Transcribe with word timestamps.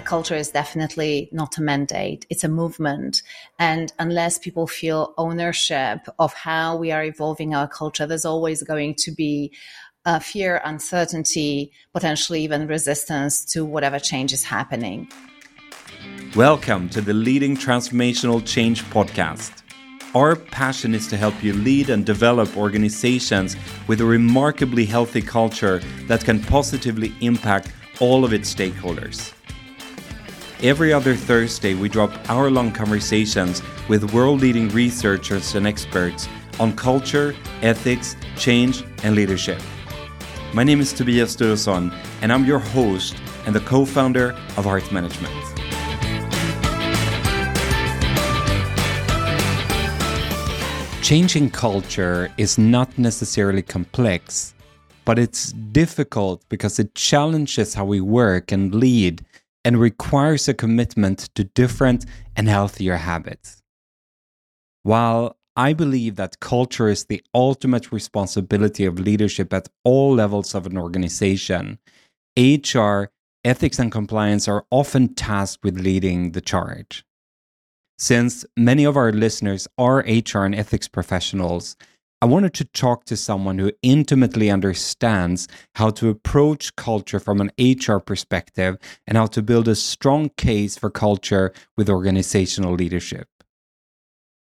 a 0.00 0.02
culture 0.02 0.34
is 0.34 0.50
definitely 0.50 1.28
not 1.30 1.58
a 1.58 1.60
mandate, 1.60 2.24
it's 2.30 2.42
a 2.42 2.48
movement. 2.48 3.22
And 3.58 3.92
unless 3.98 4.38
people 4.38 4.66
feel 4.66 5.12
ownership 5.18 5.98
of 6.18 6.32
how 6.32 6.76
we 6.78 6.90
are 6.90 7.04
evolving 7.04 7.54
our 7.54 7.68
culture, 7.68 8.06
there's 8.06 8.24
always 8.24 8.62
going 8.62 8.94
to 8.94 9.10
be 9.10 9.52
uh, 10.06 10.18
fear, 10.18 10.62
uncertainty, 10.64 11.72
potentially 11.92 12.42
even 12.42 12.66
resistance 12.66 13.44
to 13.52 13.62
whatever 13.62 13.98
change 13.98 14.32
is 14.32 14.42
happening. 14.42 15.06
Welcome 16.34 16.88
to 16.90 17.02
the 17.02 17.12
Leading 17.12 17.54
Transformational 17.54 18.40
Change 18.46 18.82
podcast. 18.84 19.52
Our 20.14 20.34
passion 20.34 20.94
is 20.94 21.08
to 21.08 21.18
help 21.18 21.44
you 21.44 21.52
lead 21.52 21.90
and 21.90 22.06
develop 22.06 22.56
organizations 22.56 23.54
with 23.86 24.00
a 24.00 24.06
remarkably 24.06 24.86
healthy 24.86 25.20
culture 25.20 25.82
that 26.06 26.24
can 26.24 26.40
positively 26.40 27.12
impact 27.20 27.70
all 28.00 28.24
of 28.24 28.32
its 28.32 28.52
stakeholders. 28.54 29.34
Every 30.62 30.92
other 30.92 31.16
Thursday, 31.16 31.72
we 31.72 31.88
drop 31.88 32.10
hour 32.28 32.50
long 32.50 32.70
conversations 32.70 33.62
with 33.88 34.12
world 34.12 34.42
leading 34.42 34.68
researchers 34.68 35.54
and 35.54 35.66
experts 35.66 36.28
on 36.58 36.76
culture, 36.76 37.34
ethics, 37.62 38.14
change, 38.36 38.84
and 39.02 39.14
leadership. 39.14 39.58
My 40.52 40.62
name 40.62 40.82
is 40.82 40.92
Tobias 40.92 41.34
Sturesson, 41.34 41.90
and 42.20 42.30
I'm 42.30 42.44
your 42.44 42.58
host 42.58 43.16
and 43.46 43.54
the 43.54 43.60
co 43.60 43.86
founder 43.86 44.32
of 44.58 44.66
Heart 44.66 44.92
Management. 44.92 45.32
Changing 51.02 51.48
culture 51.48 52.30
is 52.36 52.58
not 52.58 52.98
necessarily 52.98 53.62
complex, 53.62 54.52
but 55.06 55.18
it's 55.18 55.52
difficult 55.72 56.46
because 56.50 56.78
it 56.78 56.94
challenges 56.94 57.72
how 57.72 57.86
we 57.86 58.02
work 58.02 58.52
and 58.52 58.74
lead 58.74 59.24
and 59.64 59.78
requires 59.78 60.48
a 60.48 60.54
commitment 60.54 61.30
to 61.34 61.44
different 61.44 62.06
and 62.36 62.48
healthier 62.48 62.96
habits. 62.96 63.62
While 64.82 65.36
I 65.56 65.72
believe 65.72 66.16
that 66.16 66.40
culture 66.40 66.88
is 66.88 67.04
the 67.04 67.22
ultimate 67.34 67.92
responsibility 67.92 68.84
of 68.84 68.98
leadership 68.98 69.52
at 69.52 69.68
all 69.84 70.14
levels 70.14 70.54
of 70.54 70.66
an 70.66 70.78
organization, 70.78 71.78
HR, 72.36 73.10
ethics, 73.44 73.78
and 73.78 73.92
compliance 73.92 74.48
are 74.48 74.64
often 74.70 75.14
tasked 75.14 75.64
with 75.64 75.78
leading 75.78 76.32
the 76.32 76.40
charge. 76.40 77.04
Since 77.98 78.46
many 78.56 78.84
of 78.84 78.96
our 78.96 79.12
listeners 79.12 79.68
are 79.76 79.98
HR 79.98 80.44
and 80.44 80.54
ethics 80.54 80.88
professionals, 80.88 81.76
I 82.22 82.26
wanted 82.26 82.52
to 82.54 82.66
talk 82.66 83.06
to 83.06 83.16
someone 83.16 83.58
who 83.58 83.72
intimately 83.82 84.50
understands 84.50 85.48
how 85.76 85.88
to 85.90 86.10
approach 86.10 86.76
culture 86.76 87.18
from 87.18 87.40
an 87.40 87.50
HR 87.58 87.96
perspective 87.96 88.76
and 89.06 89.16
how 89.16 89.24
to 89.28 89.40
build 89.40 89.68
a 89.68 89.74
strong 89.74 90.28
case 90.36 90.76
for 90.76 90.90
culture 90.90 91.54
with 91.78 91.88
organizational 91.88 92.74
leadership. 92.74 93.28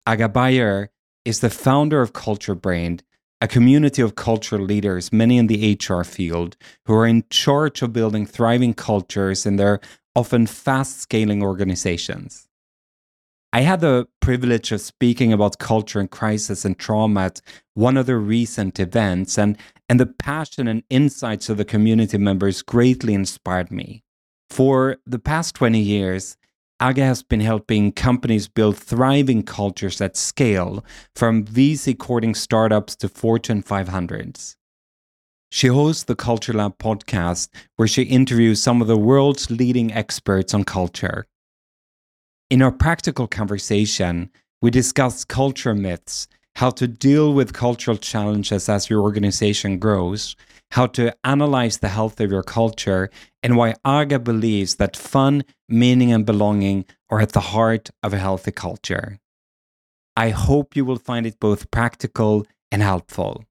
Aga 0.06 0.28
Bajer 0.28 0.88
is 1.24 1.40
the 1.40 1.48
founder 1.48 2.02
of 2.02 2.12
Culture 2.12 2.54
Brain, 2.54 3.00
a 3.40 3.48
community 3.48 4.02
of 4.02 4.14
cultural 4.14 4.62
leaders, 4.62 5.10
many 5.10 5.38
in 5.38 5.46
the 5.46 5.78
HR 5.80 6.04
field, 6.04 6.58
who 6.84 6.92
are 6.92 7.06
in 7.06 7.24
charge 7.30 7.80
of 7.80 7.94
building 7.94 8.26
thriving 8.26 8.74
cultures 8.74 9.46
in 9.46 9.56
their 9.56 9.80
often 10.14 10.46
fast 10.46 11.00
scaling 11.00 11.42
organizations. 11.42 12.46
I 13.54 13.60
had 13.60 13.82
the 13.82 14.08
privilege 14.18 14.72
of 14.72 14.80
speaking 14.80 15.32
about 15.32 15.60
culture 15.60 16.00
and 16.00 16.10
crisis 16.10 16.64
and 16.64 16.76
trauma 16.76 17.26
at 17.26 17.40
one 17.74 17.96
of 17.96 18.06
the 18.06 18.16
recent 18.16 18.80
events, 18.80 19.38
and, 19.38 19.56
and 19.88 20.00
the 20.00 20.06
passion 20.06 20.66
and 20.66 20.82
insights 20.90 21.48
of 21.48 21.56
the 21.56 21.64
community 21.64 22.18
members 22.18 22.62
greatly 22.62 23.14
inspired 23.14 23.70
me. 23.70 24.02
For 24.50 24.96
the 25.06 25.20
past 25.20 25.54
20 25.54 25.78
years, 25.78 26.36
Aga 26.80 27.04
has 27.04 27.22
been 27.22 27.38
helping 27.38 27.92
companies 27.92 28.48
build 28.48 28.76
thriving 28.76 29.44
cultures 29.44 30.00
at 30.00 30.16
scale, 30.16 30.84
from 31.14 31.44
VC 31.44 31.96
courting 31.96 32.34
startups 32.34 32.96
to 32.96 33.08
Fortune 33.08 33.62
500s. 33.62 34.56
She 35.52 35.68
hosts 35.68 36.02
the 36.02 36.16
Culture 36.16 36.54
Lab 36.54 36.78
podcast, 36.78 37.50
where 37.76 37.86
she 37.86 38.02
interviews 38.02 38.60
some 38.60 38.82
of 38.82 38.88
the 38.88 38.98
world's 38.98 39.48
leading 39.48 39.92
experts 39.92 40.54
on 40.54 40.64
culture. 40.64 41.28
In 42.50 42.60
our 42.60 42.72
practical 42.72 43.26
conversation, 43.26 44.30
we 44.60 44.70
discuss 44.70 45.24
culture 45.24 45.74
myths, 45.74 46.28
how 46.56 46.70
to 46.70 46.86
deal 46.86 47.32
with 47.32 47.54
cultural 47.54 47.96
challenges 47.96 48.68
as 48.68 48.90
your 48.90 49.00
organization 49.00 49.78
grows, 49.78 50.36
how 50.72 50.86
to 50.88 51.16
analyze 51.24 51.78
the 51.78 51.88
health 51.88 52.20
of 52.20 52.30
your 52.30 52.42
culture, 52.42 53.08
and 53.42 53.56
why 53.56 53.74
Aga 53.84 54.18
believes 54.18 54.74
that 54.74 54.94
fun, 54.94 55.42
meaning, 55.70 56.12
and 56.12 56.26
belonging 56.26 56.84
are 57.08 57.20
at 57.20 57.32
the 57.32 57.40
heart 57.40 57.88
of 58.02 58.12
a 58.12 58.18
healthy 58.18 58.52
culture. 58.52 59.18
I 60.14 60.28
hope 60.28 60.76
you 60.76 60.84
will 60.84 60.98
find 60.98 61.26
it 61.26 61.40
both 61.40 61.70
practical 61.70 62.46
and 62.70 62.82
helpful. 62.82 63.44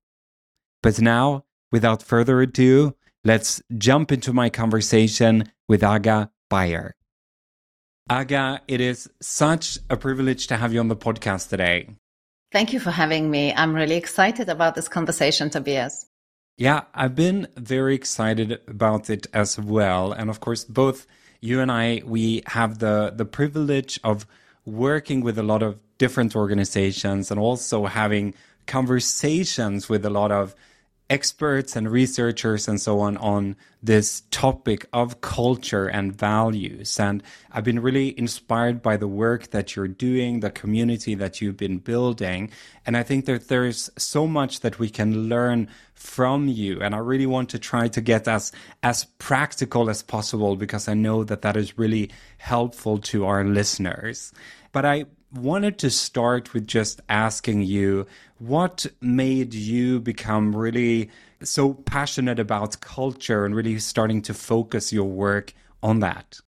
But 0.83 1.01
now, 1.01 1.45
without 1.71 2.03
further 2.03 2.41
ado, 2.41 2.95
let's 3.23 3.59
jump 3.75 4.11
into 4.11 4.33
my 4.33 4.49
conversation 4.49 5.51
with 5.67 5.83
Aga 5.83 6.29
Bajer. 6.51 6.91
Aga, 8.09 8.61
it 8.67 8.81
is 8.81 9.09
such 9.21 9.79
a 9.89 9.95
privilege 9.95 10.47
to 10.47 10.57
have 10.57 10.73
you 10.73 10.79
on 10.81 10.89
the 10.89 10.95
podcast 10.95 11.49
today. 11.49 11.87
Thank 12.51 12.73
you 12.73 12.79
for 12.79 12.91
having 12.91 13.31
me. 13.31 13.53
I'm 13.53 13.73
really 13.73 13.95
excited 13.95 14.49
about 14.49 14.75
this 14.75 14.89
conversation, 14.89 15.49
Tobias. 15.49 16.05
Yeah, 16.57 16.81
I've 16.93 17.15
been 17.15 17.47
very 17.55 17.95
excited 17.95 18.59
about 18.67 19.09
it 19.09 19.25
as 19.33 19.57
well. 19.57 20.11
And 20.11 20.29
of 20.29 20.41
course, 20.41 20.65
both 20.65 21.07
you 21.39 21.61
and 21.61 21.71
I, 21.71 22.03
we 22.05 22.43
have 22.47 22.79
the, 22.79 23.13
the 23.15 23.25
privilege 23.25 23.99
of 24.03 24.27
working 24.65 25.21
with 25.21 25.39
a 25.39 25.43
lot 25.43 25.63
of 25.63 25.79
different 25.97 26.35
organizations 26.35 27.31
and 27.31 27.39
also 27.39 27.85
having 27.85 28.33
conversations 28.67 29.87
with 29.87 30.05
a 30.05 30.09
lot 30.09 30.31
of 30.31 30.55
experts 31.13 31.75
and 31.75 31.91
researchers 31.91 32.67
and 32.67 32.81
so 32.81 32.99
on 32.99 33.17
on 33.17 33.55
this 33.83 34.23
topic 34.31 34.87
of 34.91 35.21
culture 35.21 35.87
and 35.87 36.11
values. 36.11 36.99
And 36.99 37.21
I've 37.51 37.63
been 37.63 37.81
really 37.81 38.17
inspired 38.17 38.81
by 38.81 38.97
the 38.97 39.07
work 39.07 39.51
that 39.51 39.75
you're 39.75 39.87
doing, 39.87 40.39
the 40.39 40.49
community 40.49 41.13
that 41.13 41.39
you've 41.39 41.55
been 41.55 41.77
building. 41.77 42.49
And 42.83 42.97
I 42.97 43.03
think 43.03 43.25
that 43.25 43.47
there's 43.47 43.91
so 43.95 44.25
much 44.25 44.61
that 44.61 44.79
we 44.79 44.89
can 44.89 45.29
learn 45.29 45.69
from 45.93 46.47
you. 46.47 46.81
And 46.81 46.95
I 46.95 46.97
really 46.97 47.27
want 47.27 47.49
to 47.49 47.59
try 47.59 47.87
to 47.89 48.01
get 48.01 48.27
as, 48.27 48.51
as 48.81 49.05
practical 49.19 49.91
as 49.91 50.01
possible 50.01 50.55
because 50.55 50.87
I 50.87 50.95
know 50.95 51.23
that 51.25 51.43
that 51.43 51.55
is 51.55 51.77
really 51.77 52.09
helpful 52.39 52.97
to 53.11 53.27
our 53.27 53.43
listeners. 53.43 54.33
But 54.71 54.83
I 54.85 55.05
wanted 55.33 55.79
to 55.79 55.89
start 55.89 56.53
with 56.53 56.67
just 56.67 57.01
asking 57.09 57.63
you 57.63 58.05
what 58.39 58.85
made 59.01 59.53
you 59.53 59.99
become 59.99 60.55
really 60.55 61.09
so 61.43 61.73
passionate 61.73 62.39
about 62.39 62.79
culture 62.81 63.45
and 63.45 63.55
really 63.55 63.79
starting 63.79 64.21
to 64.23 64.33
focus 64.33 64.93
your 64.93 65.05
work 65.05 65.53
on 65.81 65.99
that? 65.99 66.39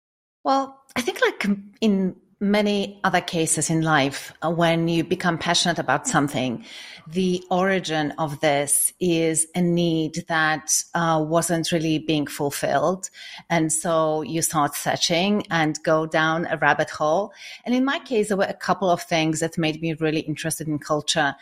Well, 0.45 0.81
I 0.97 1.01
think 1.01 1.21
like 1.21 1.45
um, 1.47 1.73
in 1.81 2.17
many 2.45 3.01
other 3.03 3.21
cases 3.21 3.71
in 3.71 3.83
life, 3.83 4.33
uh, 4.43 4.51
when 4.51 4.87
you 4.89 5.03
become 5.03 5.39
passionate 5.39 5.79
about 5.79 6.07
something, 6.07 6.65
the 7.07 7.43
origin 7.51 8.13
of 8.19 8.41
this 8.41 8.93
is 9.01 9.47
a 9.55 9.61
need 9.61 10.25
that 10.29 10.73
uh, 10.95 11.23
wasn't 11.27 11.73
really 11.73 11.99
being 11.99 12.27
fulfilled. 12.27 13.11
And 13.51 13.73
so 13.73 14.23
you 14.23 14.43
start 14.43 14.75
searching 14.75 15.45
and 15.51 15.83
go 15.83 16.07
down 16.07 16.47
a 16.47 16.57
rabbit 16.57 16.91
hole. 16.91 17.33
And 17.65 17.75
in 17.75 17.85
my 17.85 17.99
case, 17.99 18.29
there 18.29 18.37
were 18.37 18.45
a 18.45 18.55
couple 18.55 18.89
of 18.89 19.03
things 19.03 19.41
that 19.41 19.59
made 19.59 19.83
me 19.83 19.95
really 19.95 20.21
interested 20.21 20.69
in 20.69 20.79
culture 20.79 21.35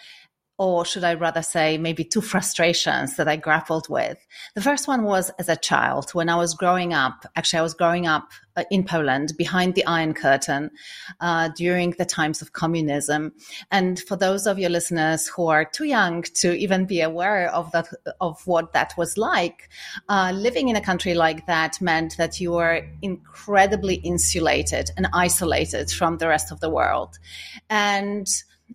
or 0.58 0.84
should 0.84 1.02
I 1.02 1.14
rather 1.14 1.42
say, 1.42 1.78
maybe 1.78 2.04
two 2.04 2.20
frustrations 2.20 3.16
that 3.16 3.26
I 3.26 3.36
grappled 3.36 3.88
with. 3.88 4.18
The 4.54 4.60
first 4.60 4.86
one 4.86 5.02
was 5.04 5.30
as 5.38 5.48
a 5.48 5.56
child 5.56 6.10
when 6.12 6.28
I 6.28 6.36
was 6.36 6.54
growing 6.54 6.92
up. 6.92 7.24
Actually, 7.34 7.60
I 7.60 7.62
was 7.62 7.74
growing 7.74 8.06
up 8.06 8.30
uh, 8.54 8.64
in 8.70 8.84
Poland 8.84 9.32
behind 9.38 9.74
the 9.74 9.84
Iron 9.86 10.12
Curtain 10.12 10.70
uh, 11.20 11.48
during 11.56 11.92
the 11.92 12.04
times 12.04 12.42
of 12.42 12.52
communism. 12.52 13.32
And 13.70 13.98
for 14.00 14.14
those 14.14 14.46
of 14.46 14.58
your 14.58 14.68
listeners 14.68 15.26
who 15.26 15.46
are 15.46 15.64
too 15.64 15.84
young 15.84 16.22
to 16.34 16.54
even 16.54 16.84
be 16.84 17.00
aware 17.00 17.50
of 17.50 17.72
that, 17.72 17.88
of 18.20 18.46
what 18.46 18.74
that 18.74 18.92
was 18.98 19.16
like, 19.16 19.70
uh, 20.10 20.32
living 20.34 20.68
in 20.68 20.76
a 20.76 20.82
country 20.82 21.14
like 21.14 21.46
that 21.46 21.80
meant 21.80 22.18
that 22.18 22.40
you 22.40 22.52
were 22.52 22.86
incredibly 23.00 23.94
insulated 23.96 24.90
and 24.98 25.08
isolated 25.14 25.90
from 25.90 26.18
the 26.18 26.28
rest 26.28 26.52
of 26.52 26.60
the 26.60 26.70
world. 26.70 27.18
And 27.70 28.28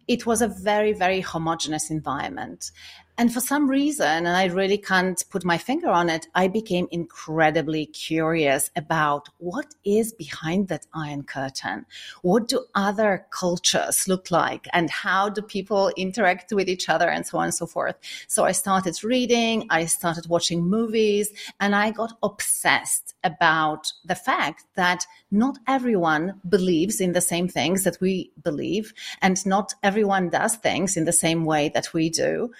it 0.07 0.25
was 0.25 0.41
a 0.41 0.47
very, 0.47 0.93
very 0.93 1.21
homogenous 1.21 1.89
environment. 1.89 2.71
And 3.19 3.33
for 3.33 3.39
some 3.39 3.67
reason, 3.67 4.05
and 4.05 4.27
I 4.27 4.45
really 4.45 4.77
can't 4.77 5.23
put 5.31 5.43
my 5.43 5.57
finger 5.57 5.89
on 5.89 6.07
it, 6.07 6.27
I 6.35 6.47
became 6.47 6.87
incredibly 6.91 7.87
curious 7.87 8.69
about 8.75 9.29
what 9.39 9.73
is 9.83 10.13
behind 10.13 10.67
that 10.67 10.85
iron 10.93 11.23
curtain. 11.23 11.87
What 12.21 12.47
do 12.47 12.65
other 12.75 13.25
cultures 13.31 14.07
look 14.07 14.29
like 14.29 14.67
and 14.71 14.91
how 14.91 15.29
do 15.29 15.41
people 15.41 15.91
interact 15.97 16.51
with 16.51 16.69
each 16.69 16.89
other 16.89 17.09
and 17.09 17.25
so 17.25 17.39
on 17.39 17.45
and 17.45 17.53
so 17.55 17.65
forth. 17.65 17.95
So 18.27 18.45
I 18.45 18.51
started 18.51 19.03
reading, 19.03 19.65
I 19.71 19.85
started 19.85 20.29
watching 20.29 20.61
movies, 20.63 21.31
and 21.59 21.75
I 21.75 21.89
got 21.89 22.13
obsessed 22.21 23.15
about 23.23 23.91
the 24.05 24.15
fact 24.15 24.65
that 24.75 25.07
not 25.31 25.57
everyone 25.67 26.39
believes 26.47 27.01
in 27.01 27.13
the 27.13 27.21
same 27.21 27.47
things 27.47 27.83
that 27.83 27.97
we 27.99 28.31
believe, 28.43 28.93
and 29.21 29.43
not 29.45 29.73
everyone 29.81 30.29
does 30.29 30.55
things 30.55 30.95
in 30.95 31.05
the 31.05 31.11
same 31.11 31.45
way 31.45 31.69
that 31.69 31.93
we 31.93 32.09
do. 32.09 32.51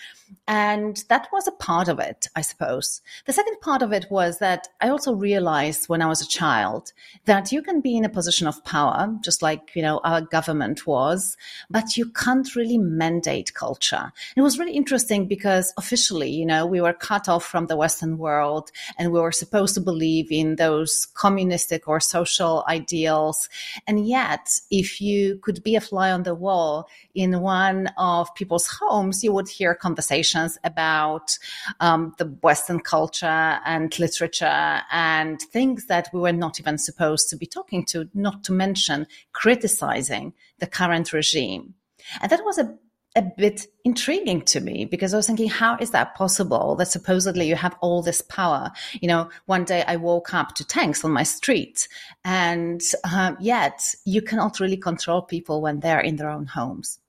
And 0.47 1.03
that 1.09 1.27
was 1.31 1.47
a 1.47 1.51
part 1.51 1.88
of 1.88 2.00
it, 2.00 2.27
I 2.35 2.41
suppose. 2.41 3.01
The 3.25 3.33
second 3.33 3.59
part 3.62 3.81
of 3.81 3.91
it 3.94 4.06
was 4.09 4.39
that 4.39 4.68
I 4.81 4.89
also 4.89 5.13
realized 5.13 5.88
when 5.88 6.01
I 6.01 6.07
was 6.07 6.21
a 6.21 6.27
child 6.27 6.94
that 7.25 7.51
you 7.51 7.62
can 7.62 7.81
be 7.81 7.95
in 7.95 8.06
a 8.06 8.09
position 8.09 8.47
of 8.47 8.63
power, 8.63 9.13
just 9.21 9.41
like, 9.41 9.75
you 9.75 9.81
know, 9.81 10.00
our 10.03 10.21
government 10.21 10.88
was, 10.88 11.38
but 11.69 11.95
you 11.97 12.09
can't 12.09 12.56
really 12.56 12.77
mandate 12.77 13.53
culture. 13.53 14.12
It 14.35 14.41
was 14.41 14.57
really 14.57 14.74
interesting 14.74 15.27
because 15.27 15.74
officially, 15.77 16.31
you 16.31 16.45
know, 16.45 16.65
we 16.65 16.81
were 16.81 16.94
cut 16.94 17.29
off 17.29 17.45
from 17.45 17.68
the 17.68 17.77
Western 17.77 18.18
world 18.18 18.71
and 18.97 19.12
we 19.12 19.19
were 19.19 19.31
supposed 19.31 19.75
to 19.75 19.81
believe 19.81 20.31
in 20.31 20.56
those 20.56 21.07
communistic 21.13 21.88
or 21.88 22.00
social 22.00 22.63
ideals. 22.68 23.50
And 23.85 24.07
yet, 24.07 24.59
if 24.71 25.00
you 25.00 25.39
could 25.41 25.63
be 25.63 25.75
a 25.75 25.81
fly 25.81 26.12
on 26.12 26.24
the 26.24 26.35
wall 26.35 26.89
in 27.15 27.41
one 27.41 27.88
of 27.97 28.33
people's 28.35 28.68
homes, 28.68 29.24
you 29.24 29.31
would 29.31 29.50
hear 29.50 29.75
conversations 29.75 30.16
about 30.63 31.37
um, 31.79 32.13
the 32.17 32.25
Western 32.41 32.79
culture 32.79 33.59
and 33.65 33.97
literature 33.99 34.81
and 34.91 35.39
things 35.41 35.85
that 35.87 36.09
we 36.13 36.19
were 36.19 36.31
not 36.31 36.59
even 36.59 36.77
supposed 36.77 37.29
to 37.29 37.35
be 37.35 37.45
talking 37.45 37.85
to, 37.85 38.09
not 38.13 38.43
to 38.45 38.51
mention 38.51 39.07
criticizing 39.33 40.33
the 40.59 40.67
current 40.67 41.13
regime. 41.13 41.73
And 42.21 42.31
that 42.31 42.43
was 42.43 42.57
a 42.57 42.77
a 43.17 43.21
bit 43.35 43.65
intriguing 43.83 44.41
to 44.43 44.59
me 44.59 44.85
because 44.85 45.11
I 45.11 45.17
was 45.17 45.25
thinking, 45.25 45.49
how 45.49 45.75
is 45.79 45.89
that 45.89 46.13
possible 46.13 46.75
that 46.75 46.87
supposedly 46.87 47.47
you 47.47 47.55
have 47.55 47.75
all 47.81 48.03
this 48.03 48.21
power? 48.21 48.71
You 49.01 49.07
know, 49.07 49.29
one 49.47 49.63
day 49.63 49.83
I 49.87 49.95
woke 49.95 50.35
up 50.35 50.53
to 50.55 50.63
tanks 50.63 51.03
on 51.03 51.11
my 51.11 51.23
street, 51.23 51.87
and 52.23 52.79
um, 53.11 53.35
yet 53.39 53.81
you 54.05 54.21
cannot 54.21 54.59
really 54.59 54.77
control 54.77 55.23
people 55.23 55.61
when 55.61 55.79
they're 55.79 55.99
in 55.99 56.17
their 56.17 56.29
own 56.29 56.45
homes. 56.45 56.99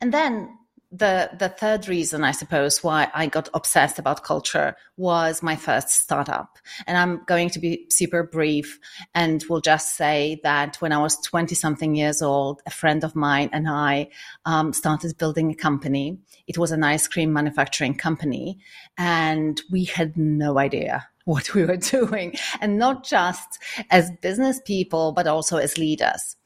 And 0.00 0.14
then 0.14 0.56
the 0.92 1.30
the 1.38 1.48
third 1.48 1.86
reason 1.86 2.24
I 2.24 2.32
suppose 2.32 2.82
why 2.82 3.08
I 3.14 3.26
got 3.26 3.48
obsessed 3.54 3.98
about 3.98 4.24
culture 4.24 4.74
was 4.96 5.42
my 5.42 5.54
first 5.54 5.90
startup. 5.90 6.58
And 6.86 6.98
I'm 6.98 7.22
going 7.26 7.48
to 7.50 7.60
be 7.60 7.86
super 7.90 8.24
brief 8.24 8.80
and 9.14 9.44
will 9.48 9.60
just 9.60 9.96
say 9.96 10.40
that 10.42 10.76
when 10.76 10.92
I 10.92 10.98
was 10.98 11.16
20 11.18 11.54
something 11.54 11.94
years 11.94 12.22
old, 12.22 12.60
a 12.66 12.70
friend 12.70 13.04
of 13.04 13.14
mine 13.14 13.50
and 13.52 13.68
I 13.68 14.08
um, 14.44 14.72
started 14.72 15.16
building 15.16 15.52
a 15.52 15.54
company. 15.54 16.18
It 16.48 16.58
was 16.58 16.72
an 16.72 16.82
ice 16.82 17.06
cream 17.06 17.32
manufacturing 17.32 17.94
company 17.94 18.58
and 18.98 19.60
we 19.70 19.84
had 19.84 20.16
no 20.16 20.58
idea 20.58 21.09
what 21.24 21.54
we 21.54 21.64
were 21.64 21.76
doing 21.96 22.34
and 22.60 22.78
not 22.78 23.04
just 23.04 23.58
as 23.90 24.10
business 24.22 24.60
people, 24.64 25.12
but 25.12 25.26
also 25.26 25.56
as 25.56 25.78
leaders. 25.78 26.36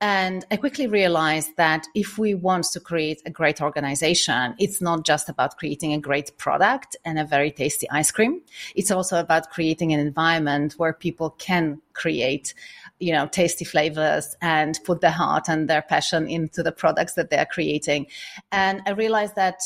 And 0.00 0.44
I 0.50 0.56
quickly 0.56 0.86
realized 0.86 1.56
that 1.56 1.86
if 1.94 2.18
we 2.18 2.34
want 2.34 2.66
to 2.72 2.80
create 2.80 3.22
a 3.24 3.30
great 3.30 3.60
organization, 3.60 4.54
it's 4.58 4.82
not 4.82 5.04
just 5.04 5.28
about 5.28 5.56
creating 5.56 5.92
a 5.92 5.98
great 5.98 6.36
product 6.36 6.96
and 7.04 7.18
a 7.18 7.24
very 7.24 7.50
tasty 7.50 7.88
ice 7.90 8.10
cream. 8.10 8.42
It's 8.74 8.90
also 8.90 9.18
about 9.18 9.50
creating 9.50 9.92
an 9.92 10.00
environment 10.00 10.74
where 10.76 10.92
people 10.92 11.30
can 11.30 11.80
create 11.92 12.54
you 13.00 13.12
know 13.12 13.26
tasty 13.26 13.64
flavors 13.64 14.36
and 14.40 14.78
put 14.84 15.00
their 15.00 15.10
heart 15.10 15.48
and 15.48 15.68
their 15.68 15.82
passion 15.82 16.28
into 16.28 16.62
the 16.62 16.72
products 16.72 17.14
that 17.14 17.28
they're 17.28 17.46
creating 17.46 18.06
and 18.52 18.82
i 18.86 18.90
realized 18.90 19.34
that 19.34 19.60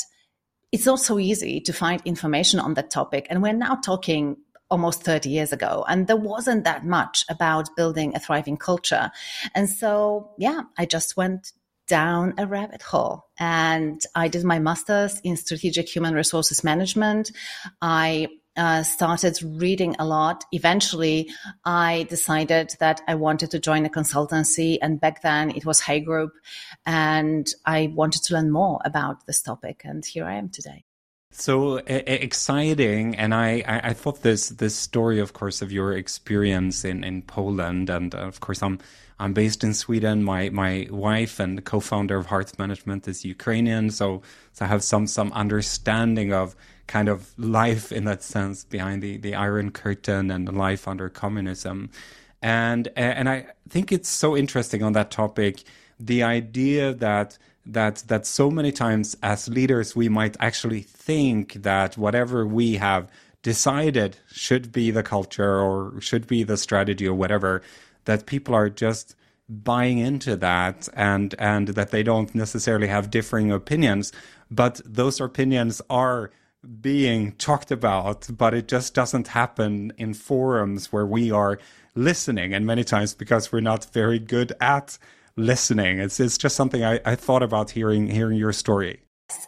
it's 0.72 0.86
not 0.86 0.98
so 0.98 1.18
easy 1.18 1.60
to 1.60 1.72
find 1.72 2.00
information 2.04 2.58
on 2.58 2.74
that 2.74 2.90
topic 2.90 3.26
and 3.28 3.42
we're 3.42 3.52
now 3.52 3.74
talking 3.76 4.36
almost 4.70 5.02
30 5.02 5.28
years 5.28 5.52
ago. 5.52 5.84
And 5.88 6.06
there 6.06 6.16
wasn't 6.16 6.64
that 6.64 6.84
much 6.84 7.24
about 7.28 7.74
building 7.76 8.14
a 8.14 8.20
thriving 8.20 8.56
culture. 8.56 9.10
And 9.54 9.68
so, 9.68 10.30
yeah, 10.38 10.62
I 10.76 10.86
just 10.86 11.16
went 11.16 11.52
down 11.86 12.34
a 12.36 12.46
rabbit 12.46 12.82
hole 12.82 13.24
and 13.38 14.00
I 14.14 14.28
did 14.28 14.44
my 14.44 14.58
master's 14.58 15.20
in 15.20 15.36
strategic 15.36 15.88
human 15.88 16.14
resources 16.14 16.62
management. 16.62 17.32
I 17.80 18.28
uh, 18.58 18.82
started 18.82 19.38
reading 19.42 19.94
a 19.98 20.04
lot. 20.04 20.44
Eventually, 20.52 21.30
I 21.64 22.06
decided 22.10 22.74
that 22.80 23.00
I 23.06 23.14
wanted 23.14 23.52
to 23.52 23.60
join 23.60 23.86
a 23.86 23.88
consultancy. 23.88 24.78
And 24.82 25.00
back 25.00 25.22
then 25.22 25.50
it 25.50 25.64
was 25.64 25.80
Hay 25.80 26.00
Group. 26.00 26.32
And 26.84 27.48
I 27.64 27.92
wanted 27.94 28.24
to 28.24 28.34
learn 28.34 28.50
more 28.50 28.80
about 28.84 29.26
this 29.26 29.40
topic. 29.40 29.82
And 29.84 30.04
here 30.04 30.24
I 30.24 30.34
am 30.34 30.50
today 30.50 30.84
so 31.30 31.76
exciting. 31.86 33.14
And 33.16 33.34
I, 33.34 33.62
I, 33.66 33.92
thought 33.92 34.22
this 34.22 34.48
this 34.48 34.74
story 34.74 35.20
of 35.20 35.34
course 35.34 35.62
of 35.62 35.70
your 35.70 35.92
experience 35.92 36.84
in 36.84 37.04
in 37.04 37.22
poland. 37.22 37.90
And 37.90 38.14
uh, 38.14 38.18
of 38.18 38.40
course 38.40 38.62
i'm 38.62 38.78
i'm 39.18 39.34
based 39.34 39.62
in 39.62 39.74
sweden. 39.74 40.24
My 40.24 40.48
my 40.48 40.88
wife 40.90 41.38
and 41.38 41.64
co-founder 41.64 42.16
of 42.16 42.26
heart 42.26 42.58
management 42.58 43.06
is 43.06 43.24
ukrainian. 43.24 43.90
So 43.90 44.22
so 44.52 44.64
i 44.64 44.68
have 44.68 44.82
some 44.82 45.06
some 45.06 45.30
understanding 45.32 46.32
of 46.32 46.56
kind 46.86 47.08
of 47.08 47.38
life 47.38 47.92
in 47.92 48.04
that 48.04 48.22
sense 48.22 48.64
behind 48.64 49.02
the 49.02 49.18
the 49.18 49.34
iron 49.34 49.70
curtain 49.70 50.30
and 50.30 50.56
life 50.56 50.88
under 50.88 51.08
communism. 51.08 51.90
And 52.40 52.88
and 52.96 53.28
i 53.28 53.46
think 53.68 53.92
it's 53.92 54.08
so 54.08 54.36
interesting 54.36 54.82
on 54.82 54.92
that 54.94 55.10
topic 55.10 55.62
the 56.00 56.22
idea 56.22 56.94
that 56.94 57.38
that 57.66 58.02
that 58.06 58.26
so 58.26 58.50
many 58.50 58.72
times 58.72 59.16
as 59.22 59.48
leaders 59.48 59.94
we 59.94 60.08
might 60.08 60.36
actually 60.40 60.82
think 60.82 61.54
that 61.54 61.96
whatever 61.96 62.46
we 62.46 62.76
have 62.76 63.10
decided 63.42 64.16
should 64.30 64.72
be 64.72 64.90
the 64.90 65.02
culture 65.02 65.60
or 65.60 66.00
should 66.00 66.26
be 66.26 66.42
the 66.42 66.56
strategy 66.56 67.06
or 67.06 67.14
whatever 67.14 67.62
that 68.04 68.26
people 68.26 68.54
are 68.54 68.70
just 68.70 69.14
buying 69.48 69.98
into 69.98 70.36
that 70.36 70.88
and 70.94 71.34
and 71.38 71.68
that 71.68 71.90
they 71.90 72.02
don't 72.02 72.34
necessarily 72.34 72.86
have 72.86 73.10
differing 73.10 73.50
opinions. 73.50 74.12
But 74.50 74.80
those 74.84 75.20
opinions 75.20 75.80
are 75.88 76.30
being 76.80 77.32
talked 77.32 77.70
about 77.70 78.26
but 78.36 78.52
it 78.52 78.66
just 78.66 78.92
doesn't 78.92 79.28
happen 79.28 79.92
in 79.96 80.12
forums 80.12 80.92
where 80.92 81.06
we 81.06 81.30
are 81.30 81.58
listening 81.94 82.52
and 82.52 82.66
many 82.66 82.82
times 82.82 83.14
because 83.14 83.52
we're 83.52 83.60
not 83.60 83.84
very 83.92 84.18
good 84.18 84.52
at 84.60 84.98
listening. 85.38 85.98
It's 85.98 86.20
it's 86.20 86.38
just 86.38 86.56
something 86.56 86.84
I, 86.84 87.00
I 87.04 87.14
thought 87.14 87.42
about 87.42 87.70
hearing 87.70 88.08
hearing 88.08 88.38
your 88.38 88.52
story. 88.52 89.00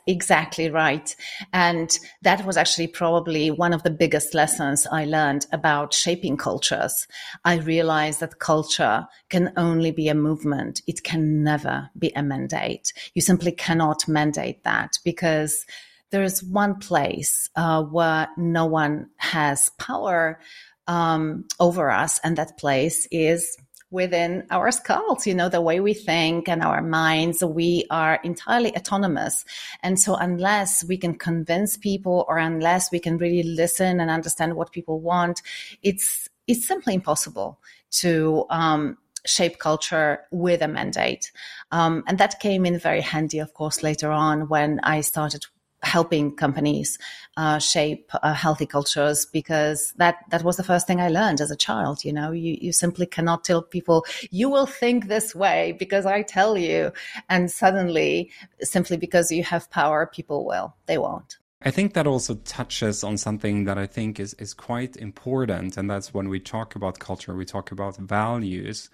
Exactly 0.07 0.71
right. 0.71 1.15
And 1.55 1.99
that 2.23 2.45
was 2.45 2.59
actually 2.59 2.89
probably 2.89 3.51
one 3.51 3.73
of 3.73 3.83
the 3.83 3.91
biggest 3.91 4.35
lessons 4.35 4.87
I 4.91 5.07
learned 5.07 5.47
about 5.53 5.95
shaping 5.95 6.37
cultures. 6.37 7.07
I 7.47 7.57
realized 7.57 8.21
that 8.21 8.41
culture 8.41 9.07
can 9.31 9.53
only 9.57 9.91
be 9.91 10.09
a 10.09 10.15
movement. 10.15 10.83
It 10.87 11.03
can 11.03 11.43
never 11.43 11.89
be 11.99 12.13
a 12.15 12.23
mandate. 12.23 12.93
You 13.15 13.23
simply 13.23 13.53
cannot 13.53 14.07
mandate 14.07 14.65
that 14.65 14.99
because 15.03 15.65
there 16.11 16.23
is 16.23 16.43
one 16.43 16.79
place 16.79 17.49
uh, 17.57 17.83
where 17.83 18.29
no 18.37 18.67
one 18.67 19.09
has 19.17 19.71
power 19.79 20.41
um, 20.89 21.45
over 21.61 21.91
us, 21.91 22.19
and 22.25 22.37
that 22.37 22.59
place 22.59 23.07
is 23.13 23.57
within 23.91 24.47
our 24.51 24.71
skulls, 24.71 25.27
you 25.27 25.35
know, 25.35 25.49
the 25.49 25.61
way 25.61 25.81
we 25.81 25.95
think 25.95 26.49
and 26.49 26.63
our 26.63 26.81
minds, 26.81 27.43
we 27.43 27.85
are 27.91 28.21
entirely 28.23 28.75
autonomous. 28.77 29.45
And 29.83 29.99
so 29.99 30.15
unless 30.15 30.85
we 30.85 30.97
can 30.97 31.15
convince 31.15 31.77
people 31.77 32.25
or 32.29 32.39
unless 32.39 32.93
we 32.93 33.01
can 33.01 33.19
really 33.19 33.43
listen 33.43 34.01
and 34.01 34.11
understand 34.11 34.55
what 34.55 34.73
people 34.73 35.01
want, 35.01 35.43
it's, 35.83 36.29
it's 36.47 36.67
simply 36.67 36.95
impossible 36.95 37.59
to, 37.91 38.47
um, 38.51 38.97
shape 39.27 39.59
culture 39.59 40.21
with 40.31 40.63
a 40.63 40.69
mandate. 40.69 41.31
Um, 41.73 42.05
and 42.07 42.17
that 42.19 42.41
came 42.41 42.65
in 42.65 42.79
very 42.79 43.03
handy, 43.03 43.39
of 43.39 43.53
course, 43.53 43.83
later 43.83 44.11
on 44.11 44.49
when 44.49 44.81
I 44.83 45.03
started 45.03 45.45
helping 45.83 46.35
companies 46.35 46.99
uh, 47.37 47.59
shape 47.59 48.11
uh, 48.23 48.35
healthy 48.35 48.67
cultures 48.67 49.25
because 49.25 49.93
that 49.97 50.17
that 50.31 50.43
was 50.43 50.57
the 50.57 50.63
first 50.63 50.87
thing 50.87 51.01
I 51.01 51.09
learned 51.09 51.41
as 51.41 51.51
a 51.51 51.57
child. 51.57 52.05
You 52.05 52.13
know, 52.13 52.33
you 52.33 52.59
you 52.61 52.73
simply 52.73 53.07
cannot 53.07 53.45
tell 53.45 53.63
people 53.63 54.05
you 54.31 54.51
will 54.51 54.67
think 54.67 55.07
this 55.07 55.35
way 55.35 55.73
because 55.79 56.07
I 56.07 56.23
tell 56.23 56.57
you, 56.59 56.93
and 57.29 57.51
suddenly 57.51 58.31
simply 58.61 58.97
because 58.97 59.33
you 59.33 59.43
have 59.45 59.71
power, 59.71 60.07
people 60.07 60.45
will. 60.45 60.75
They 60.87 60.99
won't. 60.99 61.39
I 61.63 61.71
think 61.71 61.93
that 61.93 62.07
also 62.07 62.37
touches 62.37 63.05
on 63.05 63.19
something 63.19 63.65
that 63.65 63.79
I 63.79 63.87
think 63.87 64.19
is 64.19 64.35
is 64.35 64.55
quite 64.55 64.97
important, 64.97 65.77
and 65.77 65.91
that's 65.91 66.13
when 66.15 66.29
we 66.29 66.41
talk 66.41 66.75
about 66.75 66.99
culture, 66.99 67.35
we 67.35 67.45
talk 67.45 67.71
about 67.71 67.97
values 67.97 68.91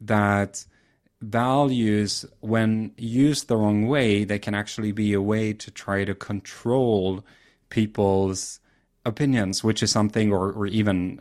that 0.00 0.66
values, 1.20 2.24
when 2.40 2.92
used 2.96 3.48
the 3.48 3.56
wrong 3.56 3.86
way, 3.86 4.24
they 4.24 4.38
can 4.38 4.54
actually 4.54 4.92
be 4.92 5.12
a 5.12 5.20
way 5.20 5.52
to 5.52 5.70
try 5.70 6.04
to 6.04 6.14
control 6.14 7.24
people's 7.70 8.60
opinions, 9.04 9.64
which 9.64 9.82
is 9.82 9.90
something, 9.90 10.32
or, 10.32 10.52
or 10.52 10.66
even 10.66 11.20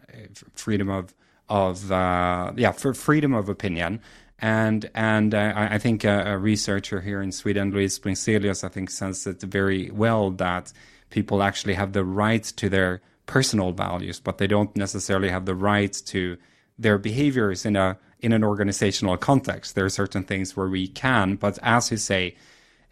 freedom 0.54 0.90
of 0.90 1.14
of 1.50 1.92
uh, 1.92 2.52
yeah, 2.58 2.72
for 2.72 2.94
freedom 2.94 3.34
of 3.34 3.50
opinion. 3.50 4.02
And 4.40 4.90
and 4.94 5.34
uh, 5.34 5.54
I 5.56 5.80
think 5.80 6.04
a, 6.04 6.34
a, 6.34 6.38
researcher 6.38 7.02
here 7.02 7.22
in 7.22 7.32
Sweden, 7.32 7.72
Louise 7.72 7.98
Bringselius, 7.98 8.64
I 8.64 8.68
think 8.68 8.92
says 8.92 9.26
it 9.26 9.42
very 9.42 9.90
well 9.90 10.30
that 10.32 10.72
people 11.10 11.42
actually 11.42 11.74
have 11.74 11.94
the 11.94 12.06
right 12.06 12.44
to 12.44 12.70
their 12.70 13.02
personal 13.26 13.72
values, 13.72 14.20
but 14.20 14.38
they 14.38 14.46
don't 14.46 14.76
necessarily 14.76 15.30
have 15.30 15.46
the 15.46 15.56
right 15.56 15.92
to 16.06 16.38
their 16.78 17.00
behaviors 17.00 17.66
in 17.66 17.76
a 17.76 17.98
in 18.20 18.32
an 18.32 18.44
organizational 18.44 19.18
context. 19.18 19.76
There 19.76 19.86
are 19.86 19.90
certain 19.90 20.24
things 20.24 20.56
where 20.56 20.68
we 20.68 20.88
can, 20.88 21.36
but 21.36 21.60
as 21.62 21.92
you 21.92 21.98
say, 21.98 22.36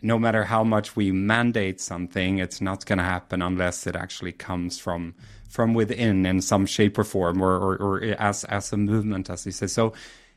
no 0.01 0.19
matter 0.19 0.43
how 0.43 0.63
much 0.63 0.95
we 0.95 1.11
mandate 1.11 1.81
something, 1.81 2.37
it's 2.37 2.61
not 2.61 2.85
going 2.85 2.97
to 2.97 3.03
happen 3.03 3.41
unless 3.41 3.87
it 3.87 3.95
actually 3.95 4.33
comes 4.33 4.77
from 4.79 5.15
from 5.49 5.73
within 5.73 6.25
in 6.25 6.41
some 6.41 6.65
shape 6.65 6.97
or 6.97 7.05
form, 7.05 7.41
or, 7.41 7.55
or, 7.55 7.77
or 7.77 8.03
as 8.19 8.43
as 8.45 8.73
a 8.73 8.77
movement, 8.77 9.29
as 9.29 9.45
you 9.45 9.51
say. 9.51 9.67
So, 9.67 9.93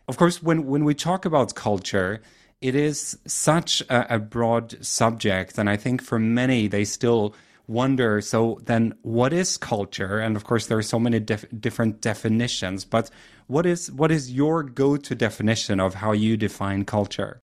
of 0.06 0.16
course, 0.16 0.42
when 0.42 0.66
when 0.66 0.84
we 0.84 0.94
talk 0.94 1.24
about 1.24 1.54
culture, 1.54 2.22
it 2.60 2.74
is 2.74 3.18
such 3.26 3.80
a, 3.82 4.14
a 4.14 4.18
broad 4.18 4.84
subject, 4.84 5.58
and 5.58 5.68
I 5.68 5.76
think 5.76 6.02
for 6.02 6.18
many 6.18 6.68
they 6.68 6.84
still 6.84 7.34
wonder 7.68 8.20
so 8.20 8.58
then 8.64 8.94
what 9.02 9.32
is 9.32 9.56
culture 9.56 10.18
and 10.18 10.36
of 10.36 10.44
course 10.44 10.66
there 10.66 10.78
are 10.78 10.82
so 10.82 10.98
many 10.98 11.20
different 11.20 12.00
definitions 12.00 12.84
but 12.84 13.10
what 13.46 13.66
is 13.66 13.92
what 13.92 14.10
is 14.10 14.32
your 14.32 14.62
go-to 14.62 15.14
definition 15.14 15.78
of 15.78 15.94
how 15.94 16.12
you 16.12 16.36
define 16.36 16.84
culture 16.84 17.40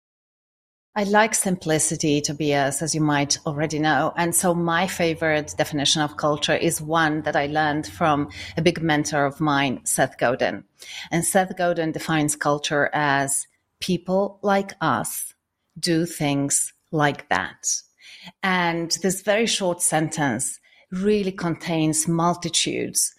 I 0.98 1.04
like 1.04 1.36
simplicity, 1.36 2.22
Tobias, 2.22 2.82
as 2.82 2.96
you 2.96 3.02
might 3.02 3.38
already 3.46 3.80
know. 3.80 4.14
And 4.16 4.34
so 4.34 4.54
my 4.54 4.88
favorite 4.88 5.54
definition 5.58 6.02
of 6.02 6.16
culture 6.16 6.56
is 6.56 6.80
one 6.80 7.24
that 7.24 7.36
I 7.36 7.48
learned 7.48 7.86
from 7.86 8.30
a 8.56 8.62
big 8.62 8.82
mentor 8.82 9.26
of 9.26 9.42
mine, 9.42 9.82
Seth 9.84 10.18
Godin. 10.18 10.64
And 11.12 11.26
Seth 11.26 11.58
Godin 11.58 11.92
defines 11.92 12.38
culture 12.38 12.90
as 12.94 13.46
people 13.82 14.40
like 14.42 14.72
us 14.80 15.34
do 15.78 16.06
things 16.06 16.72
like 16.94 17.28
that. 17.28 17.82
And 18.44 18.92
this 19.02 19.22
very 19.22 19.46
short 19.46 19.82
sentence 19.82 20.60
really 20.92 21.32
contains 21.32 22.08
multitudes. 22.08 23.14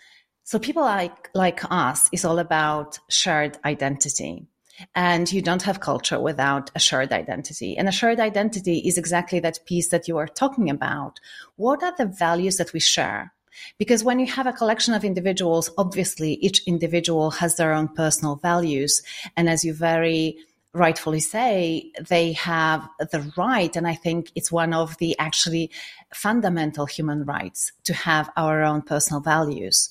So 0.45 0.59
people 0.59 0.83
like, 0.83 1.31
like 1.35 1.61
us 1.71 2.09
is 2.13 2.25
all 2.25 2.39
about 2.39 2.99
shared 3.09 3.59
identity. 3.65 4.47
And 4.95 5.33
you 5.33 5.41
don't 5.41 5.63
have 5.63 5.81
culture 5.81 6.21
without 6.21 6.71
a 6.75 6.79
shared 6.79 7.13
identity. 7.13 7.77
And 7.77 7.89
a 7.89 7.93
shared 7.93 8.21
identity 8.21 8.79
is 8.81 8.99
exactly 8.99 9.41
that 9.41 9.65
piece 9.67 9.89
that 9.89 10.07
you 10.07 10.19
are 10.19 10.29
talking 10.29 10.69
about. 10.69 11.19
What 11.57 11.83
are 11.83 11.95
the 11.97 12.07
values 12.07 12.59
that 12.59 12.73
we 12.73 12.81
share? 12.81 13.33
Because 13.79 14.05
when 14.05 14.19
you 14.19 14.27
have 14.27 14.47
a 14.47 14.53
collection 14.53 14.93
of 14.93 15.05
individuals, 15.05 15.71
obviously 15.79 16.35
each 16.35 16.63
individual 16.67 17.31
has 17.33 17.57
their 17.57 17.73
own 17.73 17.89
personal 17.89 18.37
values. 18.37 19.03
And 19.37 19.49
as 19.49 19.65
you 19.65 19.73
very 19.73 20.37
rightfully 20.77 21.21
say, 21.21 21.91
they 22.09 22.33
have 22.33 22.89
the 22.99 23.33
right, 23.37 23.75
and 23.75 23.89
I 23.89 23.95
think 23.95 24.31
it's 24.35 24.53
one 24.53 24.73
of 24.75 24.97
the 24.99 25.17
actually 25.19 25.71
fundamental 26.15 26.87
human 26.87 27.25
rights 27.25 27.73
to 27.85 27.95
have 27.95 28.31
our 28.37 28.63
own 28.63 28.83
personal 28.83 29.21
values. 29.21 29.89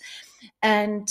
And 0.62 1.10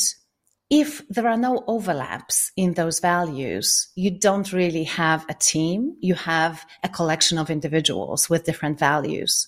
if 0.71 1.07
there 1.09 1.29
are 1.29 1.37
no 1.37 1.63
overlaps 1.67 2.53
in 2.57 2.75
those 2.75 3.01
values, 3.01 3.89
you 3.95 4.11
don't 4.11 4.53
really 4.53 4.85
have 4.85 5.27
a 5.29 5.35
team. 5.35 5.97
You 6.01 6.15
have 6.15 6.65
a 6.83 6.89
collection 6.89 7.39
of 7.39 7.51
individuals 7.51 8.31
with 8.31 8.45
different 8.45 8.79
values. 8.79 9.47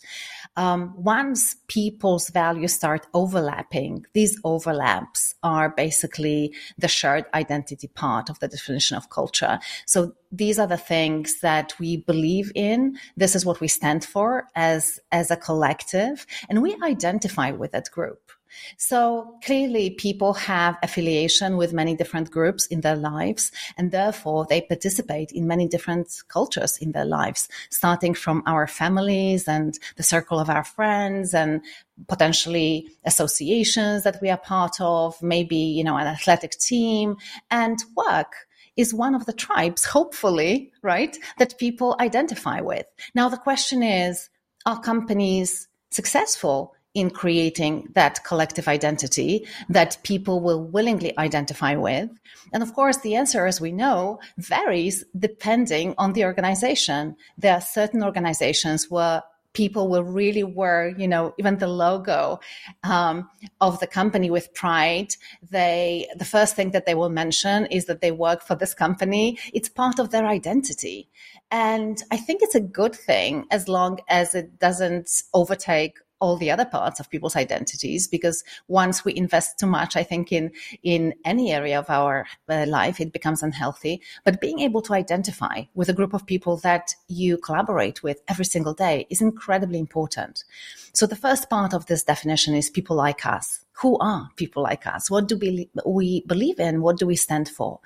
Um, 0.56 0.94
once 0.96 1.56
people's 1.68 2.30
values 2.30 2.72
start 2.72 3.06
overlapping, 3.12 4.06
these 4.14 4.40
overlaps 4.42 5.34
are 5.42 5.68
basically 5.68 6.54
the 6.78 6.88
shared 6.88 7.26
identity 7.34 7.88
part 7.88 8.30
of 8.30 8.38
the 8.40 8.48
definition 8.48 8.96
of 8.96 9.10
culture. 9.10 9.58
So 9.84 10.14
these 10.32 10.58
are 10.58 10.66
the 10.66 10.76
things 10.76 11.40
that 11.40 11.74
we 11.78 11.98
believe 11.98 12.52
in. 12.54 12.98
This 13.16 13.34
is 13.34 13.44
what 13.44 13.60
we 13.60 13.68
stand 13.68 14.04
for 14.04 14.48
as, 14.54 14.98
as 15.12 15.30
a 15.30 15.36
collective, 15.36 16.26
and 16.48 16.62
we 16.62 16.76
identify 16.82 17.50
with 17.50 17.72
that 17.72 17.90
group. 17.90 18.32
So 18.76 19.36
clearly 19.44 19.90
people 19.90 20.34
have 20.34 20.76
affiliation 20.82 21.56
with 21.56 21.72
many 21.72 21.96
different 21.96 22.30
groups 22.30 22.66
in 22.66 22.80
their 22.80 22.96
lives 22.96 23.52
and 23.76 23.90
therefore 23.90 24.46
they 24.48 24.60
participate 24.60 25.32
in 25.32 25.46
many 25.46 25.66
different 25.68 26.22
cultures 26.28 26.78
in 26.78 26.92
their 26.92 27.04
lives, 27.04 27.48
starting 27.70 28.14
from 28.14 28.42
our 28.46 28.66
families 28.66 29.48
and 29.48 29.78
the 29.96 30.02
circle 30.02 30.38
of 30.38 30.50
our 30.50 30.64
friends 30.64 31.34
and 31.34 31.62
potentially 32.08 32.88
associations 33.04 34.04
that 34.04 34.20
we 34.20 34.30
are 34.30 34.36
part 34.36 34.80
of, 34.80 35.20
maybe, 35.22 35.56
you 35.56 35.84
know, 35.84 35.96
an 35.96 36.06
athletic 36.06 36.52
team 36.52 37.16
and 37.50 37.78
work 37.96 38.46
is 38.76 38.92
one 38.92 39.14
of 39.14 39.24
the 39.26 39.32
tribes, 39.32 39.84
hopefully, 39.84 40.70
right, 40.82 41.16
that 41.38 41.58
people 41.58 41.96
identify 41.98 42.60
with. 42.60 42.86
Now, 43.14 43.28
the 43.28 43.38
question 43.38 43.82
is, 43.82 44.28
are 44.66 44.80
companies 44.80 45.68
successful 45.90 46.74
in 46.96 47.10
creating 47.10 47.86
that 47.94 48.24
collective 48.24 48.66
identity 48.66 49.46
that 49.68 49.98
people 50.02 50.40
will 50.40 50.64
willingly 50.64 51.16
identify 51.18 51.76
with. 51.76 52.08
And 52.54 52.62
of 52.62 52.72
course, 52.72 52.96
the 53.02 53.14
answer, 53.16 53.44
as 53.44 53.60
we 53.60 53.70
know, 53.70 54.18
varies 54.38 55.04
depending 55.16 55.94
on 55.98 56.14
the 56.14 56.24
organization. 56.24 57.14
There 57.36 57.52
are 57.52 57.60
certain 57.60 58.02
organizations 58.02 58.90
where 58.90 59.22
people 59.52 59.88
will 59.88 60.04
really 60.04 60.42
wear, 60.42 60.94
you 60.96 61.06
know, 61.06 61.34
even 61.38 61.58
the 61.58 61.66
logo 61.66 62.40
um, 62.82 63.28
of 63.60 63.78
the 63.80 63.86
company 63.86 64.30
with 64.30 64.54
pride. 64.54 65.14
They, 65.50 66.08
the 66.16 66.24
first 66.24 66.56
thing 66.56 66.70
that 66.70 66.86
they 66.86 66.94
will 66.94 67.10
mention 67.10 67.66
is 67.66 67.84
that 67.86 68.00
they 68.00 68.12
work 68.12 68.42
for 68.42 68.54
this 68.54 68.72
company. 68.72 69.38
It's 69.52 69.68
part 69.68 69.98
of 69.98 70.10
their 70.10 70.26
identity. 70.26 71.10
And 71.50 72.02
I 72.10 72.16
think 72.16 72.40
it's 72.42 72.54
a 72.54 72.60
good 72.60 72.94
thing 72.94 73.44
as 73.50 73.68
long 73.68 74.00
as 74.08 74.34
it 74.34 74.58
doesn't 74.58 75.10
overtake 75.32 75.98
all 76.20 76.36
the 76.36 76.50
other 76.50 76.64
parts 76.64 77.00
of 77.00 77.10
people's 77.10 77.36
identities 77.36 78.06
because 78.08 78.42
once 78.68 79.04
we 79.04 79.14
invest 79.16 79.58
too 79.58 79.66
much 79.66 79.96
i 79.96 80.02
think 80.02 80.32
in 80.32 80.50
in 80.82 81.14
any 81.24 81.52
area 81.52 81.78
of 81.78 81.88
our 81.90 82.26
uh, 82.48 82.64
life 82.66 83.00
it 83.00 83.12
becomes 83.12 83.42
unhealthy. 83.42 84.00
But 84.24 84.40
being 84.40 84.60
able 84.60 84.82
to 84.82 84.94
identify 84.94 85.62
with 85.74 85.88
a 85.88 85.92
group 85.92 86.14
of 86.14 86.26
people 86.26 86.56
that 86.58 86.94
you 87.08 87.38
collaborate 87.38 88.02
with 88.02 88.22
every 88.28 88.44
single 88.44 88.74
day 88.74 89.06
is 89.10 89.20
incredibly 89.20 89.78
important. 89.78 90.44
So 90.92 91.06
the 91.06 91.16
first 91.16 91.50
part 91.50 91.74
of 91.74 91.86
this 91.86 92.02
definition 92.02 92.54
is 92.54 92.70
people 92.70 92.96
like 92.96 93.26
us. 93.26 93.60
Who 93.82 93.98
are 93.98 94.30
people 94.36 94.62
like 94.62 94.86
us? 94.86 95.10
What 95.10 95.28
do 95.28 95.36
we, 95.36 95.68
we 95.84 96.22
believe 96.26 96.58
in? 96.58 96.80
What 96.80 96.98
do 96.98 97.06
we 97.06 97.16
stand 97.16 97.48
for? 97.48 97.80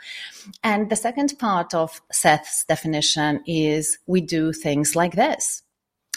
And 0.62 0.88
the 0.88 0.96
second 0.96 1.36
part 1.38 1.74
of 1.74 2.00
seth's 2.12 2.64
definition 2.64 3.42
is 3.46 3.98
we 4.06 4.20
do 4.20 4.52
things 4.52 4.94
like 4.94 5.14
this 5.16 5.62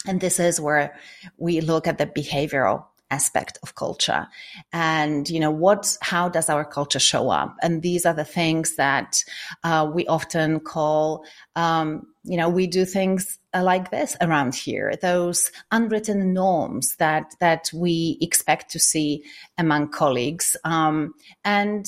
and 0.06 0.20
this 0.20 0.38
is 0.38 0.60
where 0.60 0.96
we 1.36 1.60
look 1.60 1.86
at 1.86 1.98
the 1.98 2.06
behavioral 2.06 2.84
aspect 3.10 3.58
of 3.62 3.74
culture 3.74 4.26
and 4.72 5.28
you 5.28 5.38
know 5.38 5.50
what 5.50 5.96
how 6.00 6.28
does 6.28 6.48
our 6.48 6.64
culture 6.64 6.98
show 6.98 7.30
up? 7.30 7.54
And 7.62 7.82
these 7.82 8.06
are 8.06 8.14
the 8.14 8.24
things 8.24 8.76
that 8.76 9.22
uh, 9.62 9.88
we 9.94 10.06
often 10.06 10.60
call 10.60 11.24
um, 11.54 12.06
you 12.24 12.36
know 12.36 12.48
we 12.48 12.66
do 12.66 12.84
things 12.84 13.38
like 13.54 13.90
this 13.90 14.16
around 14.20 14.54
here 14.54 14.94
those 15.00 15.52
unwritten 15.70 16.32
norms 16.32 16.96
that 16.96 17.34
that 17.40 17.70
we 17.72 18.18
expect 18.20 18.70
to 18.72 18.78
see 18.78 19.22
among 19.58 19.90
colleagues. 19.90 20.56
Um, 20.64 21.14
and 21.44 21.86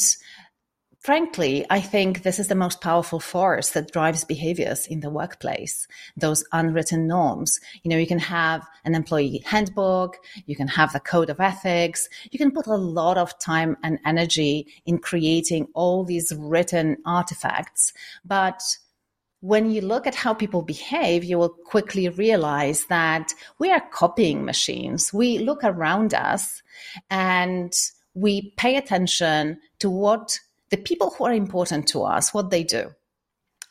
frankly, 1.06 1.64
I 1.70 1.80
think 1.80 2.24
this 2.24 2.40
is 2.40 2.48
the 2.48 2.56
most 2.56 2.80
powerful 2.80 3.20
force 3.20 3.70
that 3.70 3.92
drives 3.92 4.24
behaviors 4.24 4.88
in 4.88 4.98
the 4.98 5.08
workplace, 5.08 5.86
those 6.16 6.44
unwritten 6.50 7.06
norms. 7.06 7.60
You 7.84 7.90
know, 7.90 7.96
you 7.96 8.08
can 8.08 8.18
have 8.18 8.66
an 8.84 8.96
employee 8.96 9.40
handbook, 9.46 10.16
you 10.46 10.56
can 10.56 10.66
have 10.66 10.92
the 10.92 10.98
code 10.98 11.30
of 11.30 11.38
ethics, 11.38 12.08
you 12.32 12.40
can 12.40 12.50
put 12.50 12.66
a 12.66 12.74
lot 12.74 13.18
of 13.18 13.38
time 13.38 13.76
and 13.84 14.00
energy 14.04 14.66
in 14.84 14.98
creating 14.98 15.68
all 15.74 16.02
these 16.02 16.32
written 16.36 16.96
artifacts. 17.06 17.92
But 18.24 18.60
when 19.38 19.70
you 19.70 19.82
look 19.82 20.08
at 20.08 20.16
how 20.16 20.34
people 20.34 20.62
behave, 20.62 21.22
you 21.22 21.38
will 21.38 21.54
quickly 21.66 22.08
realize 22.08 22.86
that 22.86 23.32
we 23.60 23.70
are 23.70 23.82
copying 23.92 24.44
machines. 24.44 25.12
We 25.12 25.38
look 25.38 25.62
around 25.62 26.14
us 26.14 26.64
and 27.10 27.72
we 28.14 28.54
pay 28.56 28.76
attention 28.76 29.60
to 29.78 29.88
what 29.88 30.40
the 30.70 30.76
people 30.76 31.10
who 31.10 31.24
are 31.24 31.32
important 31.32 31.86
to 31.88 32.02
us, 32.02 32.34
what 32.34 32.50
they 32.50 32.64
do. 32.64 32.90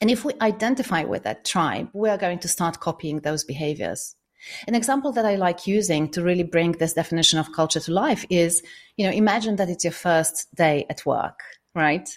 And 0.02 0.12
if 0.12 0.26
we 0.26 0.34
identify 0.42 1.04
with 1.04 1.24
that 1.24 1.46
tribe, 1.46 1.90
we 1.94 2.10
are 2.10 2.18
going 2.18 2.40
to 2.40 2.48
start 2.48 2.80
copying 2.80 3.20
those 3.20 3.44
behaviors. 3.44 4.16
An 4.68 4.76
example 4.76 5.12
that 5.14 5.26
I 5.26 5.36
like 5.36 5.66
using 5.66 6.10
to 6.12 6.22
really 6.22 6.44
bring 6.44 6.74
this 6.74 6.94
definition 6.94 7.40
of 7.40 7.54
culture 7.54 7.80
to 7.80 7.92
life 7.92 8.26
is, 8.30 8.62
you 8.98 9.06
know, 9.06 9.12
imagine 9.12 9.56
that 9.56 9.70
it's 9.70 9.84
your 9.84 9.94
first 9.94 10.54
day 10.54 10.86
at 10.90 11.06
work, 11.06 11.40
right? 11.74 12.08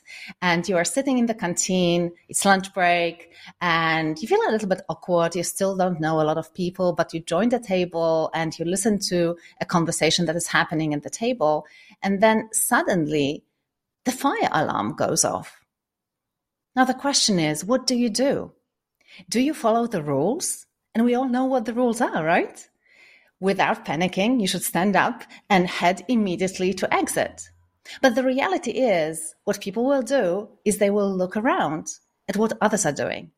And 0.42 0.68
you 0.68 0.76
are 0.76 0.84
sitting 0.84 1.18
in 1.18 1.26
the 1.26 1.34
canteen, 1.34 2.12
it's 2.28 2.44
lunch 2.44 2.74
break, 2.74 3.30
and 3.60 4.18
you 4.20 4.28
feel 4.28 4.40
a 4.46 4.52
little 4.52 4.68
bit 4.68 4.82
awkward. 4.88 5.36
You 5.36 5.42
still 5.42 5.76
don't 5.76 6.00
know 6.00 6.20
a 6.20 6.26
lot 6.26 6.36
of 6.36 6.52
people, 6.52 6.92
but 6.92 7.14
you 7.14 7.20
join 7.20 7.48
the 7.48 7.60
table 7.60 8.30
and 8.34 8.58
you 8.58 8.64
listen 8.64 8.98
to 9.08 9.36
a 9.60 9.64
conversation 9.64 10.26
that 10.26 10.36
is 10.36 10.48
happening 10.48 10.92
at 10.92 11.04
the 11.04 11.10
table. 11.10 11.64
And 12.02 12.20
then 12.20 12.50
suddenly 12.52 13.44
the 14.08 14.12
fire 14.12 14.48
alarm 14.52 14.94
goes 14.96 15.22
off. 15.22 15.60
Now, 16.74 16.86
the 16.86 16.94
question 16.94 17.38
is, 17.38 17.62
what 17.62 17.86
do 17.86 17.94
you 17.94 18.08
do? 18.08 18.52
Do 19.28 19.38
you 19.38 19.52
follow 19.52 19.86
the 19.86 20.02
rules? 20.02 20.64
And 20.94 21.04
we 21.04 21.14
all 21.14 21.28
know 21.28 21.44
what 21.44 21.66
the 21.66 21.74
rules 21.74 22.00
are, 22.00 22.24
right? 22.24 22.66
Without 23.38 23.84
panicking, 23.84 24.40
you 24.40 24.46
should 24.48 24.62
stand 24.62 24.96
up 24.96 25.24
and 25.50 25.66
head 25.66 26.06
immediately 26.08 26.72
to 26.72 26.92
exit. 26.92 27.50
But 28.00 28.14
the 28.14 28.24
reality 28.24 28.70
is, 28.70 29.34
what 29.44 29.60
people 29.60 29.84
will 29.84 30.00
do 30.00 30.48
is 30.64 30.78
they 30.78 30.90
will 30.90 31.14
look 31.14 31.36
around 31.36 31.88
at 32.28 32.38
what 32.38 32.56
others 32.62 32.86
are 32.86 32.92
doing. 32.92 33.32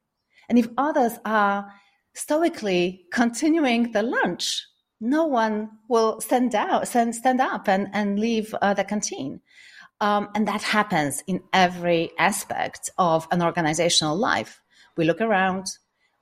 And 0.48 0.56
if 0.56 0.68
others 0.78 1.14
are 1.24 1.72
stoically 2.14 3.06
continuing 3.12 3.90
the 3.90 4.04
lunch, 4.04 4.64
no 5.00 5.26
one 5.26 5.70
will 5.88 6.20
stand 6.20 6.54
out, 6.54 6.86
stand, 6.86 7.16
stand 7.16 7.40
up 7.40 7.68
and, 7.68 7.88
and 7.92 8.20
leave 8.20 8.54
uh, 8.62 8.72
the 8.72 8.84
canteen. 8.84 9.40
Um, 10.00 10.28
and 10.34 10.48
that 10.48 10.62
happens 10.62 11.22
in 11.26 11.42
every 11.52 12.10
aspect 12.18 12.90
of 12.96 13.28
an 13.30 13.42
organizational 13.42 14.16
life. 14.16 14.60
We 14.96 15.04
look 15.04 15.20
around, 15.20 15.66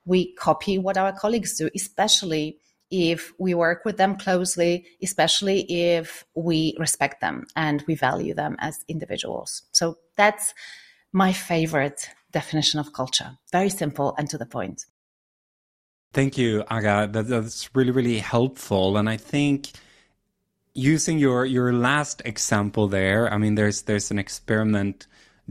we 0.05 0.35
copy 0.35 0.79
what 0.79 0.97
our 0.97 1.13
colleagues 1.13 1.57
do, 1.57 1.71
especially 1.75 2.59
if 2.91 3.33
we 3.39 3.55
work 3.55 3.85
with 3.85 3.97
them 3.97 4.17
closely, 4.17 4.87
especially 5.03 5.61
if 5.71 6.25
we 6.35 6.75
respect 6.79 7.21
them 7.21 7.47
and 7.55 7.85
we 7.87 7.95
value 7.95 8.35
them 8.35 8.57
as 8.59 8.85
individuals. 8.89 9.63
So 9.73 9.99
that's 10.17 10.55
my 11.13 11.33
favorite 11.33 12.11
definition 12.33 12.81
of 12.81 12.93
culture. 12.93 13.39
Very 13.53 13.71
simple 13.71 14.15
and 14.19 14.29
to 14.31 14.39
the 14.39 14.47
point. 14.47 14.87
Thank 16.13 16.39
you, 16.39 16.65
Aga. 16.71 17.11
That, 17.13 17.29
that's 17.29 17.75
really, 17.75 17.91
really 17.91 18.19
helpful. 18.19 18.97
And 18.97 19.09
I 19.09 19.19
think 19.19 19.73
using 20.79 21.19
your 21.19 21.45
your 21.45 21.73
last 21.73 22.23
example 22.25 22.87
there, 22.89 23.33
I 23.33 23.37
mean, 23.37 23.57
there's 23.57 23.83
there's 23.83 24.11
an 24.11 24.19
experiment 24.19 25.07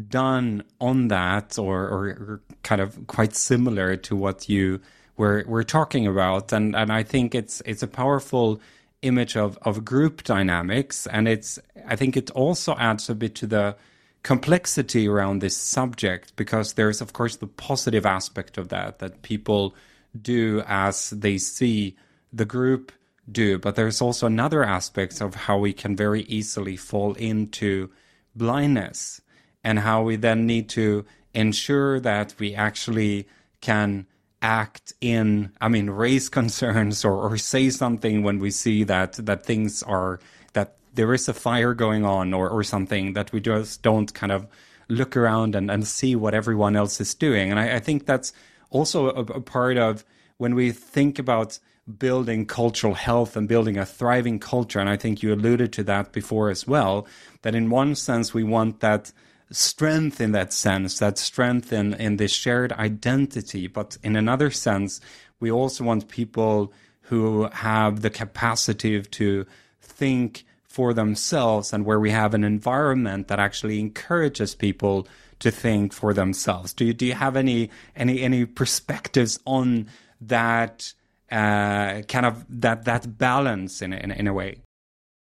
done 0.08 0.64
on 0.80 1.10
that, 1.10 1.60
or 1.60 1.82
or 1.82 2.42
kind 2.64 2.82
of 2.82 3.08
quite 3.08 3.36
similar 3.36 3.98
to 3.98 4.16
what 4.16 4.48
you 4.48 4.80
we're 5.18 5.44
we're 5.46 5.64
talking 5.64 6.08
about, 6.08 6.54
and 6.54 6.76
and 6.76 6.92
I 6.92 7.04
think 7.04 7.36
it's 7.36 7.62
it's 7.66 7.84
a 7.84 7.88
powerful 7.88 8.62
image 9.02 9.36
of 9.36 9.58
of 9.64 9.84
group 9.84 10.24
dynamics, 10.24 11.08
and 11.08 11.28
it's 11.28 11.60
I 11.86 11.96
think 11.98 12.16
it 12.16 12.32
also 12.32 12.76
adds 12.76 13.10
a 13.10 13.16
bit 13.16 13.36
to 13.36 13.48
the 13.48 13.76
complexity 14.24 15.08
around 15.08 15.40
this 15.42 15.56
subject 15.56 16.36
because 16.36 16.74
there's 16.74 17.02
of 17.02 17.14
course 17.14 17.38
the 17.38 17.48
positive 17.48 18.06
aspect 18.06 18.58
of 18.58 18.70
that 18.70 19.00
that 19.00 19.22
people 19.22 19.76
do 20.20 20.64
as 20.68 21.12
they 21.12 21.38
see 21.38 21.96
the 22.34 22.46
group 22.46 22.92
do, 23.32 23.58
but 23.58 23.76
there's 23.76 24.02
also 24.02 24.28
another 24.28 24.64
aspect 24.64 25.22
of 25.22 25.36
how 25.36 25.58
we 25.58 25.74
can 25.74 25.96
very 25.96 26.22
easily 26.24 26.78
fall 26.78 27.14
into 27.16 27.90
blindness 28.36 29.22
and 29.64 29.80
how 29.80 30.04
we 30.04 30.16
then 30.16 30.46
need 30.46 30.70
to 30.70 31.06
ensure 31.34 32.00
that 32.00 32.34
we 32.40 32.56
actually 32.56 33.28
can 33.62 34.06
act 34.40 34.94
in 35.02 35.52
i 35.60 35.68
mean 35.68 35.90
raise 35.90 36.30
concerns 36.40 37.04
or, 37.04 37.14
or 37.14 37.38
say 37.38 37.72
something 37.72 38.22
when 38.22 38.38
we 38.38 38.52
see 38.52 38.84
that 38.84 39.14
that 39.14 39.44
things 39.44 39.82
are 39.82 40.20
that 40.54 40.76
there 40.94 41.14
is 41.14 41.28
a 41.28 41.34
fire 41.34 41.74
going 41.74 42.06
on 42.06 42.34
or, 42.34 42.48
or 42.50 42.64
something 42.64 43.14
that 43.14 43.32
we 43.32 43.42
just 43.42 43.82
don't 43.82 44.14
kind 44.14 44.32
of 44.32 44.48
look 44.90 45.18
around 45.18 45.56
and, 45.56 45.70
and 45.70 45.88
see 45.88 46.16
what 46.16 46.34
everyone 46.34 46.76
else 46.76 47.02
is 47.02 47.14
doing. 47.14 47.52
And 47.52 47.60
i, 47.60 47.76
I 47.76 47.80
think 47.80 48.06
that's 48.06 48.34
also 48.70 49.10
a, 49.10 49.22
a 49.22 49.42
part 49.42 49.78
of 49.78 50.06
when 50.38 50.56
we 50.56 50.72
think 50.72 51.20
about 51.20 51.60
building 51.98 52.46
cultural 52.46 52.94
health 52.94 53.38
and 53.38 53.48
building 53.48 53.78
a 53.78 53.86
thriving 53.86 54.40
culture 54.40 54.80
and 54.80 54.90
i 54.90 54.98
think 54.98 55.24
you 55.24 55.34
alluded 55.34 55.72
to 55.72 55.84
that 55.84 56.12
before 56.12 56.50
as 56.50 56.68
well 56.68 57.08
that 57.44 57.56
in 57.56 57.70
one 57.70 57.96
sense 57.96 58.34
we 58.34 58.44
want 58.44 58.82
that 58.82 59.12
strength 59.52 60.20
in 60.20 60.32
that 60.34 60.54
sense, 60.54 61.00
that 61.00 61.18
strength 61.18 61.72
in, 61.72 61.94
in 61.94 62.18
this 62.18 62.32
shared 62.32 62.72
identity. 62.74 63.68
But 63.68 63.98
in 64.04 64.16
another 64.16 64.52
sense, 64.52 65.00
we 65.40 65.52
also 65.52 65.84
want 65.84 66.10
people 66.10 66.74
who 67.04 67.48
have 67.50 68.02
the 68.02 68.10
capacity 68.10 69.02
to 69.02 69.46
think 69.82 70.46
for 70.64 70.94
themselves 70.94 71.72
and 71.74 71.86
where 71.86 72.00
we 72.00 72.12
have 72.12 72.34
an 72.34 72.44
environment 72.44 73.30
that 73.30 73.40
actually 73.40 73.80
encourages 73.80 74.54
people 74.54 75.08
to 75.40 75.50
think 75.50 75.94
for 75.94 76.14
themselves. 76.14 76.74
Do 76.74 76.86
you, 76.86 76.94
do 76.94 77.06
you 77.06 77.14
have 77.14 77.36
any, 77.36 77.70
any, 77.96 78.22
any 78.22 78.46
perspectives 78.46 79.40
on 79.46 79.88
that, 80.20 80.94
uh, 81.32 82.02
kind 82.04 82.26
of 82.26 82.46
that, 82.50 82.86
that 82.86 83.18
balance 83.18 83.82
in, 83.82 83.94
in, 83.94 84.12
in 84.12 84.28
a 84.28 84.34
way? 84.34 84.62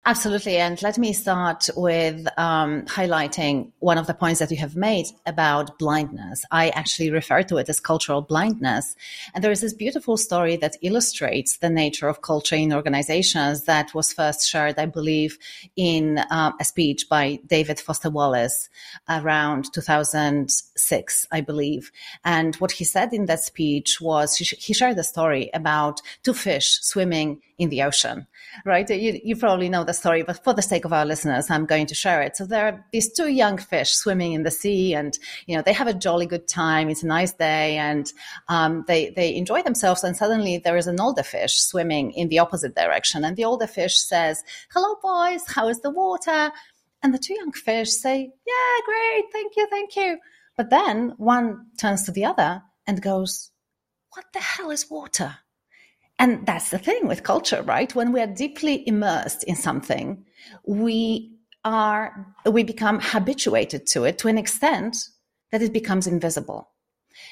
Absolutely. 0.04 0.58
And 0.58 0.82
let 0.82 0.98
me 0.98 1.14
start 1.14 1.70
with 1.78 2.26
um, 2.36 2.82
highlighting 2.86 3.72
one 3.78 4.00
of 4.00 4.08
the 4.08 4.16
points 4.16 4.40
that 4.40 4.50
you 4.50 4.58
have 4.58 4.76
made 4.76 5.06
about 5.28 5.78
blindness. 5.78 6.44
I 6.50 6.70
actually 6.70 7.12
refer 7.12 7.44
to 7.44 7.58
it 7.58 7.70
as 7.70 7.80
cultural 7.80 8.24
blindness. 8.24 8.96
And 9.36 9.44
there 9.44 9.52
is 9.52 9.62
this 9.62 9.76
beautiful 9.76 10.18
story 10.18 10.56
that 10.56 10.76
illustrates 10.82 11.58
the 11.58 11.70
nature 11.70 12.08
of 12.08 12.24
culture 12.24 12.56
in 12.56 12.74
organizations 12.74 13.66
that 13.66 13.94
was 13.94 14.12
first 14.12 14.50
shared, 14.50 14.80
I 14.80 14.88
believe, 14.88 15.38
in 15.76 16.20
um, 16.32 16.56
a 16.60 16.66
speech 16.66 17.08
by 17.08 17.40
David 17.46 17.80
Foster 17.80 18.10
Wallace 18.10 18.70
around 19.08 19.72
2006, 19.72 21.28
I 21.32 21.42
believe. 21.42 21.92
And 22.26 22.56
what 22.56 22.72
he 22.72 22.86
said 22.86 23.14
in 23.14 23.28
that 23.28 23.44
speech 23.44 24.02
was 24.02 24.36
he 24.38 24.74
shared 24.74 24.98
a 24.98 25.04
story 25.04 25.52
about 25.54 26.02
two 26.24 26.34
fish 26.34 26.80
swimming 26.82 27.40
in 27.60 27.70
the 27.70 27.84
ocean, 27.84 28.26
right? 28.66 28.90
You, 28.90 29.20
you 29.24 29.36
probably 29.36 29.70
know 29.70 29.84
the 29.84 29.94
story, 29.94 30.24
but 30.24 30.44
for 30.44 30.54
the 30.54 30.62
sake 30.62 30.86
of 30.86 30.94
our 30.94 31.06
listeners, 31.06 31.50
I'm 31.50 31.66
going 31.66 31.88
to 31.88 31.96
share 31.96 32.22
it. 32.22 32.36
So 32.36 32.46
there 32.46 32.66
are 32.68 32.86
these 32.92 33.12
two 33.14 33.30
young 33.30 33.58
fish 33.58 33.94
swimming 33.94 34.34
in 34.34 34.44
the 34.44 34.52
sea 34.52 34.94
and, 34.94 35.18
you 35.46 35.56
know, 35.56 35.62
they 35.62 35.74
have 35.74 35.88
a 35.88 35.94
jolly 35.94 36.26
good 36.26 36.48
time. 36.48 36.90
It's 36.90 37.04
a 37.04 37.08
nice 37.08 37.34
day 37.34 37.78
and 37.78 38.12
um, 38.48 38.84
they, 38.88 39.12
they 39.12 39.36
enjoy 39.36 39.64
themselves. 39.64 40.04
And 40.04 40.16
suddenly 40.16 40.58
there 40.58 40.78
is 40.78 40.88
an 40.88 41.00
older 41.00 41.24
fish 41.24 41.58
swimming 41.58 42.12
in 42.12 42.30
the 42.30 42.40
opposite 42.40 42.76
direction. 42.76 43.24
And 43.24 43.38
the 43.38 43.46
older 43.46 43.68
fish 43.68 44.00
says, 44.00 44.44
hello, 44.74 44.96
boys. 45.02 45.44
How 45.48 45.68
is 45.68 45.82
the 45.82 45.92
water? 45.92 46.52
And 47.04 47.14
the 47.14 47.20
two 47.20 47.34
young 47.34 47.52
fish 47.52 47.90
say, 47.90 48.32
yeah, 48.46 48.86
great. 48.86 49.24
Thank 49.32 49.56
you. 49.58 49.68
Thank 49.70 49.96
you. 49.96 50.20
But 50.56 50.70
then 50.70 51.14
one 51.18 51.68
turns 51.80 52.04
to 52.04 52.12
the 52.12 52.26
other 52.26 52.62
and 52.86 53.02
goes, 53.02 53.52
what 54.14 54.26
the 54.34 54.40
hell 54.40 54.72
is 54.72 54.90
water? 54.90 55.38
And 56.22 56.46
that's 56.46 56.70
the 56.70 56.78
thing 56.78 57.08
with 57.08 57.24
culture, 57.24 57.64
right? 57.64 57.94
When 57.96 58.12
we 58.12 58.22
are 58.22 58.28
deeply 58.28 58.88
immersed 58.88 59.44
in 59.46 59.56
something, 59.56 60.24
we 60.68 61.36
are, 61.66 62.28
we 62.46 62.62
become 62.62 63.00
habituated 63.02 63.88
to 63.88 64.04
it 64.04 64.20
to 64.20 64.28
an 64.28 64.38
extent 64.38 64.96
that 65.52 65.64
it 65.64 65.74
becomes 65.74 66.06
invisible. 66.06 66.70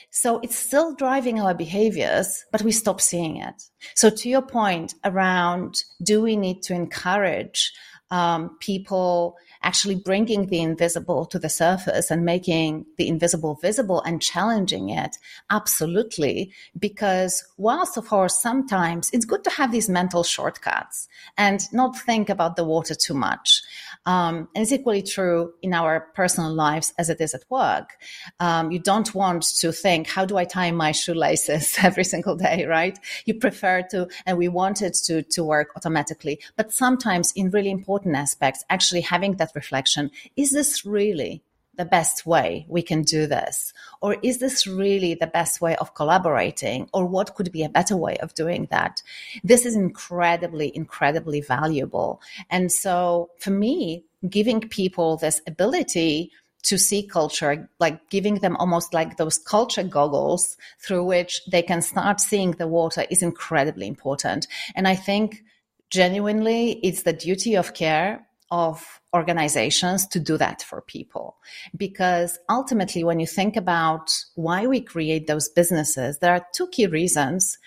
So 0.10 0.40
it's 0.40 0.56
still 0.56 0.96
driving 0.96 1.40
our 1.40 1.54
behaviors, 1.54 2.44
but 2.52 2.64
we 2.64 2.72
stop 2.72 3.00
seeing 3.00 3.38
it. 3.38 3.62
So 3.94 4.10
to 4.10 4.28
your 4.28 4.42
point 4.42 4.96
around, 5.06 5.76
do 6.02 6.24
we 6.24 6.36
need 6.36 6.64
to 6.64 6.74
encourage 6.74 7.72
um, 8.12 8.58
people 8.60 9.38
actually 9.62 9.96
bringing 9.96 10.48
the 10.48 10.62
invisible 10.62 11.26
to 11.26 11.38
the 11.38 11.50
surface 11.50 12.10
and 12.10 12.24
making 12.24 12.86
the 12.98 13.08
invisible 13.08 13.56
visible 13.56 14.02
and 14.04 14.22
challenging 14.22 14.90
it. 14.90 15.18
Absolutely. 15.50 16.52
Because 16.78 17.44
whilst, 17.58 17.98
of 17.98 18.08
course, 18.08 18.42
sometimes 18.42 19.10
it's 19.12 19.26
good 19.26 19.44
to 19.44 19.50
have 19.50 19.72
these 19.72 19.90
mental 19.90 20.24
shortcuts 20.24 21.08
and 21.38 21.62
not 21.74 21.98
think 22.00 22.30
about 22.30 22.56
the 22.56 22.64
water 22.64 22.96
too 22.96 23.14
much. 23.14 23.62
Um, 24.06 24.48
and 24.56 24.64
it's 24.64 24.72
equally 24.72 25.02
true 25.02 25.54
in 25.62 25.74
our 25.74 26.08
personal 26.16 26.52
lives 26.54 26.94
as 26.98 27.10
it 27.10 27.22
is 27.22 27.34
at 27.34 27.44
work. 27.50 27.98
Um, 28.40 28.72
you 28.72 28.80
don't 28.80 29.14
want 29.14 29.44
to 29.60 29.72
think, 29.72 30.08
how 30.08 30.26
do 30.26 30.38
I 30.38 30.46
tie 30.46 30.72
my 30.72 30.92
shoelaces 30.92 31.78
every 31.84 32.04
single 32.04 32.36
day, 32.36 32.66
right? 32.66 32.98
You 33.26 33.36
prefer 33.36 33.84
to, 33.92 34.08
and 34.26 34.38
we 34.38 34.48
want 34.48 34.82
it 34.82 34.96
to, 35.06 35.24
to 35.24 35.44
work 35.44 35.70
automatically. 35.76 36.40
But 36.56 36.72
sometimes 36.72 37.32
in 37.36 37.52
really 37.52 37.72
important 37.72 38.16
aspects, 38.16 38.64
actually 38.70 39.02
having 39.02 39.36
that 39.36 39.52
reflection, 39.54 40.12
is 40.36 40.52
this 40.52 40.86
really 40.86 41.44
the 41.80 41.86
best 41.86 42.26
way 42.26 42.66
we 42.68 42.82
can 42.82 43.02
do 43.04 43.26
this? 43.26 43.74
Or 44.02 44.18
is 44.22 44.40
this 44.40 44.68
really 44.68 45.14
the 45.16 45.28
best 45.28 45.62
way 45.62 45.78
of 45.78 45.96
collaborating? 45.96 46.90
Or 46.94 47.06
what 47.06 47.36
could 47.36 47.54
be 47.54 47.64
a 47.64 47.70
better 47.70 47.96
way 47.96 48.18
of 48.18 48.34
doing 48.34 48.68
that? 48.70 49.02
This 49.46 49.66
is 49.66 49.78
incredibly, 49.78 50.76
incredibly 50.76 51.40
valuable. 51.40 52.22
And 52.50 52.70
so 52.70 53.30
for 53.40 53.52
me, 53.52 54.04
giving 54.28 54.60
people 54.60 55.16
this 55.16 55.42
ability 55.48 56.34
to 56.64 56.78
see 56.78 57.02
culture, 57.08 57.70
like 57.80 58.10
giving 58.10 58.36
them 58.36 58.58
almost 58.58 58.94
like 58.94 59.16
those 59.16 59.38
culture 59.38 59.84
goggles 59.84 60.58
through 60.80 61.06
which 61.06 61.42
they 61.50 61.62
can 61.62 61.82
start 61.82 62.20
seeing 62.20 62.52
the 62.52 62.68
water 62.68 63.06
is 63.10 63.24
incredibly 63.24 63.88
important. 63.88 64.48
And 64.76 64.86
I 64.86 64.96
think 64.96 65.46
genuinely 65.90 66.74
it's 66.84 67.04
the 67.04 67.14
duty 67.14 67.56
of 67.56 67.74
care 67.74 68.28
of 68.52 68.99
organizations 69.14 70.08
to 70.08 70.20
do 70.20 70.38
that 70.38 70.62
for 70.62 70.82
people. 70.82 71.38
Because 71.76 72.38
ultimately, 72.50 73.04
when 73.04 73.20
you 73.20 73.28
think 73.28 73.56
about 73.56 74.10
why 74.36 74.68
we 74.68 74.82
create 74.82 75.28
those 75.28 75.50
businesses, 75.50 76.20
there 76.20 76.34
are 76.34 76.46
two 76.54 76.68
key 76.68 76.88
reasons 76.88 77.58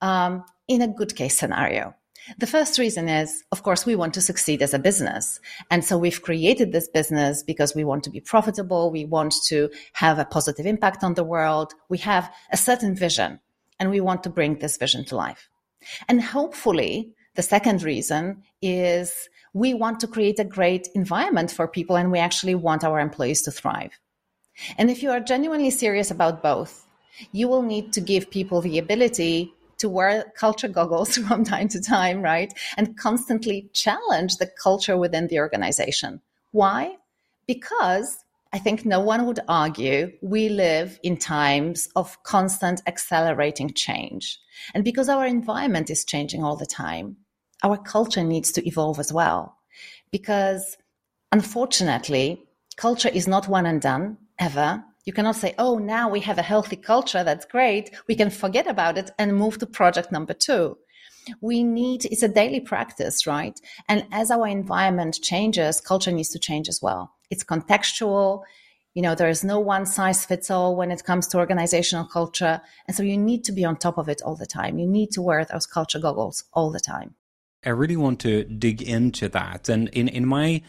um, 0.00 0.44
in 0.68 0.82
a 0.82 0.88
good 0.88 1.16
case 1.16 1.36
scenario. 1.36 1.94
The 2.38 2.46
first 2.46 2.78
reason 2.78 3.08
is, 3.08 3.42
of 3.50 3.62
course, 3.62 3.84
we 3.84 3.96
want 3.96 4.14
to 4.14 4.20
succeed 4.20 4.62
as 4.62 4.74
a 4.74 4.78
business. 4.78 5.40
And 5.70 5.84
so 5.84 5.98
we've 5.98 6.22
created 6.22 6.70
this 6.70 6.88
business 6.88 7.42
because 7.42 7.74
we 7.74 7.84
want 7.84 8.04
to 8.04 8.10
be 8.10 8.20
profitable. 8.20 8.92
We 8.92 9.04
want 9.04 9.34
to 9.46 9.70
have 9.94 10.18
a 10.18 10.24
positive 10.24 10.66
impact 10.66 11.02
on 11.02 11.14
the 11.14 11.24
world. 11.24 11.74
We 11.88 11.98
have 11.98 12.32
a 12.52 12.56
certain 12.56 12.94
vision 12.94 13.40
and 13.80 13.90
we 13.90 14.00
want 14.00 14.22
to 14.22 14.30
bring 14.30 14.58
this 14.58 14.76
vision 14.76 15.04
to 15.06 15.16
life. 15.16 15.48
And 16.08 16.22
hopefully, 16.22 17.12
the 17.34 17.42
second 17.42 17.82
reason 17.82 18.42
is 18.60 19.28
we 19.54 19.74
want 19.74 20.00
to 20.00 20.06
create 20.06 20.38
a 20.38 20.44
great 20.44 20.88
environment 20.94 21.50
for 21.50 21.66
people 21.66 21.96
and 21.96 22.10
we 22.10 22.18
actually 22.18 22.54
want 22.54 22.84
our 22.84 23.00
employees 23.00 23.42
to 23.42 23.50
thrive. 23.50 23.98
And 24.78 24.90
if 24.90 25.02
you 25.02 25.10
are 25.10 25.20
genuinely 25.20 25.70
serious 25.70 26.10
about 26.10 26.42
both, 26.42 26.86
you 27.32 27.48
will 27.48 27.62
need 27.62 27.92
to 27.94 28.00
give 28.00 28.30
people 28.30 28.60
the 28.60 28.78
ability 28.78 29.52
to 29.78 29.88
wear 29.88 30.32
culture 30.36 30.68
goggles 30.68 31.16
from 31.28 31.44
time 31.44 31.68
to 31.68 31.80
time, 31.80 32.22
right? 32.22 32.52
And 32.76 32.96
constantly 32.96 33.68
challenge 33.72 34.36
the 34.36 34.46
culture 34.46 34.96
within 34.96 35.26
the 35.26 35.38
organization. 35.38 36.20
Why? 36.52 36.96
Because 37.46 38.18
I 38.54 38.58
think 38.58 38.84
no 38.84 39.00
one 39.00 39.24
would 39.26 39.40
argue 39.48 40.12
we 40.20 40.50
live 40.50 41.00
in 41.02 41.16
times 41.16 41.88
of 41.96 42.22
constant 42.22 42.82
accelerating 42.86 43.72
change. 43.72 44.38
And 44.74 44.84
because 44.84 45.08
our 45.08 45.26
environment 45.26 45.88
is 45.88 46.04
changing 46.04 46.44
all 46.44 46.56
the 46.56 46.66
time, 46.66 47.16
our 47.62 47.76
culture 47.76 48.24
needs 48.24 48.52
to 48.52 48.66
evolve 48.66 48.98
as 48.98 49.12
well. 49.12 49.56
Because 50.10 50.76
unfortunately, 51.30 52.42
culture 52.76 53.08
is 53.08 53.26
not 53.26 53.48
one 53.48 53.66
and 53.66 53.80
done 53.80 54.18
ever. 54.38 54.84
You 55.04 55.12
cannot 55.12 55.36
say, 55.36 55.54
oh, 55.58 55.78
now 55.78 56.08
we 56.08 56.20
have 56.20 56.38
a 56.38 56.42
healthy 56.42 56.76
culture. 56.76 57.24
That's 57.24 57.46
great. 57.46 57.90
We 58.08 58.14
can 58.14 58.30
forget 58.30 58.66
about 58.66 58.98
it 58.98 59.10
and 59.18 59.36
move 59.36 59.58
to 59.58 59.66
project 59.66 60.12
number 60.12 60.34
two. 60.34 60.78
We 61.40 61.62
need, 61.62 62.04
it's 62.06 62.22
a 62.22 62.28
daily 62.28 62.60
practice, 62.60 63.26
right? 63.26 63.58
And 63.88 64.06
as 64.12 64.30
our 64.30 64.46
environment 64.46 65.18
changes, 65.22 65.80
culture 65.80 66.12
needs 66.12 66.30
to 66.30 66.38
change 66.38 66.68
as 66.68 66.80
well. 66.82 67.12
It's 67.30 67.44
contextual. 67.44 68.42
You 68.94 69.02
know, 69.02 69.14
there 69.14 69.28
is 69.28 69.42
no 69.42 69.58
one 69.58 69.86
size 69.86 70.26
fits 70.26 70.50
all 70.50 70.76
when 70.76 70.90
it 70.90 71.04
comes 71.04 71.26
to 71.28 71.38
organizational 71.38 72.04
culture. 72.04 72.60
And 72.86 72.96
so 72.96 73.02
you 73.02 73.16
need 73.16 73.44
to 73.44 73.52
be 73.52 73.64
on 73.64 73.76
top 73.76 73.98
of 73.98 74.08
it 74.08 74.20
all 74.22 74.36
the 74.36 74.46
time. 74.46 74.78
You 74.78 74.86
need 74.86 75.12
to 75.12 75.22
wear 75.22 75.44
those 75.44 75.66
culture 75.66 76.00
goggles 76.00 76.44
all 76.52 76.70
the 76.70 76.80
time. 76.80 77.14
I 77.64 77.70
really 77.70 77.96
want 77.96 78.20
to 78.20 78.44
dig 78.44 78.82
into 78.82 79.28
that. 79.30 79.68
And 79.68 79.88
in, 79.90 80.08
in 80.08 80.26
my 80.26 80.62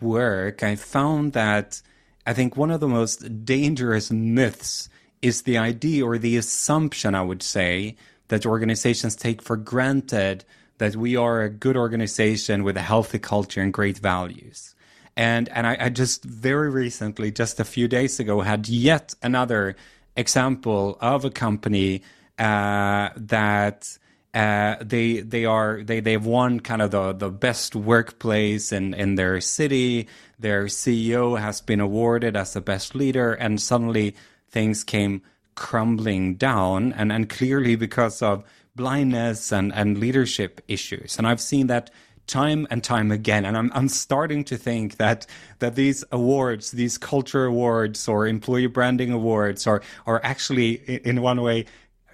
work, 0.00 0.62
I 0.62 0.76
found 0.76 1.32
that 1.32 1.82
I 2.26 2.32
think 2.32 2.56
one 2.56 2.70
of 2.70 2.80
the 2.80 2.88
most 2.88 3.44
dangerous 3.44 4.10
myths 4.10 4.88
is 5.22 5.42
the 5.42 5.58
idea 5.58 6.04
or 6.04 6.18
the 6.18 6.36
assumption, 6.36 7.14
I 7.14 7.22
would 7.22 7.42
say, 7.42 7.96
that 8.28 8.46
organizations 8.46 9.16
take 9.16 9.42
for 9.42 9.56
granted 9.56 10.44
that 10.78 10.96
we 10.96 11.16
are 11.16 11.42
a 11.42 11.48
good 11.48 11.76
organization 11.76 12.62
with 12.62 12.76
a 12.76 12.82
healthy 12.82 13.18
culture 13.18 13.60
and 13.60 13.72
great 13.72 13.98
values. 13.98 14.74
And 15.16 15.48
and 15.48 15.66
I, 15.66 15.76
I 15.80 15.88
just 15.88 16.24
very 16.24 16.68
recently, 16.68 17.30
just 17.30 17.58
a 17.58 17.64
few 17.64 17.88
days 17.88 18.20
ago, 18.20 18.42
had 18.42 18.68
yet 18.68 19.14
another 19.22 19.76
example 20.16 20.98
of 21.00 21.24
a 21.24 21.30
company 21.30 22.02
uh, 22.38 23.08
that 23.16 23.98
uh, 24.36 24.76
they 24.82 25.20
they 25.20 25.46
are 25.46 25.82
they 25.82 26.00
they've 26.00 26.24
won 26.24 26.60
kind 26.60 26.82
of 26.82 26.90
the 26.90 27.14
the 27.14 27.30
best 27.30 27.74
workplace 27.74 28.70
in 28.70 28.92
in 28.92 29.14
their 29.14 29.40
city. 29.40 30.08
Their 30.38 30.66
CEO 30.66 31.40
has 31.40 31.62
been 31.62 31.80
awarded 31.80 32.36
as 32.36 32.52
the 32.52 32.60
best 32.60 32.94
leader, 32.94 33.32
and 33.32 33.58
suddenly 33.58 34.14
things 34.50 34.84
came 34.84 35.22
crumbling 35.54 36.34
down, 36.34 36.92
and 36.92 37.10
and 37.10 37.30
clearly 37.30 37.76
because 37.76 38.20
of 38.20 38.44
blindness 38.74 39.52
and 39.52 39.72
and 39.72 39.96
leadership 39.96 40.60
issues. 40.68 41.16
And 41.16 41.26
I've 41.26 41.40
seen 41.40 41.68
that 41.68 41.90
time 42.26 42.66
and 42.70 42.84
time 42.84 43.10
again. 43.10 43.46
And 43.46 43.56
I'm 43.56 43.72
I'm 43.74 43.88
starting 43.88 44.44
to 44.44 44.58
think 44.58 44.96
that 44.98 45.26
that 45.60 45.76
these 45.76 46.04
awards, 46.12 46.72
these 46.72 46.98
culture 46.98 47.46
awards 47.46 48.06
or 48.06 48.26
employee 48.26 48.66
branding 48.66 49.12
awards, 49.12 49.66
are 49.66 49.80
are 50.04 50.20
actually 50.22 50.74
in 51.08 51.22
one 51.22 51.40
way 51.40 51.64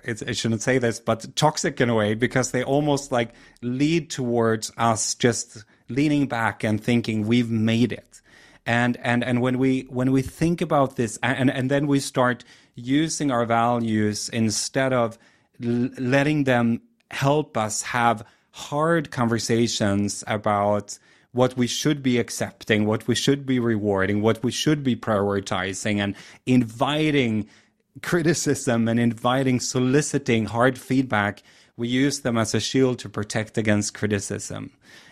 I 0.06 0.32
shouldn't 0.32 0.62
say 0.62 0.78
this, 0.78 1.00
but 1.00 1.34
toxic 1.36 1.80
in 1.80 1.88
a 1.88 1.94
way 1.94 2.14
because 2.14 2.50
they 2.50 2.62
almost 2.62 3.12
like 3.12 3.32
lead 3.62 4.10
towards 4.10 4.72
us 4.76 5.14
just 5.14 5.64
leaning 5.88 6.26
back 6.26 6.64
and 6.64 6.82
thinking 6.82 7.26
we've 7.26 7.50
made 7.50 7.92
it. 7.92 8.20
And 8.64 8.96
and 8.98 9.24
and 9.24 9.40
when 9.40 9.58
we 9.58 9.82
when 9.88 10.12
we 10.12 10.22
think 10.22 10.60
about 10.60 10.96
this, 10.96 11.18
and 11.22 11.50
and 11.50 11.70
then 11.70 11.86
we 11.86 11.98
start 12.00 12.44
using 12.74 13.30
our 13.30 13.44
values 13.44 14.28
instead 14.28 14.92
of 14.92 15.18
l- 15.62 15.90
letting 15.98 16.44
them 16.44 16.82
help 17.10 17.56
us 17.56 17.82
have 17.82 18.24
hard 18.52 19.10
conversations 19.10 20.22
about 20.26 20.98
what 21.32 21.56
we 21.56 21.66
should 21.66 22.02
be 22.02 22.18
accepting, 22.18 22.86
what 22.86 23.08
we 23.08 23.14
should 23.14 23.46
be 23.46 23.58
rewarding, 23.58 24.20
what 24.22 24.42
we 24.42 24.52
should 24.52 24.84
be 24.84 24.94
prioritizing, 24.94 25.98
and 25.98 26.14
inviting 26.46 27.48
criticism 28.00 28.88
and 28.88 28.98
inviting, 28.98 29.60
soliciting 29.60 30.46
hard 30.46 30.78
feedback, 30.78 31.42
we 31.76 31.88
use 31.88 32.20
them 32.20 32.38
as 32.38 32.54
a 32.54 32.60
shield 32.60 32.98
to 33.00 33.08
protect 33.08 33.58
against 33.58 33.94
criticism. 33.94 34.70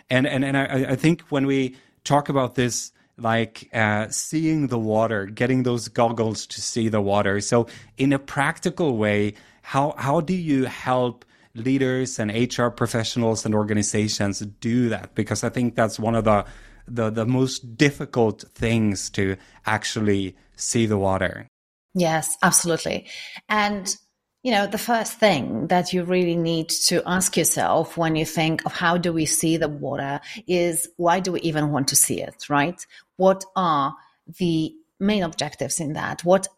And 0.08 0.26
and 0.26 0.44
and 0.44 0.56
I, 0.56 0.92
I 0.92 0.96
think 0.96 1.22
when 1.28 1.46
we 1.46 1.76
talk 2.04 2.28
about 2.28 2.54
this, 2.54 2.92
like 3.16 3.68
uh, 3.74 4.08
seeing 4.08 4.68
the 4.68 4.78
water, 4.78 5.26
getting 5.26 5.62
those 5.62 5.88
goggles 5.88 6.46
to 6.46 6.60
see 6.60 6.88
the 6.88 7.00
water. 7.00 7.40
So 7.40 7.66
in 7.98 8.12
a 8.12 8.18
practical 8.18 8.96
way, 8.96 9.34
how 9.62 9.94
how 9.98 10.20
do 10.20 10.34
you 10.34 10.64
help? 10.64 11.24
leaders 11.54 12.20
and 12.20 12.30
HR 12.30 12.68
professionals 12.68 13.44
and 13.44 13.54
organizations 13.54 14.38
do 14.38 14.88
that 14.88 15.14
because 15.16 15.42
I 15.42 15.48
think 15.48 15.74
that's 15.74 15.98
one 15.98 16.14
of 16.14 16.22
the 16.22 16.44
the, 16.86 17.10
the 17.10 17.26
most 17.26 17.76
difficult 17.76 18.44
things 18.54 19.10
to 19.10 19.36
actually 19.66 20.36
see 20.56 20.86
the 20.86 20.98
water. 20.98 21.49
Yes, 21.94 22.37
absolutely. 22.42 23.07
And 23.48 23.94
you 24.42 24.53
know, 24.53 24.66
the 24.66 24.79
first 24.79 25.18
thing 25.18 25.66
that 25.66 25.92
you 25.92 26.03
really 26.03 26.37
need 26.37 26.70
to 26.70 27.03
ask 27.07 27.37
yourself 27.37 27.98
when 27.98 28.16
you 28.16 28.24
think 28.24 28.64
of 28.64 28.72
how 28.72 28.96
do 28.96 29.12
we 29.12 29.26
see 29.26 29.59
the 29.59 29.68
water 29.68 30.18
is 30.46 30.88
why 30.96 31.20
do 31.20 31.33
we 31.33 31.40
even 31.40 31.70
want 31.70 31.88
to 31.88 31.96
see 31.96 32.22
it, 32.22 32.48
right? 32.48 32.87
What 33.16 33.44
are 33.55 33.94
the 34.38 34.74
main 34.98 35.22
objectives 35.22 35.79
in 35.79 35.92
that? 35.92 36.24
What 36.24 36.48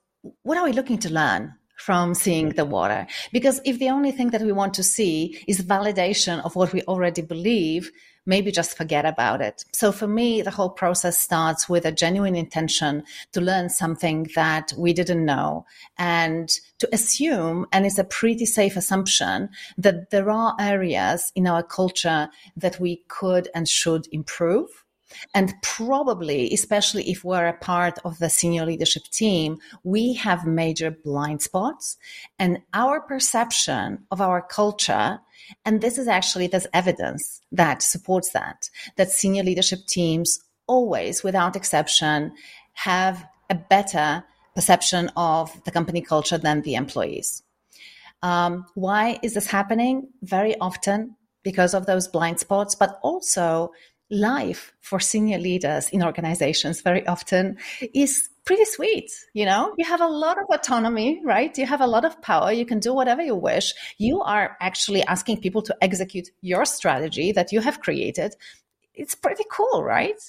what 0.43 0.57
are 0.57 0.65
we 0.65 0.73
looking 0.73 0.99
to 0.99 1.13
learn 1.13 1.55
from 1.77 2.15
seeing 2.15 2.51
the 2.51 2.65
water? 2.65 3.09
Because 3.33 3.61
if 3.65 3.81
the 3.81 3.91
only 3.91 4.13
thing 4.13 4.31
that 4.31 4.43
we 4.43 4.53
want 4.53 4.75
to 4.75 4.85
see 4.85 5.43
is 5.49 5.61
validation 5.63 6.45
of 6.45 6.55
what 6.55 6.73
we 6.73 6.83
already 6.83 7.23
believe, 7.23 7.91
maybe 8.27 8.51
just 8.51 8.77
forget 8.77 9.05
about 9.05 9.41
it. 9.41 9.65
So 9.73 9.93
for 9.93 10.07
me, 10.07 10.43
the 10.43 10.51
whole 10.51 10.71
process 10.71 11.19
starts 11.19 11.69
with 11.69 11.85
a 11.85 11.93
genuine 11.93 12.37
intention 12.37 13.03
to 13.33 13.41
learn 13.41 13.69
something 13.69 14.29
that 14.35 14.73
we 14.77 14.93
didn't 14.93 15.25
know 15.25 15.67
and 15.99 16.49
to 16.79 16.89
assume, 16.93 17.67
and 17.73 17.87
it's 17.87 17.99
a 17.99 18.05
pretty 18.05 18.47
safe 18.47 18.77
assumption 18.77 19.49
that 19.79 20.11
there 20.11 20.31
are 20.31 20.57
areas 20.61 21.33
in 21.35 21.47
our 21.47 21.63
culture 21.63 22.29
that 22.57 22.79
we 22.81 23.03
could 23.09 23.49
and 23.55 23.69
should 23.69 24.07
improve. 24.13 24.69
And 25.35 25.53
probably, 25.63 26.53
especially 26.53 27.11
if 27.11 27.23
we're 27.23 27.47
a 27.47 27.53
part 27.53 27.99
of 28.05 28.19
the 28.19 28.31
senior 28.31 28.65
leadership 28.65 29.05
team, 29.05 29.59
we 29.85 30.15
have 30.15 30.47
major 30.47 30.91
blind 30.91 31.43
spots. 31.43 31.99
And 32.39 32.61
our 32.73 33.01
perception 33.01 34.07
of 34.11 34.21
our 34.21 34.41
culture 34.41 35.21
and 35.65 35.81
this 35.81 35.99
is 35.99 36.09
actually, 36.09 36.47
there's 36.47 36.67
evidence 36.73 37.41
that 37.53 37.83
supports 37.83 38.31
that, 38.33 38.69
that 38.97 39.11
senior 39.11 39.43
leadership 39.43 39.81
teams 39.87 40.41
always, 40.67 41.23
without 41.23 41.57
exception, 41.57 42.33
have 42.75 43.25
a 43.51 43.55
better 43.55 44.25
perception 44.55 45.11
of 45.17 45.63
the 45.65 45.71
company 45.71 46.01
culture 46.01 46.39
than 46.39 46.63
the 46.63 46.75
employees. 46.75 47.43
Um, 48.23 48.67
why 48.75 49.19
is 49.23 49.35
this 49.35 49.47
happening? 49.47 50.09
Very 50.23 50.57
often 50.59 51.17
because 51.43 51.75
of 51.75 51.87
those 51.87 52.07
blind 52.07 52.39
spots, 52.39 52.75
but 52.75 52.99
also 53.03 53.73
life 54.13 54.73
for 54.81 55.01
senior 55.01 55.39
leaders 55.39 55.89
in 55.89 56.03
organizations 56.05 56.83
very 56.83 57.05
often 57.07 57.57
is 57.95 58.29
pretty 58.45 58.65
sweet. 58.67 59.11
You 59.33 59.47
know, 59.47 59.75
you 59.79 59.85
have 59.87 60.01
a 60.01 60.07
lot 60.07 60.39
of 60.39 60.45
autonomy, 60.53 61.21
right? 61.25 61.57
You 61.57 61.67
have 61.67 61.81
a 61.81 61.87
lot 61.87 62.05
of 62.05 62.21
power. 62.21 62.53
You 62.53 62.67
can 62.67 62.79
do 62.79 62.93
whatever 62.93 63.23
you 63.23 63.35
wish. 63.35 63.73
You 63.99 64.21
are 64.21 64.57
actually 64.61 65.03
asking 65.05 65.41
people 65.41 65.63
to 65.63 65.77
execute 65.81 66.29
your 66.43 66.65
strategy 66.65 67.33
that 67.33 67.53
you 67.53 67.61
have 67.61 67.81
created. 67.81 68.37
It's 68.95 69.15
pretty 69.15 69.45
cool, 69.51 69.83
right? 69.83 70.21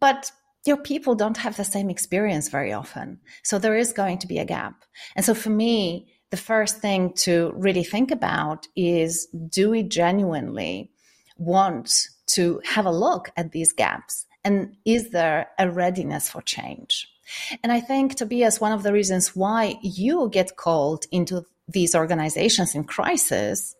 But 0.00 0.32
your 0.64 0.78
people 0.78 1.14
don't 1.14 1.36
have 1.36 1.56
the 1.56 1.64
same 1.64 1.90
experience 1.90 2.48
very 2.48 2.72
often. 2.72 3.20
So 3.42 3.58
there 3.58 3.76
is 3.76 3.92
going 3.92 4.18
to 4.18 4.26
be 4.26 4.38
a 4.38 4.44
gap. 4.44 4.84
And 5.16 5.24
so 5.24 5.34
for 5.34 5.50
me, 5.50 6.08
the 6.30 6.36
first 6.38 6.78
thing 6.78 7.12
to 7.14 7.52
really 7.56 7.84
think 7.84 8.10
about 8.10 8.66
is 8.74 9.26
do 9.50 9.70
we 9.70 9.82
genuinely 9.82 10.90
want 11.36 12.08
to 12.28 12.60
have 12.64 12.86
a 12.86 12.90
look 12.90 13.30
at 13.36 13.52
these 13.52 13.72
gaps 13.72 14.26
And 14.44 14.76
is 14.84 15.10
there 15.10 15.48
a 15.58 15.70
readiness 15.70 16.30
for 16.30 16.42
change? 16.42 17.08
And 17.62 17.70
I 17.72 17.80
think, 17.80 18.16
Tobias, 18.16 18.60
one 18.60 18.72
of 18.72 18.82
the 18.82 18.92
reasons 18.92 19.36
why 19.36 19.76
you 19.82 20.28
get 20.30 20.56
called 20.56 21.06
into 21.10 21.44
these 21.68 21.94
organizations 21.94 22.74
in 22.74 22.84
crisis 22.84 23.74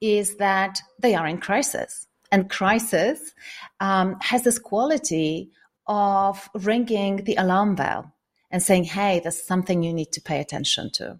is 0.00 0.36
that 0.36 0.80
they 0.98 1.14
are 1.14 1.26
in 1.26 1.38
crisis. 1.38 2.06
And 2.32 2.50
crisis 2.50 3.32
um, 3.80 4.16
has 4.20 4.42
this 4.42 4.58
quality 4.58 5.50
of 5.86 6.50
ringing 6.54 7.24
the 7.24 7.36
alarm 7.36 7.74
bell 7.76 8.12
and 8.50 8.62
saying, 8.62 8.84
hey, 8.84 9.20
there's 9.20 9.42
something 9.42 9.82
you 9.82 9.92
need 9.92 10.12
to 10.12 10.20
pay 10.20 10.40
attention 10.40 10.90
to. 10.90 11.18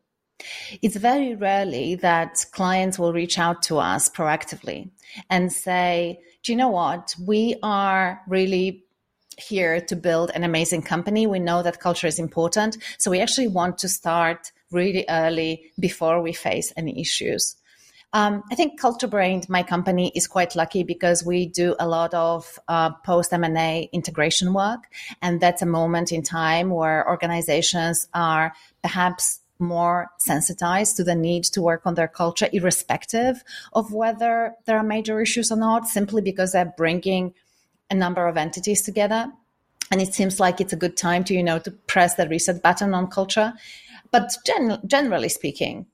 It's 0.83 0.97
very 0.97 1.35
rarely 1.35 1.95
that 1.97 2.45
clients 2.53 2.99
will 2.99 3.13
reach 3.13 3.39
out 3.39 3.63
to 3.65 3.79
us 3.79 4.09
proactively 4.09 4.91
and 5.31 5.53
say, 5.53 6.21
do 6.43 6.53
you 6.53 6.57
know 6.57 6.69
what? 6.69 7.15
We 7.25 7.57
are 7.63 8.21
really 8.29 8.85
here 9.39 9.81
to 9.81 9.97
build 9.97 10.31
an 10.35 10.45
amazing 10.45 10.83
company. 10.83 11.27
We 11.27 11.39
know 11.39 11.63
that 11.63 11.81
culture 11.81 12.07
is 12.07 12.19
important. 12.19 12.79
So 12.99 13.11
we 13.11 13.21
actually 13.21 13.49
want 13.49 13.79
to 13.79 13.89
start 13.89 14.53
really 14.71 15.05
early 15.09 15.71
before 15.79 16.21
we 16.21 16.33
face 16.33 16.73
any 16.77 17.01
issues. 17.01 17.57
Um, 18.15 18.43
I 18.51 18.55
think 18.55 18.81
Culture 18.81 19.07
Brained, 19.07 19.49
my 19.51 19.63
company, 19.63 20.11
is 20.15 20.27
quite 20.27 20.57
lucky 20.57 20.83
because 20.83 21.25
we 21.25 21.47
do 21.47 21.77
a 21.79 21.87
lot 21.87 22.15
of 22.15 22.59
uh, 22.67 22.91
post 23.05 23.33
M&A 23.35 23.91
integration 23.93 24.55
work. 24.55 24.85
And 25.21 25.41
that's 25.41 25.61
a 25.61 25.67
moment 25.67 26.11
in 26.11 26.23
time 26.23 26.71
where 26.71 27.07
organizations 27.07 28.09
are 28.15 28.55
perhaps 28.83 29.41
more 29.59 30.09
sensitized 30.19 30.97
to 30.97 31.05
the 31.05 31.15
need 31.15 31.45
to 31.45 31.63
work 31.63 31.83
on 31.85 31.95
their 31.95 32.09
culture, 32.09 32.49
irrespective 32.53 33.43
of 33.73 33.93
whether 33.93 34.55
there 34.67 34.77
are 34.77 34.83
major 34.83 35.21
issues 35.21 35.51
or 35.51 35.57
not, 35.57 35.89
simply 35.89 36.23
because 36.23 36.53
they're 36.53 36.73
bringing 36.77 37.35
a 37.91 37.95
number 37.95 38.27
of 38.27 38.37
entities 38.37 38.83
together. 38.83 39.31
And 39.91 40.03
it 40.03 40.15
seems 40.15 40.39
like 40.39 40.61
it's 40.61 40.73
a 40.73 40.77
good 40.77 40.97
time 40.97 41.25
to, 41.25 41.35
you 41.35 41.43
know, 41.43 41.59
to 41.61 41.71
press 41.71 42.15
the 42.15 42.29
reset 42.29 42.63
button 42.63 42.95
on 42.95 43.09
culture. 43.09 43.55
But 44.11 44.37
gen- 44.45 44.81
generally 44.87 45.29
speaking, 45.29 45.87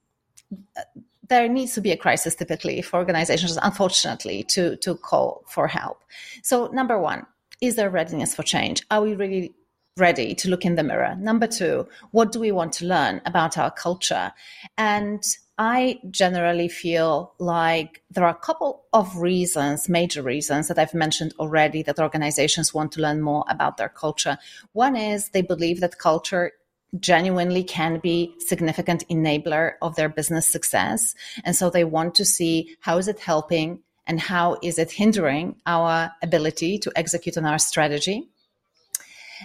there 1.29 1.48
needs 1.48 1.74
to 1.74 1.81
be 1.81 1.92
a 1.92 1.96
crisis 1.96 2.35
typically 2.35 2.83
for 2.83 2.98
organizations, 2.98 3.59
unfortunately, 3.62 4.42
to, 4.44 4.77
to 4.79 4.96
call 4.96 5.42
for 5.48 5.68
help. 5.68 6.03
So, 6.42 6.66
number 6.68 6.98
one, 6.98 7.27
is 7.61 7.77
there 7.77 7.88
readiness 7.88 8.35
for 8.35 8.42
change? 8.42 8.83
Are 8.90 9.00
we 9.00 9.14
really 9.14 9.55
ready 9.97 10.35
to 10.35 10.49
look 10.49 10.65
in 10.65 10.75
the 10.75 10.83
mirror? 10.83 11.15
Number 11.19 11.47
two, 11.47 11.87
what 12.11 12.33
do 12.33 12.41
we 12.41 12.51
want 12.51 12.73
to 12.75 12.87
learn 12.87 13.21
about 13.27 13.57
our 13.57 13.71
culture? 13.71 14.33
And 14.77 15.23
I 15.57 16.01
generally 16.11 16.69
feel 16.69 17.35
like 17.39 18.03
there 18.11 18.25
are 18.25 18.31
a 18.31 18.35
couple 18.35 18.85
of 18.93 19.17
reasons, 19.17 19.89
major 19.89 20.23
reasons 20.23 20.67
that 20.67 20.79
I've 20.79 20.95
mentioned 20.95 21.33
already 21.39 21.83
that 21.85 22.01
organizations 22.01 22.75
want 22.75 22.91
to 22.93 23.01
learn 23.01 23.21
more 23.23 23.45
about 23.49 23.77
their 23.77 23.89
culture. 23.89 24.37
One 24.73 24.97
is 24.97 25.29
they 25.29 25.43
believe 25.43 25.81
that 25.81 25.99
culture 25.99 26.53
genuinely 26.99 27.63
can 27.63 28.01
be 28.01 28.35
significant 28.39 29.07
enabler 29.09 29.75
of 29.81 29.95
their 29.95 30.09
business 30.09 30.51
success. 30.51 31.15
And 31.45 31.55
so 31.55 31.71
they 31.71 31.85
want 31.85 32.17
to 32.17 32.25
see 32.25 32.77
how 32.81 32.99
is 32.99 33.07
it 33.07 33.21
helping 33.21 33.81
and 34.07 34.21
how 34.21 34.59
is 34.63 34.79
it 34.79 34.91
hindering 34.91 35.57
our 35.67 36.13
ability 36.21 36.79
to 36.79 36.93
execute 36.97 37.39
on 37.39 37.45
our 37.45 37.59
strategy. 37.59 38.29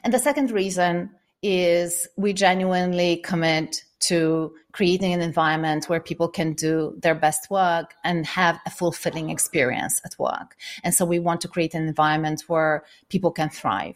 And 0.03 0.13
the 0.13 0.19
second 0.19 0.51
reason 0.51 1.11
is 1.41 2.07
we 2.17 2.33
genuinely 2.33 3.17
commit 3.17 3.83
to 3.99 4.53
creating 4.71 5.13
an 5.13 5.21
environment 5.21 5.89
where 5.89 5.99
people 5.99 6.27
can 6.27 6.53
do 6.53 6.95
their 7.01 7.15
best 7.15 7.49
work 7.49 7.95
and 8.03 8.25
have 8.25 8.59
a 8.65 8.69
fulfilling 8.69 9.29
experience 9.29 9.99
at 10.05 10.15
work. 10.17 10.55
And 10.83 10.93
so 10.93 11.05
we 11.05 11.19
want 11.19 11.41
to 11.41 11.47
create 11.47 11.73
an 11.73 11.87
environment 11.87 12.43
where 12.47 12.83
people 13.09 13.31
can 13.31 13.49
thrive. 13.49 13.95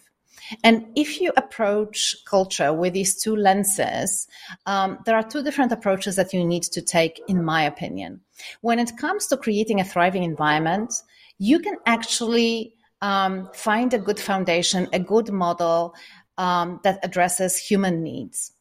And 0.63 0.85
if 0.95 1.21
you 1.21 1.31
approach 1.37 2.17
culture 2.25 2.73
with 2.73 2.93
these 2.93 3.15
two 3.15 3.35
lenses, 3.35 4.27
um, 4.65 4.99
there 5.05 5.15
are 5.15 5.23
two 5.23 5.41
different 5.41 5.71
approaches 5.71 6.15
that 6.17 6.33
you 6.33 6.43
need 6.43 6.63
to 6.63 6.81
take, 6.81 7.21
in 7.27 7.43
my 7.43 7.63
opinion. 7.63 8.19
When 8.61 8.79
it 8.79 8.97
comes 8.97 9.27
to 9.27 9.37
creating 9.37 9.79
a 9.79 9.85
thriving 9.85 10.23
environment, 10.23 10.93
you 11.37 11.59
can 11.59 11.75
actually 11.85 12.73
um, 13.03 13.49
find 13.53 13.93
a 13.93 13.99
good 13.99 14.19
foundation, 14.19 14.87
a 14.93 14.99
good 14.99 15.29
model 15.29 15.93
um, 16.37 16.79
that 16.83 16.99
addresses 17.03 17.57
human 17.57 18.01
needs. 18.01 18.53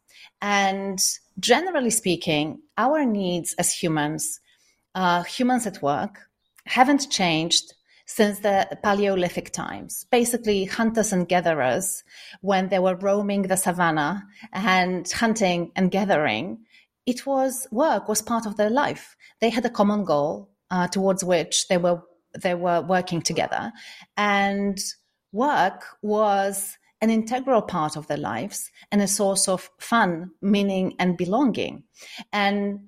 And 0.42 0.98
generally 1.38 1.90
speaking, 1.90 2.60
our 2.76 3.06
needs 3.06 3.54
as 3.54 3.72
humans, 3.72 4.40
uh, 4.96 5.22
humans 5.22 5.66
at 5.66 5.80
work, 5.80 6.18
haven't 6.66 7.08
changed 7.08 7.72
since 8.04 8.40
the 8.40 8.66
Paleolithic 8.82 9.52
times. 9.52 10.06
Basically, 10.10 10.64
hunters 10.64 11.12
and 11.12 11.28
gatherers, 11.28 12.02
when 12.40 12.68
they 12.68 12.80
were 12.80 12.96
roaming 12.96 13.42
the 13.42 13.56
savannah 13.56 14.24
and 14.52 15.08
hunting 15.10 15.70
and 15.76 15.92
gathering, 15.92 16.58
it 17.06 17.24
was 17.26 17.68
work 17.70 18.08
was 18.08 18.20
part 18.20 18.44
of 18.44 18.56
their 18.56 18.70
life. 18.70 19.16
They 19.40 19.50
had 19.50 19.64
a 19.64 19.70
common 19.70 20.04
goal 20.04 20.50
uh, 20.68 20.88
towards 20.88 21.22
which 21.22 21.68
they 21.68 21.76
were 21.76 22.02
they 22.38 22.54
were 22.54 22.80
working 22.80 23.22
together, 23.22 23.72
and 24.16 24.78
work 25.32 25.84
was 26.02 26.76
an 27.02 27.10
integral 27.10 27.60
part 27.60 27.96
of 27.96 28.06
their 28.06 28.16
lives 28.16 28.70
and 28.92 29.02
a 29.02 29.08
source 29.08 29.48
of 29.48 29.68
fun, 29.78 30.30
meaning, 30.40 30.94
and 31.00 31.18
belonging. 31.18 31.82
And, 32.32 32.80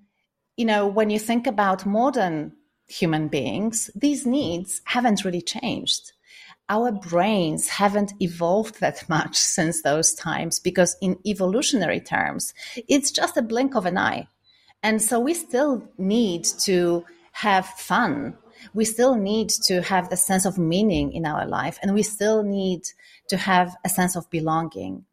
you 0.57 0.64
know, 0.64 0.87
when 0.87 1.11
you 1.11 1.18
think 1.18 1.48
about 1.48 1.85
modern 1.85 2.52
human 2.87 3.26
beings, 3.26 3.90
these 3.94 4.24
needs 4.24 4.80
haven't 4.85 5.24
really 5.24 5.42
changed. 5.42 6.12
Our 6.68 6.92
brains 6.92 7.68
haven't 7.68 8.14
evolved 8.20 8.80
that 8.80 9.07
much 9.09 9.37
since 9.37 9.83
those 9.83 10.14
times 10.14 10.61
because, 10.61 10.96
in 11.02 11.18
evolutionary 11.26 12.00
terms, 12.00 12.54
it's 12.88 13.11
just 13.11 13.37
a 13.37 13.42
blink 13.42 13.74
of 13.74 13.85
an 13.85 13.98
eye. 13.98 14.28
And 14.85 15.02
so 15.02 15.18
we 15.18 15.35
still 15.35 15.83
need 15.98 16.44
to 16.61 17.04
have 17.33 17.66
fun. 17.66 18.38
We 18.72 18.85
still 18.85 19.14
need 19.14 19.50
to 19.66 19.83
have 19.83 20.11
the 20.11 20.16
sense 20.16 20.46
of 20.46 20.59
meaning 20.59 21.12
in 21.12 21.27
our 21.27 21.46
life. 21.46 21.79
And 21.83 21.94
we 21.94 22.03
still 22.03 22.42
need 22.42 22.83
to 23.29 23.37
have 23.37 23.77
a 23.85 23.88
sense 23.88 24.16
of 24.16 24.29
belonging. 24.31 25.05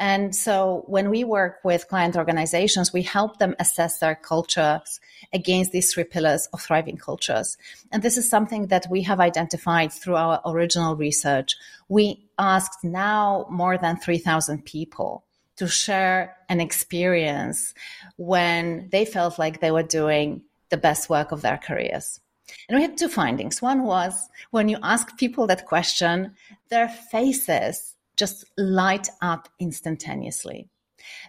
And 0.00 0.34
so 0.34 0.84
when 0.86 1.10
we 1.10 1.24
work 1.24 1.58
with 1.64 1.88
client 1.88 2.16
organizations, 2.16 2.92
we 2.92 3.02
help 3.02 3.38
them 3.38 3.54
assess 3.58 3.98
their 3.98 4.14
cultures 4.14 5.00
against 5.32 5.72
these 5.72 5.92
three 5.92 6.04
pillars 6.04 6.48
of 6.52 6.60
thriving 6.60 6.96
cultures. 6.96 7.56
And 7.92 8.02
this 8.02 8.16
is 8.16 8.28
something 8.28 8.68
that 8.68 8.86
we 8.90 9.02
have 9.02 9.20
identified 9.20 9.92
through 9.92 10.16
our 10.16 10.40
original 10.44 10.96
research. 10.96 11.56
We 11.88 12.28
asked 12.38 12.82
now 12.82 13.46
more 13.50 13.78
than 13.78 13.98
3,000 13.98 14.64
people 14.64 15.24
to 15.56 15.66
share 15.66 16.36
an 16.48 16.60
experience 16.60 17.74
when 18.16 18.88
they 18.90 19.04
felt 19.04 19.38
like 19.38 19.60
they 19.60 19.70
were 19.70 19.82
doing 19.82 20.42
the 20.70 20.76
best 20.76 21.10
work 21.10 21.32
of 21.32 21.42
their 21.42 21.58
careers. 21.58 22.20
And 22.68 22.76
we 22.76 22.82
had 22.82 22.96
two 22.96 23.08
findings. 23.08 23.62
One 23.62 23.84
was 23.84 24.28
when 24.50 24.68
you 24.68 24.78
ask 24.82 25.16
people 25.16 25.46
that 25.46 25.66
question, 25.66 26.34
their 26.70 26.88
faces 26.88 27.94
just 28.16 28.44
light 28.56 29.08
up 29.22 29.48
instantaneously. 29.58 30.68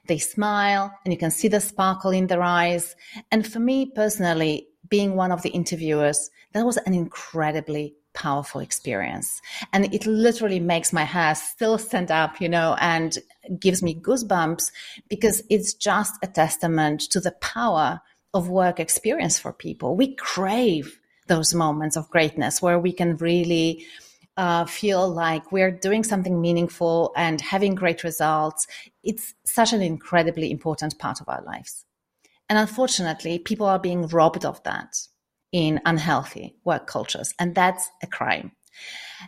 They 0.08 0.18
smile 0.18 0.94
and 1.04 1.14
you 1.14 1.18
can 1.18 1.32
see 1.32 1.48
the 1.48 1.62
sparkle 1.62 2.12
in 2.12 2.28
their 2.28 2.42
eyes. 2.42 2.96
And 3.32 3.46
for 3.46 3.60
me 3.60 3.86
personally, 3.86 4.68
being 4.90 5.16
one 5.16 5.32
of 5.32 5.44
the 5.44 5.50
interviewers, 5.50 6.30
that 6.54 6.66
was 6.66 6.78
an 6.78 6.94
incredibly 6.94 7.96
powerful 8.14 8.60
experience. 8.60 9.42
And 9.72 9.94
it 9.94 10.06
literally 10.06 10.60
makes 10.60 10.92
my 10.92 11.04
hair 11.04 11.36
still 11.36 11.78
stand 11.78 12.12
up, 12.12 12.42
you 12.42 12.50
know, 12.50 12.76
and 12.80 13.18
gives 13.60 13.84
me 13.84 13.96
goosebumps 13.96 14.72
because 15.10 15.44
it's 15.50 15.74
just 15.74 16.16
a 16.24 16.28
testament 16.28 17.02
to 17.12 17.20
the 17.20 17.32
power 17.32 18.02
of 18.34 18.50
work 18.50 18.80
experience 18.80 19.40
for 19.40 19.54
people. 19.54 19.96
We 19.96 20.16
crave 20.16 20.99
those 21.30 21.54
moments 21.54 21.96
of 21.96 22.10
greatness 22.10 22.62
where 22.62 22.78
we 22.78 22.92
can 22.92 23.16
really 23.18 23.86
uh, 24.36 24.66
feel 24.66 25.08
like 25.08 25.52
we're 25.52 25.72
doing 25.72 26.04
something 26.04 26.42
meaningful 26.42 27.14
and 27.16 27.42
having 27.42 27.76
great 27.76 28.04
results. 28.04 28.68
It's 29.04 29.34
such 29.46 29.74
an 29.74 29.82
incredibly 29.82 30.52
important 30.52 30.98
part 31.00 31.22
of 31.22 31.30
our 31.30 31.42
lives. 31.44 31.86
And 32.50 32.58
unfortunately, 32.58 33.40
people 33.40 33.68
are 33.68 33.80
being 33.80 34.08
robbed 34.08 34.44
of 34.44 34.62
that 34.64 34.98
in 35.52 35.82
unhealthy 35.86 36.56
work 36.64 36.88
cultures. 36.88 37.34
And 37.40 37.54
that's 37.54 37.90
a 38.02 38.08
crime 38.08 38.52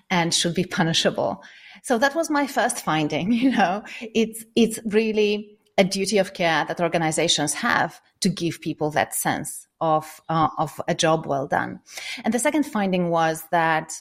and 0.09 0.33
should 0.33 0.55
be 0.55 0.65
punishable. 0.79 1.43
So 1.83 1.97
that 1.97 2.15
was 2.15 2.29
my 2.29 2.47
first 2.47 2.83
finding, 2.83 3.31
you 3.41 3.51
know, 3.51 3.83
it's, 4.01 4.45
it's 4.55 4.79
really 4.85 5.57
a 5.77 5.83
duty 5.83 6.17
of 6.17 6.33
care 6.33 6.65
that 6.65 6.81
organizations 6.81 7.53
have 7.55 8.01
to 8.21 8.29
give 8.29 8.61
people 8.61 8.91
that 8.91 9.13
sense 9.13 9.67
of, 9.81 10.21
uh, 10.29 10.49
of 10.57 10.79
a 10.87 10.95
job 10.95 11.25
well 11.25 11.47
done. 11.47 11.81
And 12.23 12.33
the 12.33 12.39
second 12.39 12.63
finding 12.63 13.09
was 13.09 13.43
that 13.51 13.91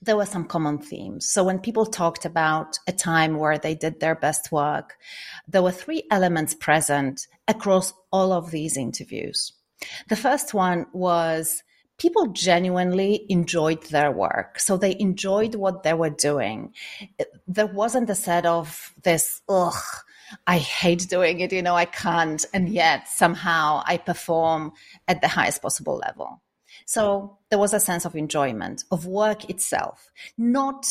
there 0.00 0.16
were 0.16 0.26
some 0.26 0.44
common 0.44 0.78
themes. 0.78 1.28
So 1.28 1.42
when 1.42 1.58
people 1.58 1.84
talked 1.84 2.24
about 2.24 2.78
a 2.86 2.92
time 2.92 3.36
where 3.36 3.58
they 3.58 3.74
did 3.74 3.98
their 3.98 4.14
best 4.14 4.52
work, 4.52 4.96
there 5.48 5.62
were 5.62 5.72
three 5.72 6.04
elements 6.10 6.54
present 6.54 7.26
across 7.48 7.92
all 8.12 8.32
of 8.32 8.50
these 8.50 8.76
interviews. 8.76 9.52
The 10.08 10.16
first 10.16 10.54
one 10.54 10.86
was 10.92 11.62
people 11.98 12.28
genuinely 12.28 13.26
enjoyed 13.28 13.82
their 13.84 14.12
work. 14.12 14.60
So 14.60 14.76
they 14.76 14.96
enjoyed 14.98 15.56
what 15.56 15.82
they 15.82 15.94
were 15.94 16.10
doing. 16.10 16.72
There 17.48 17.66
wasn't 17.66 18.10
a 18.10 18.14
set 18.14 18.46
of 18.46 18.94
this, 19.02 19.42
ugh, 19.48 19.74
I 20.46 20.58
hate 20.58 21.08
doing 21.08 21.40
it, 21.40 21.52
you 21.52 21.62
know, 21.62 21.74
I 21.74 21.84
can't. 21.84 22.44
And 22.52 22.68
yet 22.68 23.08
somehow 23.08 23.82
I 23.86 23.96
perform 23.96 24.72
at 25.06 25.20
the 25.20 25.28
highest 25.28 25.62
possible 25.62 25.96
level. 25.96 26.42
So 26.86 27.38
there 27.50 27.58
was 27.58 27.74
a 27.74 27.80
sense 27.80 28.04
of 28.04 28.14
enjoyment 28.14 28.84
of 28.90 29.06
work 29.06 29.48
itself, 29.50 30.10
not 30.36 30.86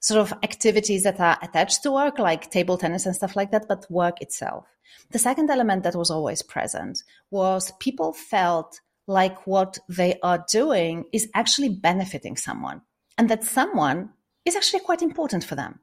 sort 0.00 0.20
of 0.20 0.32
activities 0.42 1.02
that 1.02 1.20
are 1.20 1.38
attached 1.42 1.82
to 1.82 1.92
work, 1.92 2.18
like 2.18 2.50
table 2.50 2.78
tennis 2.78 3.06
and 3.06 3.14
stuff 3.14 3.36
like 3.36 3.50
that, 3.50 3.66
but 3.68 3.90
work 3.90 4.20
itself. 4.22 4.66
The 5.10 5.18
second 5.18 5.50
element 5.50 5.84
that 5.84 5.94
was 5.94 6.10
always 6.10 6.42
present 6.42 7.02
was 7.30 7.72
people 7.80 8.12
felt 8.12 8.80
like 9.06 9.46
what 9.46 9.78
they 9.88 10.18
are 10.22 10.44
doing 10.50 11.04
is 11.12 11.28
actually 11.34 11.68
benefiting 11.68 12.36
someone 12.36 12.82
and 13.18 13.28
that 13.28 13.44
someone 13.44 14.10
is 14.44 14.56
actually 14.56 14.80
quite 14.80 15.02
important 15.02 15.44
for 15.44 15.54
them. 15.54 15.80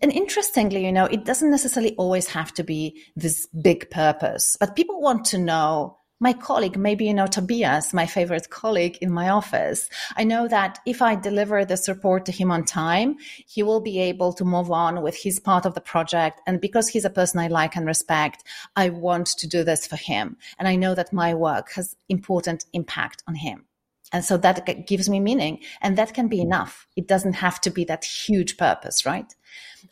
And 0.00 0.12
interestingly, 0.12 0.84
you 0.84 0.92
know, 0.92 1.06
it 1.06 1.24
doesn't 1.24 1.50
necessarily 1.50 1.94
always 1.96 2.28
have 2.28 2.52
to 2.54 2.64
be 2.64 3.02
this 3.16 3.46
big 3.62 3.90
purpose, 3.90 4.56
but 4.58 4.76
people 4.76 5.00
want 5.00 5.24
to 5.26 5.38
know 5.38 5.98
my 6.22 6.32
colleague, 6.32 6.76
maybe 6.76 7.06
you 7.06 7.14
know 7.14 7.26
Tobias, 7.26 7.92
my 7.92 8.06
favorite 8.06 8.48
colleague 8.48 8.96
in 9.00 9.10
my 9.10 9.28
office. 9.28 9.90
I 10.16 10.22
know 10.22 10.46
that 10.46 10.78
if 10.86 11.02
I 11.02 11.16
deliver 11.16 11.64
this 11.64 11.88
report 11.88 12.26
to 12.26 12.32
him 12.32 12.52
on 12.52 12.64
time, 12.64 13.16
he 13.44 13.64
will 13.64 13.80
be 13.80 13.98
able 13.98 14.32
to 14.34 14.44
move 14.44 14.70
on 14.70 15.02
with 15.02 15.16
his 15.16 15.40
part 15.40 15.66
of 15.66 15.74
the 15.74 15.80
project. 15.80 16.40
And 16.46 16.60
because 16.60 16.86
he's 16.86 17.04
a 17.04 17.10
person 17.10 17.40
I 17.40 17.48
like 17.48 17.74
and 17.74 17.86
respect, 17.86 18.44
I 18.76 18.90
want 18.90 19.26
to 19.38 19.48
do 19.48 19.64
this 19.64 19.84
for 19.84 19.96
him. 19.96 20.36
And 20.60 20.68
I 20.68 20.76
know 20.76 20.94
that 20.94 21.12
my 21.12 21.34
work 21.34 21.72
has 21.72 21.96
important 22.08 22.66
impact 22.72 23.24
on 23.26 23.34
him. 23.34 23.64
And 24.12 24.24
so 24.24 24.36
that 24.36 24.86
gives 24.86 25.08
me 25.08 25.18
meaning. 25.18 25.58
And 25.80 25.98
that 25.98 26.14
can 26.14 26.28
be 26.28 26.38
mm. 26.38 26.44
enough. 26.44 26.86
It 26.96 27.08
doesn't 27.08 27.32
have 27.32 27.60
to 27.62 27.70
be 27.70 27.84
that 27.86 28.04
huge 28.04 28.58
purpose, 28.58 29.04
right? 29.04 29.34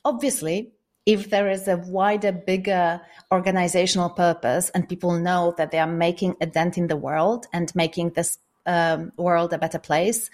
Obviously, 0.05 0.73
if 1.07 1.31
there 1.31 1.51
is 1.51 1.67
a 1.67 1.77
wider, 1.77 2.33
bigger 2.33 3.01
organizational 3.33 4.11
purpose 4.11 4.71
and 4.71 4.89
people 4.89 5.19
know 5.19 5.55
that 5.57 5.71
they 5.71 5.79
are 5.79 5.87
making 5.87 6.37
a 6.41 6.47
dent 6.47 6.79
in 6.79 6.87
the 6.87 6.97
world 6.97 7.47
and 7.53 7.75
making 7.75 8.11
this 8.11 8.39
um, 8.67 9.13
world 9.17 9.53
a 9.53 9.59
better 9.59 9.79
place, 9.79 10.31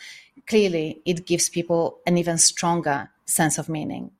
clearly 0.46 1.00
it 1.04 1.26
gives 1.26 1.48
people 1.48 2.00
an 2.06 2.18
even 2.18 2.38
stronger 2.38 3.10
sense 3.24 3.58
of 3.58 3.68
meaning. 3.68 4.10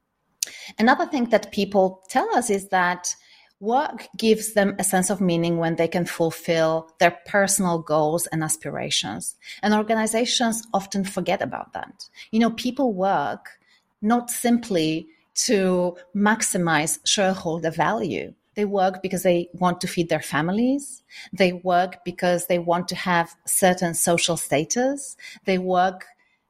Another 0.79 1.07
thing 1.07 1.27
that 1.27 1.53
people 1.53 2.03
tell 2.09 2.35
us 2.37 2.51
is 2.51 2.69
that 2.69 3.15
work 3.61 4.07
gives 4.17 4.55
them 4.55 4.77
a 4.79 4.85
sense 4.85 5.11
of 5.11 5.21
meaning 5.21 5.59
when 5.59 5.77
they 5.77 5.89
can 5.89 6.05
fulfill 6.05 6.91
their 7.01 7.19
personal 7.27 7.79
goals 7.79 8.27
and 8.29 8.45
aspirations. 8.45 9.35
And 9.63 9.75
organizations 9.75 10.63
often 10.75 11.05
forget 11.05 11.43
about 11.43 11.73
that. 11.73 12.09
You 12.31 12.41
know, 12.41 12.51
people 12.51 12.93
work 12.93 13.59
not 14.03 14.31
simply 14.31 15.09
to 15.37 15.97
maximize 16.15 16.99
shareholder 17.05 17.71
value. 17.71 18.35
They 18.55 18.65
work 18.65 19.03
because 19.03 19.23
they 19.23 19.49
want 19.53 19.83
to 19.83 19.87
feed 19.87 20.09
their 20.09 20.23
families. 20.23 21.03
They 21.33 21.53
work 21.53 22.05
because 22.05 22.47
they 22.47 22.59
want 22.59 22.89
to 22.89 22.95
have 22.95 23.35
certain 23.47 23.93
social 23.93 24.39
status. 24.39 25.17
They 25.45 25.59
work 25.59 26.07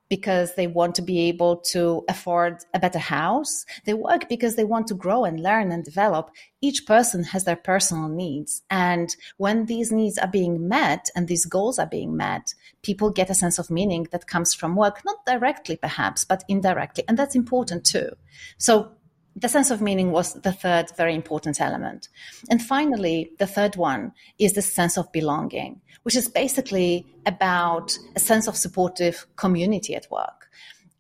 because 0.08 0.54
they 0.54 0.66
want 0.66 0.94
to 0.96 1.02
be 1.02 1.20
able 1.28 1.56
to 1.56 2.04
afford 2.08 2.64
a 2.74 2.78
better 2.78 2.98
house. 2.98 3.64
They 3.84 3.94
work 3.94 4.28
because 4.28 4.56
they 4.56 4.64
want 4.64 4.86
to 4.88 4.94
grow 4.94 5.24
and 5.24 5.42
learn 5.42 5.72
and 5.72 5.84
develop. 5.84 6.30
Each 6.60 6.86
person 6.86 7.24
has 7.24 7.44
their 7.44 7.56
personal 7.56 8.08
needs. 8.08 8.62
And 8.70 9.14
when 9.36 9.66
these 9.66 9.92
needs 9.92 10.18
are 10.18 10.28
being 10.28 10.68
met 10.68 11.10
and 11.14 11.28
these 11.28 11.44
goals 11.44 11.78
are 11.78 11.86
being 11.86 12.16
met, 12.16 12.54
people 12.82 13.10
get 13.10 13.30
a 13.30 13.34
sense 13.34 13.58
of 13.58 13.70
meaning 13.70 14.06
that 14.12 14.26
comes 14.26 14.54
from 14.54 14.76
work, 14.76 15.02
not 15.04 15.24
directly 15.26 15.76
perhaps, 15.76 16.24
but 16.24 16.44
indirectly. 16.48 17.04
And 17.08 17.18
that's 17.18 17.34
important 17.34 17.84
too. 17.84 18.10
So 18.58 18.92
the 19.37 19.49
sense 19.49 19.70
of 19.70 19.83
meaning 19.83 20.12
was 20.12 20.33
the 20.33 20.53
third 20.53 20.90
very 20.96 21.14
important 21.14 21.61
element. 21.61 22.09
And 22.51 22.62
finally, 22.62 23.31
the 23.38 23.46
third 23.46 23.77
one 23.77 24.12
is 24.38 24.55
the 24.55 24.62
sense 24.62 24.96
of 24.96 25.12
belonging, 25.12 25.83
which 26.05 26.16
is 26.16 26.27
basically 26.27 27.07
about 27.27 27.99
a 28.16 28.20
sense 28.20 28.49
of 28.49 28.57
supportive 28.57 29.27
community 29.37 29.94
at 29.94 30.11
work. 30.11 30.49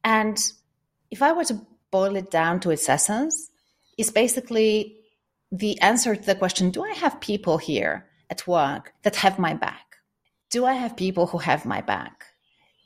And 0.04 0.38
if 1.10 1.22
I 1.22 1.32
were 1.32 1.44
to 1.44 1.66
boil 1.90 2.14
it 2.14 2.30
down 2.30 2.60
to 2.60 2.70
its 2.70 2.88
essence, 2.88 3.50
it's 3.96 4.10
basically 4.10 4.98
the 5.50 5.80
answer 5.80 6.14
to 6.14 6.22
the 6.22 6.34
question 6.34 6.70
Do 6.70 6.84
I 6.84 6.92
have 6.92 7.20
people 7.20 7.56
here 7.56 8.06
at 8.28 8.46
work 8.46 8.92
that 9.02 9.16
have 9.16 9.38
my 9.38 9.54
back? 9.54 9.96
Do 10.50 10.66
I 10.66 10.74
have 10.74 10.94
people 10.96 11.26
who 11.26 11.38
have 11.38 11.64
my 11.64 11.80
back? 11.80 12.26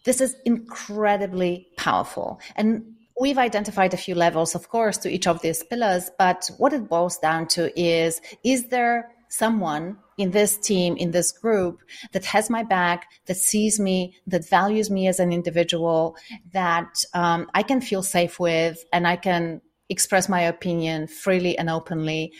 This 0.04 0.20
is 0.20 0.36
incredibly 0.44 1.68
powerful. 1.76 2.40
And 2.54 2.94
We've 3.20 3.36
identified 3.36 3.92
a 3.92 3.98
few 3.98 4.14
levels, 4.14 4.54
of 4.54 4.70
course, 4.70 4.96
to 4.98 5.10
each 5.10 5.26
of 5.26 5.42
these 5.42 5.62
pillars, 5.62 6.10
but 6.18 6.50
what 6.56 6.72
it 6.72 6.88
boils 6.88 7.18
down 7.18 7.48
to 7.48 7.70
is 7.78 8.18
is 8.42 8.68
there 8.68 9.10
someone 9.28 9.98
in 10.16 10.30
this 10.30 10.56
team, 10.56 10.96
in 10.96 11.10
this 11.10 11.30
group 11.30 11.82
that 12.12 12.24
has 12.24 12.48
my 12.48 12.62
back, 12.62 13.08
that 13.26 13.36
sees 13.36 13.78
me, 13.78 14.16
that 14.26 14.48
values 14.48 14.90
me 14.90 15.06
as 15.06 15.20
an 15.20 15.34
individual, 15.34 16.16
that 16.54 17.04
um, 17.12 17.46
I 17.54 17.62
can 17.62 17.82
feel 17.82 18.02
safe 18.02 18.40
with, 18.40 18.82
and 18.90 19.06
I 19.06 19.16
can 19.16 19.60
express 19.90 20.26
my 20.26 20.40
opinion 20.40 21.06
freely 21.06 21.58
and 21.58 21.68
openly 21.68 22.32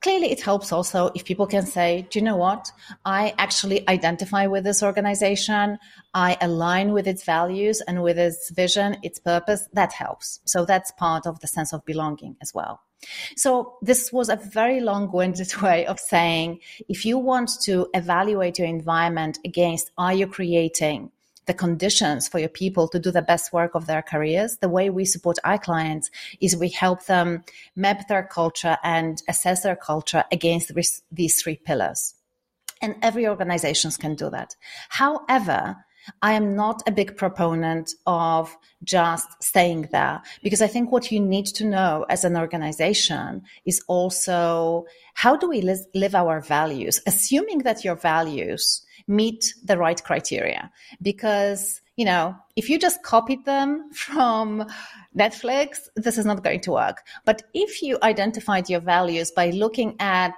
clearly 0.00 0.30
it 0.30 0.40
helps 0.40 0.72
also 0.72 1.10
if 1.14 1.24
people 1.24 1.46
can 1.46 1.66
say 1.66 2.06
do 2.10 2.18
you 2.18 2.24
know 2.24 2.36
what? 2.36 2.72
I 3.04 3.34
actually 3.38 3.88
identify 3.88 4.46
with 4.46 4.64
this 4.64 4.82
organization. 4.82 5.78
I 6.14 6.36
align 6.40 6.92
with 6.92 7.06
its 7.06 7.24
values 7.24 7.80
and 7.82 8.02
with 8.02 8.18
its 8.18 8.50
vision 8.50 8.96
its 9.02 9.18
purpose. 9.18 9.68
That 9.72 9.92
helps. 9.92 10.40
So 10.44 10.64
that's 10.64 10.90
part 10.92 11.26
of 11.26 11.40
the 11.40 11.46
sense 11.46 11.72
of 11.72 11.84
belonging 11.84 12.36
as 12.42 12.52
well. 12.54 12.80
So 13.36 13.78
this 13.80 14.12
was 14.12 14.28
a 14.28 14.36
very 14.36 14.80
long-winded 14.80 15.56
way 15.62 15.86
of 15.86 15.98
saying 15.98 16.60
if 16.88 17.04
you 17.04 17.18
want 17.18 17.50
to 17.62 17.88
evaluate 17.94 18.58
your 18.58 18.68
environment 18.68 19.38
against 19.44 19.90
are 19.96 20.12
you 20.12 20.26
creating 20.26 21.10
the 21.46 21.54
conditions 21.54 22.28
for 22.28 22.38
your 22.38 22.48
people 22.48 22.88
to 22.88 22.98
do 22.98 23.10
the 23.10 23.22
best 23.22 23.52
work 23.52 23.74
of 23.74 23.86
their 23.86 24.02
careers, 24.02 24.58
the 24.58 24.68
way 24.68 24.90
we 24.90 25.04
support 25.04 25.38
our 25.44 25.58
clients 25.58 26.10
is 26.40 26.56
we 26.56 26.68
help 26.68 27.06
them 27.06 27.42
map 27.74 28.08
their 28.08 28.22
culture 28.22 28.78
and 28.82 29.22
assess 29.28 29.62
their 29.62 29.76
culture 29.76 30.24
against 30.30 30.72
these 31.10 31.42
three 31.42 31.56
pillars. 31.56 32.14
And 32.82 32.94
every 33.02 33.26
organization 33.26 33.90
can 33.90 34.14
do 34.14 34.30
that. 34.30 34.56
However, 34.88 35.76
I 36.22 36.32
am 36.32 36.56
not 36.56 36.82
a 36.86 36.92
big 36.92 37.16
proponent 37.16 37.92
of 38.06 38.56
just 38.82 39.28
staying 39.42 39.88
there 39.92 40.22
because 40.42 40.62
I 40.62 40.66
think 40.66 40.90
what 40.90 41.12
you 41.12 41.20
need 41.20 41.46
to 41.46 41.64
know 41.64 42.06
as 42.08 42.24
an 42.24 42.36
organization 42.36 43.42
is 43.66 43.82
also 43.86 44.86
how 45.14 45.36
do 45.36 45.48
we 45.48 45.60
live 45.94 46.14
our 46.14 46.40
values, 46.40 47.00
assuming 47.06 47.58
that 47.60 47.84
your 47.84 47.96
values 47.96 48.82
meet 49.10 49.54
the 49.64 49.76
right 49.76 50.02
criteria 50.04 50.70
because 51.02 51.82
you 51.96 52.04
know 52.04 52.34
if 52.56 52.70
you 52.70 52.78
just 52.78 53.02
copied 53.02 53.44
them 53.44 53.90
from 53.92 54.64
netflix 55.16 55.88
this 55.96 56.16
is 56.16 56.24
not 56.24 56.44
going 56.44 56.60
to 56.60 56.70
work 56.70 57.02
but 57.24 57.42
if 57.52 57.82
you 57.82 57.98
identified 58.02 58.70
your 58.70 58.80
values 58.80 59.30
by 59.32 59.50
looking 59.50 59.96
at 59.98 60.36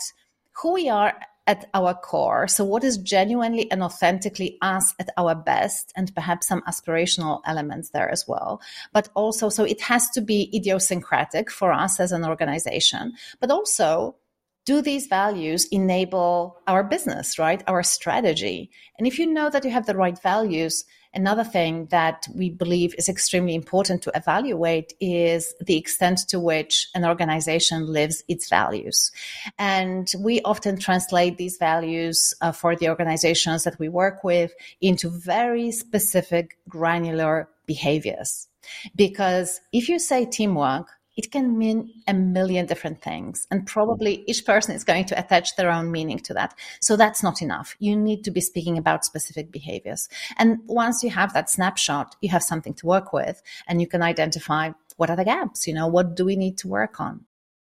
who 0.55 0.73
we 0.73 0.89
are 0.89 1.15
at 1.47 1.69
our 1.75 1.95
core. 1.95 2.47
So, 2.47 2.65
what 2.65 2.85
is 2.85 2.99
genuinely 2.99 3.71
and 3.71 3.83
authentically 3.83 4.59
us 4.63 4.95
at 4.99 5.09
our 5.17 5.35
best, 5.35 5.93
and 5.97 6.15
perhaps 6.15 6.47
some 6.47 6.63
aspirational 6.63 7.41
elements 7.47 7.91
there 7.91 8.09
as 8.09 8.27
well. 8.29 8.61
But 8.93 9.09
also, 9.15 9.49
so 9.49 9.65
it 9.65 9.81
has 9.83 10.09
to 10.11 10.21
be 10.21 10.51
idiosyncratic 10.55 11.51
for 11.51 11.73
us 11.73 11.99
as 11.99 12.13
an 12.13 12.25
organization, 12.25 13.15
but 13.41 13.51
also 13.51 14.17
do 14.65 14.81
these 14.81 15.07
values 15.07 15.67
enable 15.73 16.59
our 16.67 16.85
business, 16.85 17.39
right? 17.39 17.63
Our 17.67 17.83
strategy. 17.83 18.71
And 18.99 19.07
if 19.07 19.19
you 19.19 19.27
know 19.27 19.51
that 19.51 19.65
you 19.65 19.71
have 19.71 19.87
the 19.87 19.97
right 19.97 20.21
values, 20.23 20.85
another 21.15 21.45
thing 21.45 21.87
that 21.87 22.27
we 22.35 22.51
believe 22.51 22.95
is 22.97 23.09
extremely 23.09 23.55
important 23.55 24.03
to 24.03 24.13
evaluate 24.15 24.93
is 25.01 25.55
the 25.61 25.77
extent 25.77 26.21
to 26.29 26.39
which 26.39 26.89
an 26.95 27.05
organization 27.05 27.87
lives 27.87 28.23
its 28.29 28.49
values. 28.49 29.11
And 29.59 30.11
we 30.19 30.41
often 30.43 30.79
translate 30.79 31.39
these 31.39 31.57
values 31.57 32.33
uh, 32.41 32.53
for 32.53 32.77
the 32.77 32.89
organizations 32.89 33.65
that 33.65 33.79
we 33.79 33.89
work 33.89 34.23
with 34.23 34.53
into 34.81 35.11
very 35.11 35.73
specific 35.73 36.57
granular 36.69 37.49
behaviors. 37.67 38.49
Because 38.95 39.61
if 39.73 39.89
you 39.89 39.99
say 39.99 40.25
teamwork, 40.25 40.89
it 41.17 41.31
can 41.31 41.59
mean 41.59 41.93
a 42.07 42.15
million 42.15 42.67
different 42.67 43.03
things. 43.03 43.47
And 43.51 43.67
probably 43.67 44.25
each 44.27 44.45
person 44.45 44.75
is 44.75 44.85
going 44.85 45.05
to 45.07 45.19
attach 45.19 45.57
their 45.57 45.71
own 45.71 45.91
meaning 45.91 46.19
to 46.21 46.35
that. 46.35 46.55
So 46.81 46.97
that's 46.97 47.23
not 47.23 47.43
enough. 47.43 47.77
You 47.79 47.97
need 47.97 48.25
to 48.25 48.31
be 48.31 48.41
speaking 48.41 48.79
about 48.79 49.05
specific 49.05 49.53
behaviors. 49.53 50.09
And 50.39 50.59
once 50.67 51.03
you 51.03 51.11
have 51.11 51.33
that 51.35 51.51
snapshot, 51.51 52.17
you 52.21 52.31
have 52.31 52.43
something 52.43 52.75
to 52.75 52.87
work 52.87 53.13
with 53.13 53.43
and 53.67 53.81
you 53.81 53.87
can 53.87 54.03
identify 54.03 54.71
what 54.97 55.11
are 55.11 55.17
the 55.17 55.25
gaps, 55.25 55.67
you 55.67 55.75
know, 55.75 55.87
what 55.87 56.15
do 56.15 56.25
we 56.25 56.37
need 56.37 56.59
to 56.59 56.69
work 56.69 57.01
on? 57.01 57.25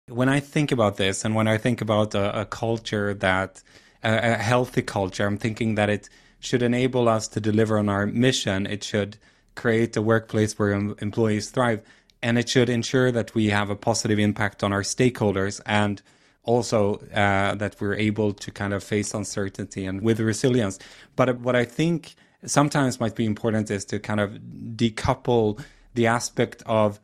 When 0.08 0.28
I 0.28 0.40
think 0.40 0.70
about 0.70 0.96
this 0.96 1.24
and 1.24 1.34
when 1.34 1.48
I 1.48 1.58
think 1.58 1.80
about 1.80 2.14
a, 2.14 2.42
a 2.42 2.44
culture 2.44 3.12
that, 3.14 3.62
a, 4.02 4.32
a 4.32 4.34
healthy 4.36 4.82
culture, 4.82 5.26
I'm 5.26 5.36
thinking 5.36 5.74
that 5.74 5.90
it 5.90 6.08
should 6.38 6.62
enable 6.62 7.08
us 7.08 7.26
to 7.28 7.40
deliver 7.40 7.78
on 7.78 7.88
our 7.88 8.06
mission. 8.06 8.66
It 8.66 8.84
should 8.84 9.18
create 9.56 9.96
a 9.96 10.02
workplace 10.02 10.56
where 10.58 10.70
employees 10.72 11.50
thrive, 11.50 11.82
and 12.22 12.38
it 12.38 12.48
should 12.48 12.68
ensure 12.68 13.12
that 13.12 13.34
we 13.34 13.48
have 13.48 13.70
a 13.70 13.76
positive 13.76 14.18
impact 14.18 14.62
on 14.62 14.72
our 14.72 14.82
stakeholders 14.82 15.60
and 15.66 16.02
also 16.42 16.96
uh, 17.14 17.54
that 17.56 17.76
we're 17.80 17.94
able 17.96 18.32
to 18.32 18.50
kind 18.50 18.72
of 18.72 18.82
face 18.82 19.12
uncertainty 19.12 19.84
and 19.84 20.00
with 20.00 20.20
resilience. 20.20 20.78
But 21.16 21.40
what 21.40 21.56
I 21.56 21.64
think 21.64 22.14
sometimes 22.44 23.00
might 23.00 23.16
be 23.16 23.26
important 23.26 23.70
is 23.70 23.84
to 23.86 23.98
kind 23.98 24.20
of 24.20 24.38
decouple 24.76 25.62
the 25.94 26.06
aspect 26.06 26.62
of 26.66 27.00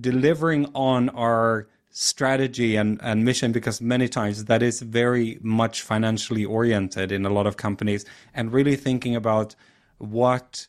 delivering 0.00 0.66
on 0.74 1.08
our 1.10 1.68
strategy 1.90 2.76
and, 2.76 3.00
and 3.02 3.24
mission 3.24 3.52
because 3.52 3.80
many 3.80 4.08
times 4.08 4.46
that 4.46 4.62
is 4.62 4.80
very 4.80 5.38
much 5.42 5.82
financially 5.82 6.44
oriented 6.44 7.12
in 7.12 7.24
a 7.24 7.30
lot 7.30 7.46
of 7.46 7.56
companies 7.56 8.04
and 8.34 8.52
really 8.52 8.74
thinking 8.74 9.14
about 9.14 9.54
what 9.98 10.66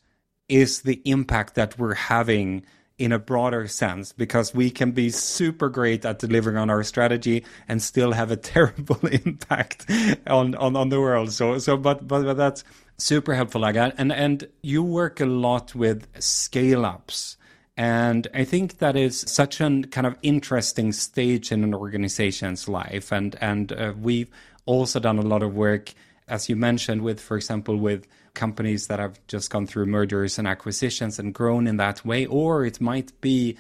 is 0.48 0.82
the 0.82 1.02
impact 1.06 1.56
that 1.56 1.80
we're 1.80 1.96
having 1.96 2.64
in 2.98 3.12
a 3.12 3.20
broader 3.20 3.68
sense 3.68 4.14
because 4.14 4.54
we 4.54 4.70
can 4.70 4.92
be 4.92 5.10
super 5.10 5.68
great 5.70 6.06
at 6.06 6.20
delivering 6.20 6.58
on 6.58 6.70
our 6.70 6.84
strategy 6.84 7.44
and 7.68 7.82
still 7.82 8.14
have 8.14 8.32
a 8.32 8.38
terrible 8.54 9.00
impact 9.08 9.90
on, 10.28 10.56
on, 10.56 10.76
on 10.76 10.90
the 10.90 11.00
world. 11.00 11.32
So 11.32 11.58
so 11.58 11.78
but, 11.78 12.08
but 12.08 12.24
but 12.24 12.38
that's 12.38 12.64
super 12.98 13.34
helpful, 13.34 13.66
Aga. 13.66 13.94
And 13.98 14.12
and 14.12 14.48
you 14.62 14.84
work 14.84 15.20
a 15.20 15.26
lot 15.26 15.76
with 15.76 16.08
scale 16.22 16.86
ups. 16.86 17.38
And 17.78 18.28
I 18.34 18.46
think 18.46 18.78
that 18.78 18.96
is 18.96 19.20
such 19.20 19.60
an 19.60 19.86
kind 19.86 20.08
of 20.08 20.16
interesting 20.22 20.94
stage 20.94 21.52
in 21.52 21.64
an 21.64 21.74
organization's 21.74 22.70
life. 22.70 23.12
And 23.12 23.36
and 23.42 23.72
uh, 23.74 23.94
we've 24.00 24.30
also 24.66 25.00
done 25.00 25.20
a 25.20 25.24
lot 25.24 25.44
of 25.44 25.54
work, 25.54 25.94
as 26.28 26.48
you 26.50 26.56
mentioned, 26.56 27.02
with, 27.02 27.20
for 27.20 27.36
example, 27.36 27.76
with 27.78 28.08
companies 28.36 28.88
that 28.88 29.00
have 29.00 29.20
just 29.28 29.50
gone 29.50 29.66
through 29.66 29.88
mergers 29.88 30.38
and 30.38 30.48
acquisitions 30.48 31.18
and 31.20 31.34
grown 31.34 31.68
in 31.68 31.78
that 31.78 32.06
way, 32.06 32.26
or 32.26 32.66
it 32.66 32.80
might 32.80 33.20
be 33.22 33.58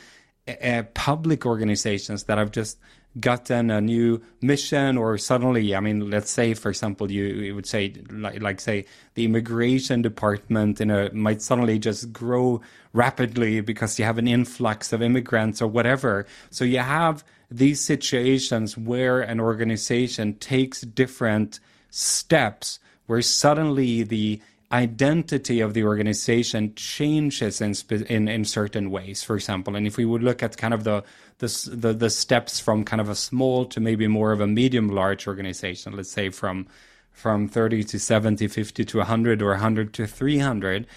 uh, 0.47 0.83
public 0.93 1.45
organizations 1.45 2.25
that 2.25 2.37
have 2.37 2.51
just 2.51 2.77
gotten 3.17 3.71
a 3.71 3.79
new 3.79 4.21
mission 4.41 4.97
or 4.97 5.17
suddenly 5.17 5.73
i 5.73 5.79
mean 5.79 6.09
let's 6.09 6.29
say 6.29 6.53
for 6.53 6.67
example 6.67 7.09
you, 7.09 7.23
you 7.23 7.55
would 7.55 7.65
say 7.65 7.93
like, 8.09 8.41
like 8.41 8.59
say 8.59 8.83
the 9.13 9.23
immigration 9.23 10.01
department 10.01 10.81
in 10.81 10.91
a 10.91 11.09
might 11.13 11.41
suddenly 11.41 11.79
just 11.79 12.11
grow 12.11 12.59
rapidly 12.95 13.59
because 13.59 13.99
you 13.99 14.05
have 14.05 14.17
an 14.17 14.27
influx 14.27 14.93
of 14.93 15.01
immigrants 15.01 15.61
or 15.61 15.67
whatever. 15.67 16.25
So 16.49 16.63
you 16.63 16.79
have 16.79 17.23
these 17.51 17.81
situations 17.81 18.77
where 18.77 19.21
an 19.21 19.39
organization 19.39 20.35
takes 20.35 20.81
different 20.81 21.59
steps 21.89 22.79
where 23.05 23.21
suddenly 23.21 24.01
the 24.03 24.41
identity 24.71 25.59
of 25.59 25.73
the 25.73 25.83
organization 25.83 26.73
changes 26.75 27.61
in, 27.61 27.75
in, 28.07 28.27
in 28.27 28.45
certain 28.45 28.89
ways, 28.89 29.23
for 29.23 29.35
example. 29.35 29.75
And 29.75 29.85
if 29.85 29.97
we 29.97 30.05
would 30.05 30.23
look 30.23 30.41
at 30.41 30.57
kind 30.57 30.73
of 30.73 30.83
the, 30.83 31.03
the, 31.37 31.69
the, 31.71 31.93
the 31.93 32.09
steps 32.09 32.59
from 32.59 32.83
kind 32.83 32.99
of 32.99 33.09
a 33.09 33.15
small 33.15 33.65
to 33.65 33.79
maybe 33.79 34.07
more 34.07 34.31
of 34.31 34.41
a 34.41 34.47
medium 34.47 34.89
large 34.89 35.27
organization, 35.27 35.95
let's 35.95 36.11
say 36.11 36.29
from, 36.29 36.67
from 37.11 37.47
30 37.47 37.83
to 37.83 37.99
70, 37.99 38.47
50 38.47 38.85
to 38.85 38.97
100 38.97 39.41
or 39.41 39.49
100 39.49 39.93
to 39.93 40.07
300, 40.07 40.87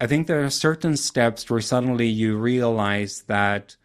I 0.00 0.06
think 0.06 0.26
there 0.26 0.44
are 0.44 0.50
certain 0.50 0.96
steps 0.96 1.48
where 1.48 1.60
suddenly 1.60 2.08
you 2.08 2.36
realize 2.36 3.22
that 3.28 3.76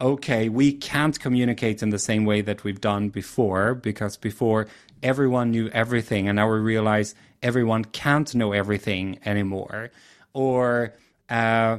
okay, 0.00 0.48
we 0.48 0.72
can't 0.72 1.18
communicate 1.18 1.82
in 1.82 1.90
the 1.90 1.98
same 1.98 2.24
way 2.24 2.40
that 2.40 2.62
we've 2.62 2.80
done 2.80 3.08
before 3.08 3.74
because 3.74 4.16
before 4.16 4.68
everyone 5.02 5.50
knew 5.50 5.68
everything 5.70 6.28
and 6.28 6.36
now 6.36 6.50
we 6.50 6.58
realize 6.58 7.14
everyone 7.42 7.84
can't 7.84 8.34
know 8.34 8.52
everything 8.52 9.18
anymore, 9.24 9.90
or 10.32 10.94
uh, 11.28 11.78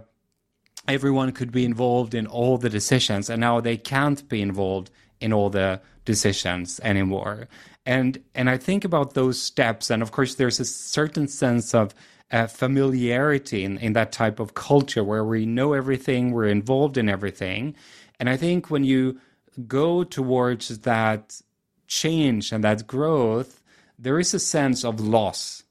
everyone 0.87 1.31
could 1.31 1.51
be 1.51 1.65
involved 1.65 2.13
in 2.13 2.27
all 2.27 2.57
the 2.57 2.69
decisions, 2.69 3.29
and 3.29 3.41
now 3.41 3.59
they 3.59 3.77
can't 3.77 4.27
be 4.29 4.41
involved 4.41 4.91
in 5.19 5.33
all 5.33 5.49
the 5.49 5.81
decisions 6.05 6.79
anymore. 6.83 7.47
And 7.85 8.21
and 8.35 8.49
I 8.49 8.57
think 8.57 8.85
about 8.85 9.13
those 9.13 9.41
steps, 9.41 9.89
and 9.89 10.01
of 10.01 10.11
course, 10.11 10.35
there's 10.35 10.59
a 10.59 10.65
certain 10.65 11.27
sense 11.27 11.73
of 11.73 11.93
uh, 12.31 12.47
familiarity 12.47 13.63
in, 13.63 13.77
in 13.79 13.93
that 13.93 14.11
type 14.11 14.39
of 14.39 14.53
culture 14.53 15.03
where 15.03 15.23
we 15.23 15.45
know 15.45 15.73
everything, 15.73 16.31
we're 16.31 16.45
involved 16.45 16.97
in 16.97 17.09
everything. 17.09 17.75
And 18.19 18.29
I 18.29 18.37
think 18.37 18.69
when 18.69 18.83
you 18.83 19.19
go 19.67 20.03
towards 20.03 20.79
that 20.79 21.41
change 21.87 22.51
and 22.51 22.63
that 22.63 22.85
growth, 22.85 23.58
there 23.99 24.19
is 24.19 24.33
a 24.33 24.39
sense 24.39 24.85
of 24.85 24.99
loss. 25.01 25.63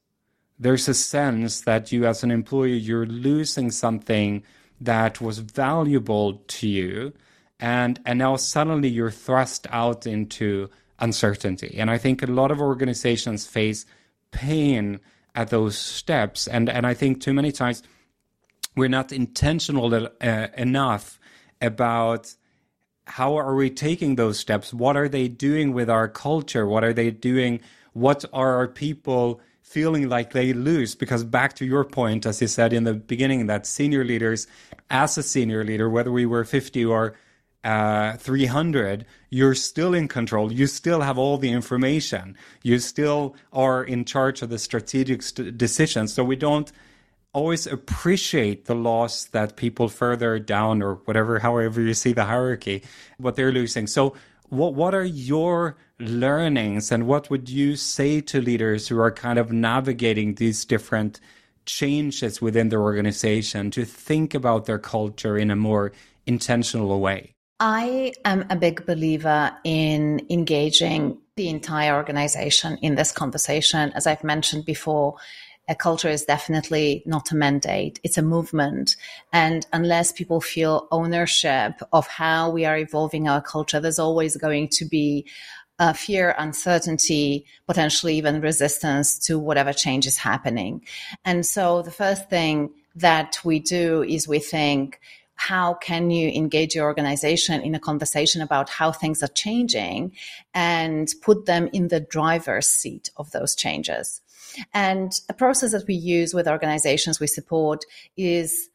There's 0.58 0.88
a 0.88 0.94
sense 0.94 1.62
that 1.62 1.92
you, 1.92 2.04
as 2.06 2.22
an 2.22 2.30
employee, 2.30 2.76
you're 2.76 3.06
losing 3.06 3.70
something 3.70 4.42
that 4.80 5.20
was 5.20 5.38
valuable 5.38 6.42
to 6.46 6.68
you, 6.68 7.12
and 7.58 8.00
and 8.04 8.18
now 8.18 8.36
suddenly 8.36 8.88
you're 8.88 9.10
thrust 9.10 9.66
out 9.70 10.06
into 10.06 10.68
uncertainty. 10.98 11.76
And 11.78 11.90
I 11.90 11.98
think 11.98 12.22
a 12.22 12.26
lot 12.26 12.50
of 12.50 12.60
organizations 12.60 13.46
face 13.46 13.86
pain 14.30 15.00
at 15.34 15.48
those 15.48 15.78
steps, 15.78 16.46
and 16.46 16.68
and 16.68 16.86
I 16.86 16.94
think 16.94 17.20
too 17.20 17.32
many 17.32 17.52
times 17.52 17.82
we're 18.76 18.88
not 18.88 19.12
intentional 19.12 19.94
uh, 19.94 20.48
enough 20.56 21.18
about 21.60 22.34
how 23.06 23.36
are 23.36 23.54
we 23.54 23.70
taking 23.70 24.16
those 24.16 24.38
steps? 24.38 24.74
What 24.74 24.96
are 24.96 25.08
they 25.08 25.28
doing 25.28 25.72
with 25.72 25.88
our 25.88 26.08
culture? 26.08 26.66
What 26.66 26.84
are 26.84 26.92
they 26.92 27.10
doing 27.10 27.60
what 27.98 28.24
are 28.32 28.56
our 28.56 28.68
people 28.68 29.40
feeling 29.62 30.08
like 30.08 30.32
they 30.32 30.52
lose? 30.52 30.94
Because 30.94 31.24
back 31.24 31.54
to 31.54 31.64
your 31.64 31.84
point, 31.84 32.26
as 32.26 32.40
you 32.40 32.46
said 32.46 32.72
in 32.72 32.84
the 32.84 32.94
beginning, 32.94 33.46
that 33.46 33.66
senior 33.66 34.04
leaders, 34.04 34.46
as 34.90 35.18
a 35.18 35.22
senior 35.22 35.64
leader, 35.64 35.90
whether 35.90 36.12
we 36.12 36.26
were 36.26 36.44
50 36.44 36.84
or 36.84 37.14
uh, 37.64 38.16
300, 38.16 39.04
you're 39.30 39.54
still 39.54 39.92
in 39.92 40.08
control. 40.08 40.52
You 40.52 40.66
still 40.66 41.00
have 41.00 41.18
all 41.18 41.38
the 41.38 41.50
information. 41.50 42.36
You 42.62 42.78
still 42.78 43.34
are 43.52 43.82
in 43.84 44.04
charge 44.04 44.42
of 44.42 44.48
the 44.48 44.58
strategic 44.58 45.22
st- 45.22 45.58
decisions. 45.58 46.12
So 46.12 46.24
we 46.24 46.36
don't 46.36 46.70
always 47.32 47.66
appreciate 47.66 48.64
the 48.64 48.74
loss 48.74 49.24
that 49.24 49.56
people 49.56 49.88
further 49.88 50.38
down 50.38 50.82
or 50.82 50.94
whatever, 51.04 51.40
however 51.40 51.80
you 51.80 51.94
see 51.94 52.12
the 52.12 52.24
hierarchy, 52.24 52.82
what 53.18 53.36
they're 53.36 53.52
losing. 53.52 53.86
So 53.86 54.14
what 54.50 54.74
what 54.74 54.94
are 54.94 55.04
your 55.04 55.76
learnings 55.98 56.92
and 56.92 57.06
what 57.06 57.30
would 57.30 57.48
you 57.48 57.76
say 57.76 58.20
to 58.20 58.40
leaders 58.40 58.88
who 58.88 58.98
are 59.00 59.10
kind 59.10 59.38
of 59.38 59.52
navigating 59.52 60.34
these 60.34 60.64
different 60.64 61.20
changes 61.66 62.40
within 62.40 62.70
their 62.70 62.80
organization 62.80 63.70
to 63.70 63.84
think 63.84 64.34
about 64.34 64.66
their 64.66 64.78
culture 64.78 65.36
in 65.36 65.50
a 65.50 65.56
more 65.56 65.92
intentional 66.26 67.00
way? 67.00 67.34
I 67.60 68.12
am 68.24 68.46
a 68.50 68.56
big 68.56 68.86
believer 68.86 69.52
in 69.64 70.24
engaging 70.30 71.18
the 71.36 71.48
entire 71.48 71.94
organization 71.94 72.78
in 72.82 72.94
this 72.94 73.12
conversation. 73.12 73.92
As 73.94 74.06
I've 74.06 74.22
mentioned 74.22 74.64
before, 74.64 75.16
a 75.68 75.74
culture 75.74 76.08
is 76.08 76.24
definitely 76.24 77.02
not 77.04 77.30
a 77.30 77.36
mandate. 77.36 78.00
It's 78.02 78.18
a 78.18 78.22
movement. 78.22 78.96
And 79.32 79.66
unless 79.72 80.12
people 80.12 80.40
feel 80.40 80.88
ownership 80.90 81.74
of 81.92 82.06
how 82.06 82.50
we 82.50 82.64
are 82.64 82.78
evolving 82.78 83.28
our 83.28 83.42
culture, 83.42 83.78
there's 83.78 83.98
always 83.98 84.36
going 84.36 84.68
to 84.68 84.84
be 84.86 85.26
uh, 85.78 85.92
fear, 85.92 86.34
uncertainty, 86.38 87.44
potentially 87.66 88.16
even 88.16 88.40
resistance 88.40 89.18
to 89.26 89.38
whatever 89.38 89.72
change 89.72 90.06
is 90.06 90.16
happening. 90.16 90.82
And 91.24 91.46
so 91.46 91.82
the 91.82 91.90
first 91.90 92.28
thing 92.28 92.70
that 92.96 93.38
we 93.44 93.60
do 93.60 94.02
is 94.02 94.26
we 94.26 94.40
think, 94.40 94.98
how 95.36 95.74
can 95.74 96.10
you 96.10 96.30
engage 96.30 96.74
your 96.74 96.86
organization 96.86 97.60
in 97.60 97.76
a 97.76 97.78
conversation 97.78 98.42
about 98.42 98.68
how 98.68 98.90
things 98.90 99.22
are 99.22 99.28
changing 99.28 100.12
and 100.52 101.08
put 101.22 101.46
them 101.46 101.68
in 101.72 101.88
the 101.88 102.00
driver's 102.00 102.68
seat 102.68 103.10
of 103.16 103.30
those 103.30 103.54
changes? 103.54 104.20
And 104.74 105.12
a 105.28 105.34
process 105.34 105.72
that 105.72 105.86
we 105.86 105.94
use 105.94 106.34
with 106.34 106.48
organizations 106.48 107.20
we 107.20 107.26
support 107.26 107.84
is 108.16 108.68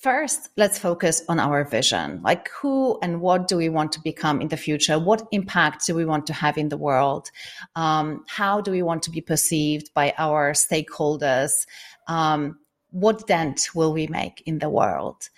first, 0.00 0.50
let's 0.56 0.78
focus 0.78 1.22
on 1.28 1.40
our 1.40 1.64
vision. 1.64 2.20
Like, 2.22 2.48
who 2.50 2.98
and 3.02 3.20
what 3.20 3.48
do 3.48 3.56
we 3.56 3.68
want 3.68 3.92
to 3.92 4.00
become 4.00 4.40
in 4.40 4.48
the 4.48 4.56
future? 4.56 4.98
What 4.98 5.26
impact 5.32 5.86
do 5.86 5.94
we 5.94 6.04
want 6.04 6.26
to 6.28 6.32
have 6.32 6.56
in 6.56 6.68
the 6.68 6.76
world? 6.76 7.30
Um, 7.74 8.24
how 8.28 8.60
do 8.60 8.70
we 8.70 8.82
want 8.82 9.02
to 9.04 9.10
be 9.10 9.20
perceived 9.20 9.92
by 9.94 10.14
our 10.16 10.52
stakeholders? 10.52 11.66
Um, 12.06 12.58
what 12.90 13.26
dent 13.26 13.68
will 13.74 13.92
we 13.92 14.06
make 14.06 14.42
in 14.46 14.60
the 14.60 14.70
world? 14.70 15.28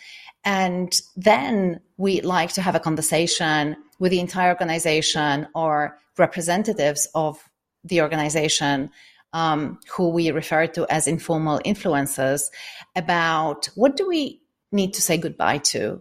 And 0.45 1.01
then 1.16 1.81
we 1.97 2.21
like 2.21 2.53
to 2.55 2.62
have 2.62 2.75
a 2.75 2.81
conversation 2.81 3.77
with 3.99 4.12
the 4.12 4.21
entire 4.21 4.51
organization 4.51 5.49
or 5.55 5.99
representatives 6.16 7.09
of 7.14 7.39
the 7.85 8.01
organization 8.03 8.91
um, 9.33 9.78
who 9.91 10.09
we 10.11 10.31
refer 10.31 10.66
to 10.68 10.87
as 10.91 11.07
informal 11.07 11.61
influencers 11.64 12.49
about 12.97 13.66
what 13.74 13.97
do 13.97 14.09
we 14.09 14.41
need 14.72 14.95
to 14.95 15.03
say 15.03 15.16
goodbye 15.16 15.59
to 15.59 16.01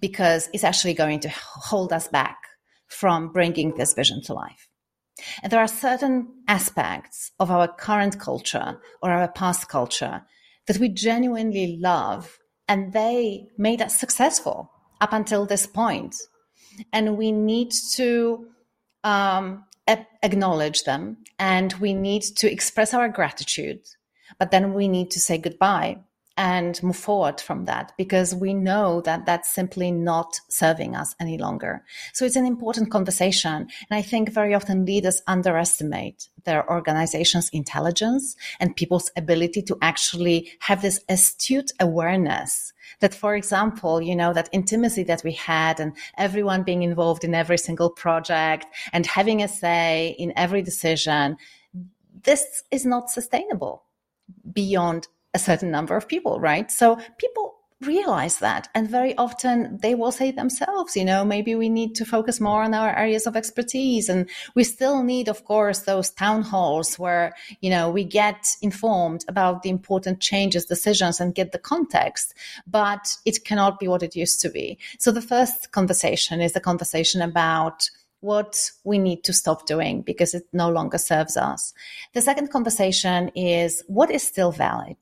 because 0.00 0.48
it's 0.52 0.64
actually 0.64 0.94
going 0.94 1.20
to 1.20 1.28
hold 1.28 1.92
us 1.92 2.08
back 2.08 2.38
from 2.86 3.32
bringing 3.32 3.74
this 3.76 3.94
vision 3.94 4.22
to 4.22 4.34
life. 4.34 4.68
And 5.42 5.50
there 5.50 5.60
are 5.60 5.68
certain 5.68 6.28
aspects 6.46 7.32
of 7.40 7.50
our 7.50 7.68
current 7.68 8.20
culture 8.20 8.78
or 9.02 9.10
our 9.10 9.28
past 9.28 9.68
culture 9.68 10.22
that 10.66 10.78
we 10.78 10.88
genuinely 10.88 11.78
love 11.80 12.38
and 12.68 12.92
they 12.92 13.46
made 13.56 13.80
us 13.80 13.98
successful 13.98 14.70
up 15.00 15.12
until 15.12 15.46
this 15.46 15.66
point. 15.66 16.16
And 16.92 17.16
we 17.16 17.32
need 17.32 17.72
to 17.94 18.46
um, 19.04 19.64
acknowledge 20.22 20.84
them 20.84 21.18
and 21.38 21.72
we 21.74 21.94
need 21.94 22.22
to 22.22 22.50
express 22.50 22.92
our 22.92 23.08
gratitude, 23.08 23.80
but 24.38 24.50
then 24.50 24.74
we 24.74 24.88
need 24.88 25.10
to 25.12 25.20
say 25.20 25.38
goodbye 25.38 25.98
and 26.36 26.82
move 26.82 26.96
forward 26.96 27.40
from 27.40 27.64
that 27.64 27.92
because 27.96 28.34
we 28.34 28.52
know 28.52 29.00
that 29.02 29.24
that's 29.24 29.52
simply 29.52 29.90
not 29.90 30.40
serving 30.48 30.94
us 30.94 31.14
any 31.18 31.38
longer. 31.38 31.82
So 32.12 32.24
it's 32.24 32.36
an 32.36 32.44
important 32.44 32.90
conversation. 32.90 33.52
And 33.52 33.68
I 33.90 34.02
think 34.02 34.30
very 34.30 34.54
often 34.54 34.84
leaders 34.84 35.22
underestimate 35.26 36.28
their 36.44 36.68
organization's 36.70 37.48
intelligence 37.50 38.36
and 38.60 38.76
people's 38.76 39.10
ability 39.16 39.62
to 39.62 39.78
actually 39.80 40.50
have 40.60 40.82
this 40.82 41.00
astute 41.08 41.72
awareness 41.80 42.72
that, 43.00 43.14
for 43.14 43.34
example, 43.34 44.00
you 44.00 44.14
know, 44.14 44.32
that 44.32 44.48
intimacy 44.52 45.02
that 45.04 45.22
we 45.24 45.32
had 45.32 45.80
and 45.80 45.96
everyone 46.18 46.62
being 46.62 46.82
involved 46.82 47.24
in 47.24 47.34
every 47.34 47.58
single 47.58 47.90
project 47.90 48.66
and 48.92 49.06
having 49.06 49.42
a 49.42 49.48
say 49.48 50.14
in 50.18 50.32
every 50.36 50.62
decision, 50.62 51.36
this 52.22 52.62
is 52.70 52.84
not 52.84 53.10
sustainable 53.10 53.84
beyond 54.52 55.08
a 55.36 55.38
certain 55.38 55.70
number 55.70 55.96
of 55.96 56.08
people, 56.08 56.40
right? 56.40 56.70
So 56.70 56.98
people 57.18 57.56
realize 57.82 58.38
that. 58.38 58.68
And 58.74 58.88
very 58.88 59.14
often 59.18 59.78
they 59.82 59.94
will 59.94 60.10
say 60.10 60.30
themselves, 60.30 60.96
you 60.96 61.04
know, 61.04 61.24
maybe 61.24 61.54
we 61.54 61.68
need 61.68 61.94
to 61.96 62.06
focus 62.06 62.40
more 62.40 62.62
on 62.62 62.72
our 62.72 62.96
areas 62.96 63.26
of 63.26 63.36
expertise. 63.36 64.08
And 64.08 64.28
we 64.54 64.64
still 64.64 65.02
need, 65.02 65.28
of 65.28 65.44
course, 65.44 65.80
those 65.80 66.10
town 66.10 66.42
halls 66.42 66.98
where, 66.98 67.34
you 67.60 67.68
know, 67.68 67.90
we 67.90 68.02
get 68.02 68.56
informed 68.62 69.24
about 69.28 69.62
the 69.62 69.68
important 69.68 70.20
changes, 70.20 70.64
decisions 70.64 71.20
and 71.20 71.34
get 71.34 71.52
the 71.52 71.58
context, 71.58 72.34
but 72.66 73.14
it 73.26 73.44
cannot 73.44 73.78
be 73.78 73.88
what 73.88 74.02
it 74.02 74.16
used 74.16 74.40
to 74.40 74.48
be. 74.48 74.78
So 74.98 75.12
the 75.12 75.22
first 75.22 75.70
conversation 75.72 76.40
is 76.40 76.52
the 76.52 76.60
conversation 76.60 77.20
about 77.20 77.90
what 78.20 78.70
we 78.84 78.98
need 78.98 79.22
to 79.24 79.32
stop 79.32 79.66
doing 79.66 80.00
because 80.00 80.34
it 80.34 80.46
no 80.52 80.70
longer 80.70 80.98
serves 80.98 81.36
us. 81.36 81.74
The 82.14 82.22
second 82.22 82.50
conversation 82.50 83.28
is 83.34 83.82
what 83.86 84.10
is 84.10 84.22
still 84.22 84.50
valid? 84.50 84.96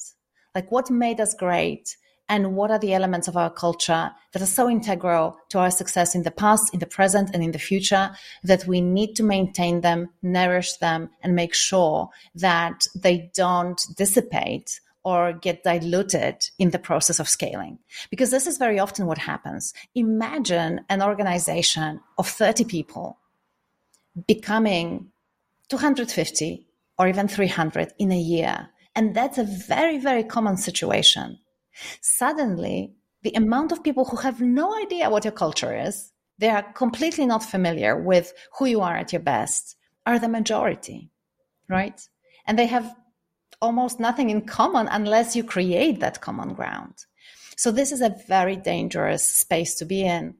Like 0.55 0.71
what 0.71 0.91
made 0.91 1.21
us 1.21 1.35
great 1.35 1.97
and 2.29 2.57
what 2.57 2.71
are 2.71 2.79
the 2.79 2.95
elements 2.95 3.29
of 3.29 3.37
our 3.37 3.51
culture 3.51 4.11
that 4.33 4.43
are 4.43 4.47
so 4.47 4.69
integral 4.69 5.37
to 5.51 5.59
our 5.59 5.71
success 5.71 6.15
in 6.15 6.23
the 6.23 6.31
past, 6.31 6.73
in 6.73 6.81
the 6.81 6.87
present, 6.87 7.31
and 7.35 7.43
in 7.43 7.53
the 7.53 7.59
future 7.59 8.11
that 8.43 8.67
we 8.67 8.81
need 8.81 9.15
to 9.15 9.23
maintain 9.23 9.83
them, 9.83 10.09
nourish 10.23 10.75
them, 10.79 11.11
and 11.23 11.35
make 11.35 11.55
sure 11.55 12.09
that 12.35 12.87
they 12.95 13.31
don't 13.35 13.87
dissipate 13.97 14.81
or 15.05 15.35
get 15.35 15.63
diluted 15.65 16.49
in 16.59 16.71
the 16.71 16.79
process 16.79 17.21
of 17.21 17.29
scaling. 17.29 17.79
Because 18.09 18.31
this 18.31 18.47
is 18.47 18.57
very 18.57 18.79
often 18.79 19.07
what 19.07 19.19
happens. 19.19 19.75
Imagine 19.95 20.81
an 20.89 21.03
organization 21.03 22.01
of 22.17 22.27
30 22.27 22.65
people 22.65 23.19
becoming 24.27 25.09
250 25.69 26.67
or 26.99 27.09
even 27.09 27.29
300 27.29 27.93
in 27.99 28.13
a 28.13 28.19
year 28.19 28.71
and 28.95 29.15
that's 29.15 29.39
a 29.39 29.45
very, 29.45 29.99
very 29.99 30.25
common 30.25 30.57
situation. 30.57 31.39
Suddenly, 32.01 32.95
the 33.23 33.33
amount 33.35 33.73
of 33.73 33.83
people 33.83 34.05
who 34.05 34.19
have 34.19 34.41
no 34.41 34.77
idea 34.79 35.11
what 35.11 35.25
your 35.25 35.33
culture 35.33 35.77
is, 35.77 36.13
they 36.39 36.51
are 36.51 36.63
completely 36.63 37.27
not 37.27 37.43
familiar 37.43 38.01
with 38.01 38.33
who 38.59 38.67
you 38.67 38.81
are 38.81 38.97
at 38.97 39.13
your 39.13 39.23
best, 39.23 39.77
are 40.07 40.19
the 40.19 40.29
majority, 40.29 41.11
right? 41.69 42.07
And 42.47 42.59
they 42.59 42.67
have 42.67 42.95
almost 43.63 43.99
nothing 43.99 44.31
in 44.31 44.43
common 44.43 44.89
unless 44.89 45.35
you 45.35 45.43
create 45.43 46.01
that 46.01 46.21
common 46.21 46.55
ground. 46.55 47.07
So 47.57 47.71
this 47.71 47.93
is 47.93 48.01
a 48.01 48.17
very 48.29 48.57
dangerous 48.57 49.29
space 49.29 49.75
to 49.77 49.85
be 49.85 50.05
in. 50.05 50.35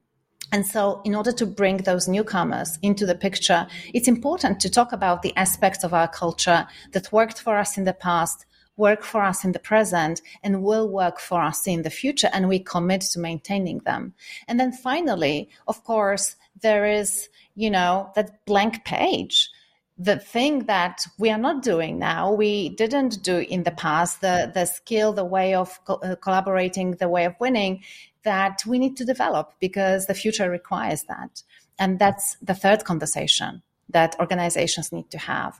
And 0.51 0.65
so, 0.65 1.01
in 1.03 1.15
order 1.15 1.31
to 1.33 1.45
bring 1.45 1.77
those 1.77 2.07
newcomers 2.07 2.77
into 2.81 3.05
the 3.05 3.15
picture, 3.15 3.67
it's 3.93 4.07
important 4.07 4.59
to 4.61 4.69
talk 4.69 4.91
about 4.91 5.21
the 5.21 5.35
aspects 5.35 5.83
of 5.83 5.93
our 5.93 6.07
culture 6.07 6.67
that 6.93 7.11
worked 7.11 7.39
for 7.39 7.57
us 7.57 7.77
in 7.77 7.83
the 7.83 7.93
past, 7.93 8.45
work 8.77 9.03
for 9.03 9.21
us 9.21 9.43
in 9.43 9.51
the 9.53 9.59
present, 9.59 10.21
and 10.43 10.63
will 10.63 10.87
work 10.87 11.19
for 11.19 11.41
us 11.41 11.67
in 11.67 11.81
the 11.81 11.89
future. 11.89 12.29
And 12.31 12.47
we 12.47 12.59
commit 12.59 13.01
to 13.01 13.19
maintaining 13.19 13.79
them. 13.79 14.13
And 14.47 14.59
then 14.59 14.71
finally, 14.71 15.49
of 15.67 15.83
course, 15.83 16.35
there 16.61 16.85
is, 16.85 17.29
you 17.55 17.69
know, 17.69 18.11
that 18.15 18.45
blank 18.45 18.85
page 18.85 19.49
the 19.97 20.19
thing 20.19 20.65
that 20.65 21.05
we 21.17 21.29
are 21.29 21.37
not 21.37 21.63
doing 21.63 21.97
now, 21.97 22.31
we 22.31 22.69
didn't 22.69 23.23
do 23.23 23.37
in 23.37 23.63
the 23.63 23.71
past, 23.71 24.19
the, 24.19 24.51
the 24.53 24.65
skill, 24.65 25.13
the 25.13 25.23
way 25.23 25.53
of 25.53 25.79
co- 25.85 25.95
uh, 25.95 26.15
collaborating, 26.15 26.91
the 26.91 27.07
way 27.07 27.23
of 27.23 27.33
winning, 27.39 27.81
that 28.25 28.61
we 28.65 28.77
need 28.77 28.97
to 28.97 29.05
develop 29.05 29.53
because 29.59 30.05
the 30.05 30.13
future 30.13 30.49
requires 30.49 31.03
that. 31.03 31.43
And 31.79 31.99
that's 31.99 32.35
the 32.41 32.53
third 32.53 32.83
conversation 32.83 33.61
that 33.89 34.15
organizations 34.19 34.91
need 34.91 35.09
to 35.11 35.17
have. 35.17 35.59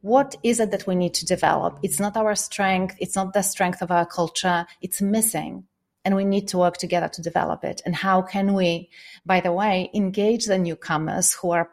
What 0.00 0.36
is 0.42 0.60
it 0.60 0.70
that 0.70 0.86
we 0.86 0.94
need 0.94 1.14
to 1.14 1.26
develop? 1.26 1.78
It's 1.82 2.00
not 2.00 2.16
our 2.16 2.34
strength. 2.34 2.96
It's 2.98 3.16
not 3.16 3.32
the 3.32 3.42
strength 3.42 3.82
of 3.82 3.90
our 3.90 4.06
culture. 4.06 4.66
It's 4.80 5.00
missing. 5.00 5.64
And 6.04 6.14
we 6.14 6.24
need 6.24 6.48
to 6.48 6.58
work 6.58 6.76
together 6.76 7.08
to 7.08 7.22
develop 7.22 7.64
it. 7.64 7.82
And 7.84 7.94
how 7.94 8.22
can 8.22 8.54
we, 8.54 8.90
by 9.24 9.40
the 9.40 9.52
way, 9.52 9.90
engage 9.92 10.46
the 10.46 10.58
newcomers 10.58 11.32
who 11.32 11.50
are 11.50 11.70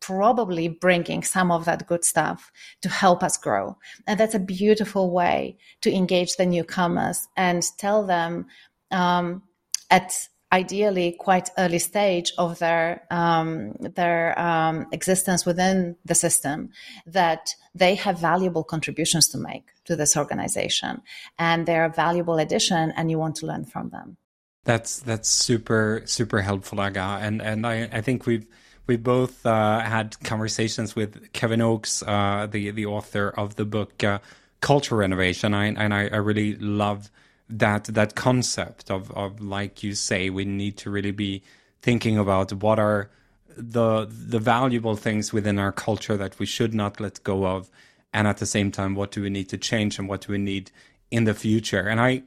probably 0.00 0.68
bringing 0.68 1.22
some 1.22 1.50
of 1.50 1.64
that 1.64 1.86
good 1.86 2.04
stuff 2.04 2.52
to 2.82 2.88
help 2.88 3.22
us 3.22 3.36
grow. 3.36 3.76
And 4.06 4.20
that's 4.20 4.34
a 4.34 4.40
beautiful 4.40 5.10
way 5.10 5.56
to 5.80 5.92
engage 5.92 6.36
the 6.36 6.46
newcomers 6.46 7.26
and 7.36 7.62
tell 7.78 8.06
them 8.06 8.46
um, 8.90 9.42
at 9.90 10.28
ideally 10.52 11.16
quite 11.18 11.50
early 11.58 11.78
stage 11.78 12.32
of 12.38 12.58
their 12.58 13.02
um, 13.10 13.72
their 13.80 14.38
um, 14.38 14.86
existence 14.92 15.44
within 15.44 15.96
the 16.04 16.14
system 16.14 16.70
that 17.06 17.50
they 17.74 17.94
have 17.94 18.18
valuable 18.18 18.64
contributions 18.64 19.28
to 19.28 19.38
make 19.38 19.64
to 19.84 19.96
this 19.96 20.16
organization. 20.16 21.02
And 21.38 21.66
they're 21.66 21.84
a 21.84 21.90
valuable 21.90 22.38
addition 22.38 22.92
and 22.96 23.10
you 23.10 23.18
want 23.18 23.36
to 23.36 23.46
learn 23.46 23.64
from 23.64 23.90
them. 23.90 24.16
That's 24.64 25.00
that's 25.00 25.28
super 25.28 26.02
super 26.04 26.40
helpful 26.42 26.80
aga. 26.80 27.18
And 27.20 27.42
and 27.42 27.66
i 27.66 27.88
i 27.92 28.00
think 28.00 28.26
we've 28.26 28.46
we 28.86 28.96
both 28.96 29.44
uh, 29.44 29.80
had 29.80 30.16
conversations 30.22 30.94
with 30.94 31.32
Kevin 31.32 31.60
Oakes, 31.60 32.02
uh, 32.06 32.46
the 32.50 32.70
the 32.70 32.86
author 32.86 33.28
of 33.36 33.56
the 33.56 33.64
book 33.64 34.04
uh, 34.04 34.20
Culture 34.60 34.96
Renovation, 34.96 35.54
I, 35.54 35.66
and 35.66 35.92
I, 35.92 36.08
I 36.08 36.16
really 36.16 36.56
love 36.56 37.10
that 37.48 37.84
that 37.84 38.14
concept 38.14 38.90
of 38.90 39.10
of 39.12 39.40
like 39.40 39.82
you 39.82 39.94
say 39.94 40.30
we 40.30 40.44
need 40.44 40.76
to 40.76 40.90
really 40.90 41.12
be 41.12 41.42
thinking 41.80 42.18
about 42.18 42.52
what 42.52 42.78
are 42.78 43.10
the 43.56 44.06
the 44.10 44.38
valuable 44.38 44.96
things 44.96 45.32
within 45.32 45.58
our 45.58 45.72
culture 45.72 46.16
that 46.16 46.38
we 46.38 46.46
should 46.46 46.74
not 46.74 47.00
let 47.00 47.22
go 47.22 47.46
of 47.46 47.70
and 48.12 48.26
at 48.26 48.38
the 48.38 48.46
same 48.46 48.70
time 48.70 48.94
what 48.94 49.12
do 49.12 49.22
we 49.22 49.30
need 49.30 49.48
to 49.48 49.56
change 49.56 49.98
and 49.98 50.08
what 50.08 50.22
do 50.22 50.32
we 50.32 50.38
need 50.38 50.70
in 51.10 51.24
the 51.24 51.34
future? 51.34 51.86
And 51.88 52.00
i 52.00 52.22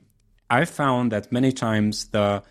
i 0.50 0.64
found 0.66 1.12
that 1.12 1.32
many 1.32 1.52
times 1.52 2.08
the 2.08 2.42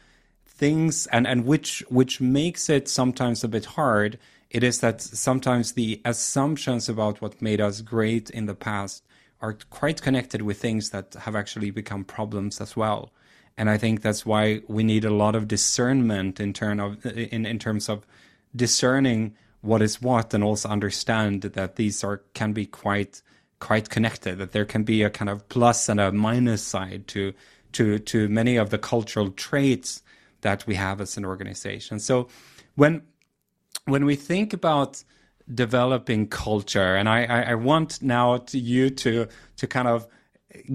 things 0.46 1.06
and 1.06 1.26
and 1.26 1.46
which 1.46 1.82
which 1.88 2.20
makes 2.20 2.68
it 2.68 2.88
sometimes 2.88 3.42
a 3.42 3.48
bit 3.48 3.64
hard 3.64 4.18
it 4.50 4.62
is 4.62 4.80
that 4.80 5.00
sometimes 5.00 5.72
the 5.72 6.00
assumptions 6.04 6.88
about 6.88 7.20
what 7.20 7.42
made 7.42 7.60
us 7.60 7.80
great 7.80 8.30
in 8.30 8.46
the 8.46 8.54
past 8.54 9.04
are 9.40 9.56
quite 9.70 10.02
connected 10.02 10.42
with 10.42 10.60
things 10.60 10.90
that 10.90 11.14
have 11.14 11.36
actually 11.36 11.70
become 11.70 12.04
problems 12.04 12.60
as 12.60 12.76
well. 12.76 13.12
And 13.56 13.68
I 13.68 13.78
think 13.78 14.02
that's 14.02 14.24
why 14.24 14.62
we 14.68 14.84
need 14.84 15.04
a 15.04 15.10
lot 15.10 15.34
of 15.34 15.48
discernment 15.48 16.40
in 16.40 16.52
turn 16.52 16.80
of 16.80 17.04
in, 17.04 17.44
in 17.44 17.58
terms 17.58 17.88
of 17.88 18.06
discerning 18.54 19.34
what 19.60 19.82
is 19.82 20.00
what 20.00 20.32
and 20.32 20.44
also 20.44 20.68
understand 20.68 21.42
that 21.42 21.76
these 21.76 22.04
are 22.04 22.22
can 22.34 22.52
be 22.52 22.66
quite 22.66 23.22
quite 23.58 23.90
connected, 23.90 24.38
that 24.38 24.52
there 24.52 24.64
can 24.64 24.84
be 24.84 25.02
a 25.02 25.10
kind 25.10 25.28
of 25.28 25.48
plus 25.48 25.88
and 25.88 25.98
a 25.98 26.12
minus 26.12 26.62
side 26.62 27.08
to 27.08 27.32
to 27.72 27.98
to 27.98 28.28
many 28.28 28.56
of 28.56 28.70
the 28.70 28.78
cultural 28.78 29.30
traits 29.30 30.02
that 30.42 30.66
we 30.66 30.76
have 30.76 31.00
as 31.00 31.16
an 31.16 31.24
organization. 31.24 31.98
So 31.98 32.28
when 32.76 33.02
when 33.86 34.04
we 34.04 34.14
think 34.14 34.52
about 34.52 35.02
developing 35.52 36.28
culture. 36.28 36.96
And 36.96 37.08
I, 37.08 37.24
I, 37.24 37.40
I 37.42 37.54
want 37.54 38.02
now 38.02 38.38
to 38.38 38.58
you 38.58 38.90
to 38.90 39.28
to 39.56 39.66
kind 39.66 39.88
of 39.88 40.06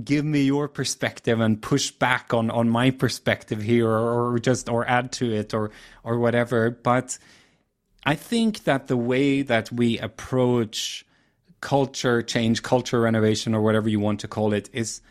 give 0.04 0.24
me 0.24 0.44
your 0.44 0.68
perspective 0.68 1.40
and 1.40 1.62
push 1.62 1.92
back 1.92 2.34
on 2.34 2.50
on 2.52 2.70
my 2.70 2.92
perspective 2.92 3.62
here 3.62 3.90
or, 3.90 4.34
or 4.34 4.40
just 4.40 4.70
or 4.70 4.88
add 4.88 5.12
to 5.14 5.32
it 5.32 5.54
or 5.54 5.72
or 6.04 6.20
whatever. 6.20 6.70
But 6.72 7.18
I 8.06 8.16
think 8.16 8.66
that 8.66 8.88
the 8.88 8.98
way 8.98 9.42
that 9.44 9.72
we 9.72 9.98
approach 10.00 11.06
culture 11.62 12.22
change, 12.22 12.62
culture 12.62 13.00
renovation, 13.00 13.56
or 13.56 13.62
whatever 13.62 13.88
you 13.88 14.00
want 14.00 14.20
to 14.20 14.28
call 14.28 14.54
it, 14.54 14.70
is 14.74 15.02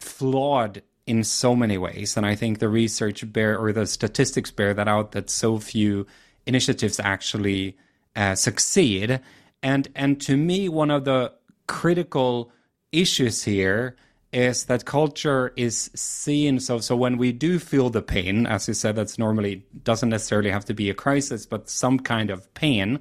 flawed 0.00 0.82
in 1.06 1.22
so 1.22 1.54
many 1.54 1.78
ways. 1.78 2.16
And 2.16 2.26
I 2.26 2.34
think 2.34 2.58
the 2.58 2.68
research 2.68 3.30
bear 3.32 3.56
or 3.58 3.72
the 3.72 3.86
statistics 3.86 4.50
bear 4.50 4.74
that 4.74 4.88
out 4.88 5.12
that 5.12 5.30
so 5.30 5.58
few 5.58 6.06
initiatives 6.46 6.98
actually 6.98 7.76
uh, 8.16 8.34
succeed. 8.34 9.20
And 9.62 9.88
and 9.94 10.20
to 10.22 10.36
me, 10.36 10.68
one 10.68 10.90
of 10.90 11.04
the 11.04 11.32
critical 11.66 12.52
issues 12.92 13.44
here 13.44 13.96
is 14.32 14.64
that 14.64 14.84
culture 14.84 15.52
is 15.56 15.90
seen. 15.94 16.58
So 16.58 16.78
so 16.80 16.96
when 16.96 17.16
we 17.18 17.32
do 17.32 17.58
feel 17.58 17.88
the 17.88 18.02
pain 18.02 18.46
as 18.46 18.66
you 18.66 18.74
said 18.74 18.96
that's 18.96 19.18
normally 19.18 19.64
doesn't 19.84 20.08
necessarily 20.08 20.50
have 20.50 20.64
to 20.66 20.74
be 20.74 20.90
a 20.90 20.94
crisis 20.94 21.46
but 21.46 21.70
some 21.70 21.98
kind 22.00 22.30
of 22.30 22.52
pain 22.54 22.98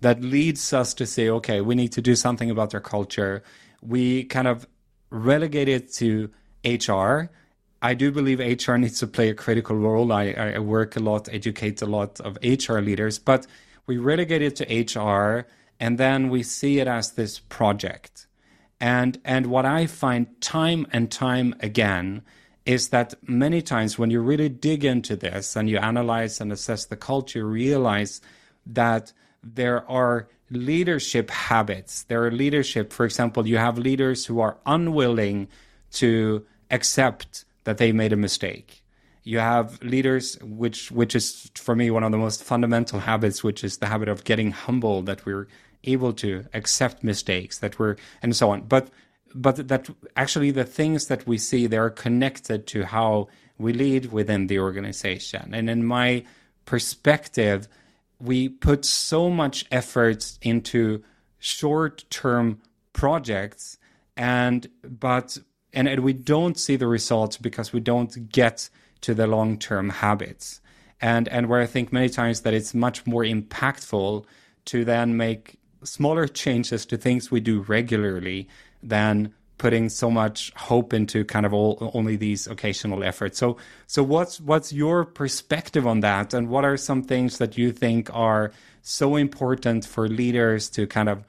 that 0.00 0.22
leads 0.22 0.72
us 0.72 0.94
to 0.94 1.04
say 1.06 1.28
okay 1.28 1.60
we 1.60 1.74
need 1.74 1.92
to 1.92 2.00
do 2.00 2.14
something 2.14 2.50
about 2.50 2.72
our 2.72 2.80
culture. 2.80 3.42
We 3.82 4.24
kind 4.24 4.48
of 4.48 4.66
relegate 5.10 5.68
it 5.68 5.92
to 5.94 6.30
hr 6.64 7.30
i 7.82 7.94
do 7.94 8.10
believe 8.10 8.38
hr 8.40 8.76
needs 8.76 8.98
to 9.00 9.06
play 9.06 9.28
a 9.28 9.34
critical 9.34 9.76
role. 9.76 10.12
I, 10.12 10.30
I 10.56 10.58
work 10.58 10.96
a 10.96 11.00
lot 11.00 11.28
educate 11.32 11.82
a 11.82 11.86
lot 11.86 12.20
of 12.20 12.38
hr 12.42 12.78
leaders 12.78 13.18
but 13.18 13.46
we 13.86 13.96
relegate 13.96 14.42
it 14.42 14.56
to 14.56 15.00
hr 15.00 15.46
and 15.78 15.98
then 15.98 16.28
we 16.28 16.42
see 16.42 16.78
it 16.78 16.88
as 16.88 17.12
this 17.12 17.38
project 17.38 18.26
and 18.80 19.18
and 19.24 19.46
what 19.46 19.64
I 19.64 19.86
find 19.86 20.40
time 20.40 20.86
and 20.92 21.10
time 21.10 21.54
again 21.60 22.22
is 22.64 22.88
that 22.88 23.14
many 23.22 23.62
times 23.62 23.98
when 23.98 24.10
you 24.10 24.20
really 24.20 24.48
dig 24.48 24.84
into 24.84 25.16
this 25.16 25.56
and 25.56 25.70
you 25.70 25.78
analyze 25.78 26.40
and 26.40 26.52
assess 26.52 26.84
the 26.84 26.96
culture, 26.96 27.38
you 27.38 27.46
realize 27.46 28.20
that 28.66 29.12
there 29.42 29.88
are 29.88 30.28
leadership 30.50 31.30
habits. 31.30 32.02
There 32.04 32.24
are 32.24 32.30
leadership, 32.30 32.92
for 32.92 33.06
example, 33.06 33.46
you 33.46 33.56
have 33.56 33.78
leaders 33.78 34.26
who 34.26 34.40
are 34.40 34.58
unwilling 34.66 35.48
to 35.92 36.44
accept 36.70 37.44
that 37.64 37.78
they 37.78 37.92
made 37.92 38.12
a 38.12 38.16
mistake. 38.16 38.82
You 39.26 39.40
have 39.40 39.82
leaders, 39.82 40.38
which 40.40 40.92
which 40.92 41.16
is 41.16 41.50
for 41.56 41.74
me 41.74 41.90
one 41.90 42.04
of 42.04 42.12
the 42.12 42.16
most 42.16 42.44
fundamental 42.44 43.00
habits, 43.00 43.42
which 43.42 43.64
is 43.64 43.78
the 43.78 43.86
habit 43.86 44.08
of 44.08 44.22
getting 44.22 44.52
humble, 44.52 45.02
that 45.02 45.26
we're 45.26 45.48
able 45.82 46.12
to 46.12 46.44
accept 46.54 47.02
mistakes 47.02 47.58
that 47.58 47.76
we're 47.76 47.96
and 48.22 48.36
so 48.36 48.50
on. 48.50 48.60
But 48.62 48.88
but 49.34 49.66
that 49.66 49.90
actually 50.16 50.52
the 50.52 50.64
things 50.64 51.08
that 51.08 51.26
we 51.26 51.38
see 51.38 51.66
they 51.66 51.76
are 51.76 51.90
connected 51.90 52.68
to 52.68 52.84
how 52.84 53.26
we 53.58 53.72
lead 53.72 54.12
within 54.12 54.46
the 54.46 54.60
organization. 54.60 55.52
And 55.54 55.68
in 55.68 55.84
my 55.84 56.24
perspective 56.64 57.66
we 58.20 58.48
put 58.48 58.84
so 58.84 59.28
much 59.28 59.66
effort 59.72 60.38
into 60.40 61.02
short-term 61.40 62.60
projects 62.92 63.76
and 64.16 64.68
but 64.84 65.36
and, 65.72 65.88
and 65.88 66.04
we 66.04 66.12
don't 66.12 66.56
see 66.56 66.76
the 66.76 66.86
results 66.86 67.36
because 67.36 67.72
we 67.72 67.80
don't 67.80 68.30
get 68.30 68.70
to 69.06 69.14
the 69.14 69.26
long-term 69.26 69.88
habits 69.88 70.60
and 71.00 71.28
and 71.28 71.48
where 71.48 71.60
i 71.60 71.66
think 71.66 71.92
many 71.92 72.08
times 72.08 72.40
that 72.40 72.52
it's 72.52 72.74
much 72.74 73.06
more 73.06 73.22
impactful 73.22 74.24
to 74.64 74.84
then 74.84 75.16
make 75.16 75.58
smaller 75.84 76.26
changes 76.26 76.84
to 76.84 76.96
things 76.96 77.30
we 77.30 77.38
do 77.38 77.60
regularly 77.60 78.48
than 78.82 79.32
putting 79.58 79.88
so 79.88 80.10
much 80.10 80.52
hope 80.56 80.92
into 80.92 81.24
kind 81.24 81.46
of 81.46 81.54
all, 81.54 81.90
only 81.94 82.16
these 82.16 82.46
occasional 82.46 83.02
efforts. 83.02 83.38
So, 83.38 83.56
so 83.86 84.02
what's 84.02 84.40
what's 84.40 84.72
your 84.72 85.04
perspective 85.04 85.86
on 85.86 86.00
that, 86.00 86.34
and 86.34 86.48
what 86.48 86.64
are 86.64 86.76
some 86.76 87.02
things 87.02 87.38
that 87.38 87.56
you 87.56 87.72
think 87.72 88.10
are 88.12 88.52
so 88.82 89.16
important 89.16 89.86
for 89.86 90.08
leaders 90.08 90.68
to 90.70 90.86
kind 90.86 91.08
of 91.08 91.24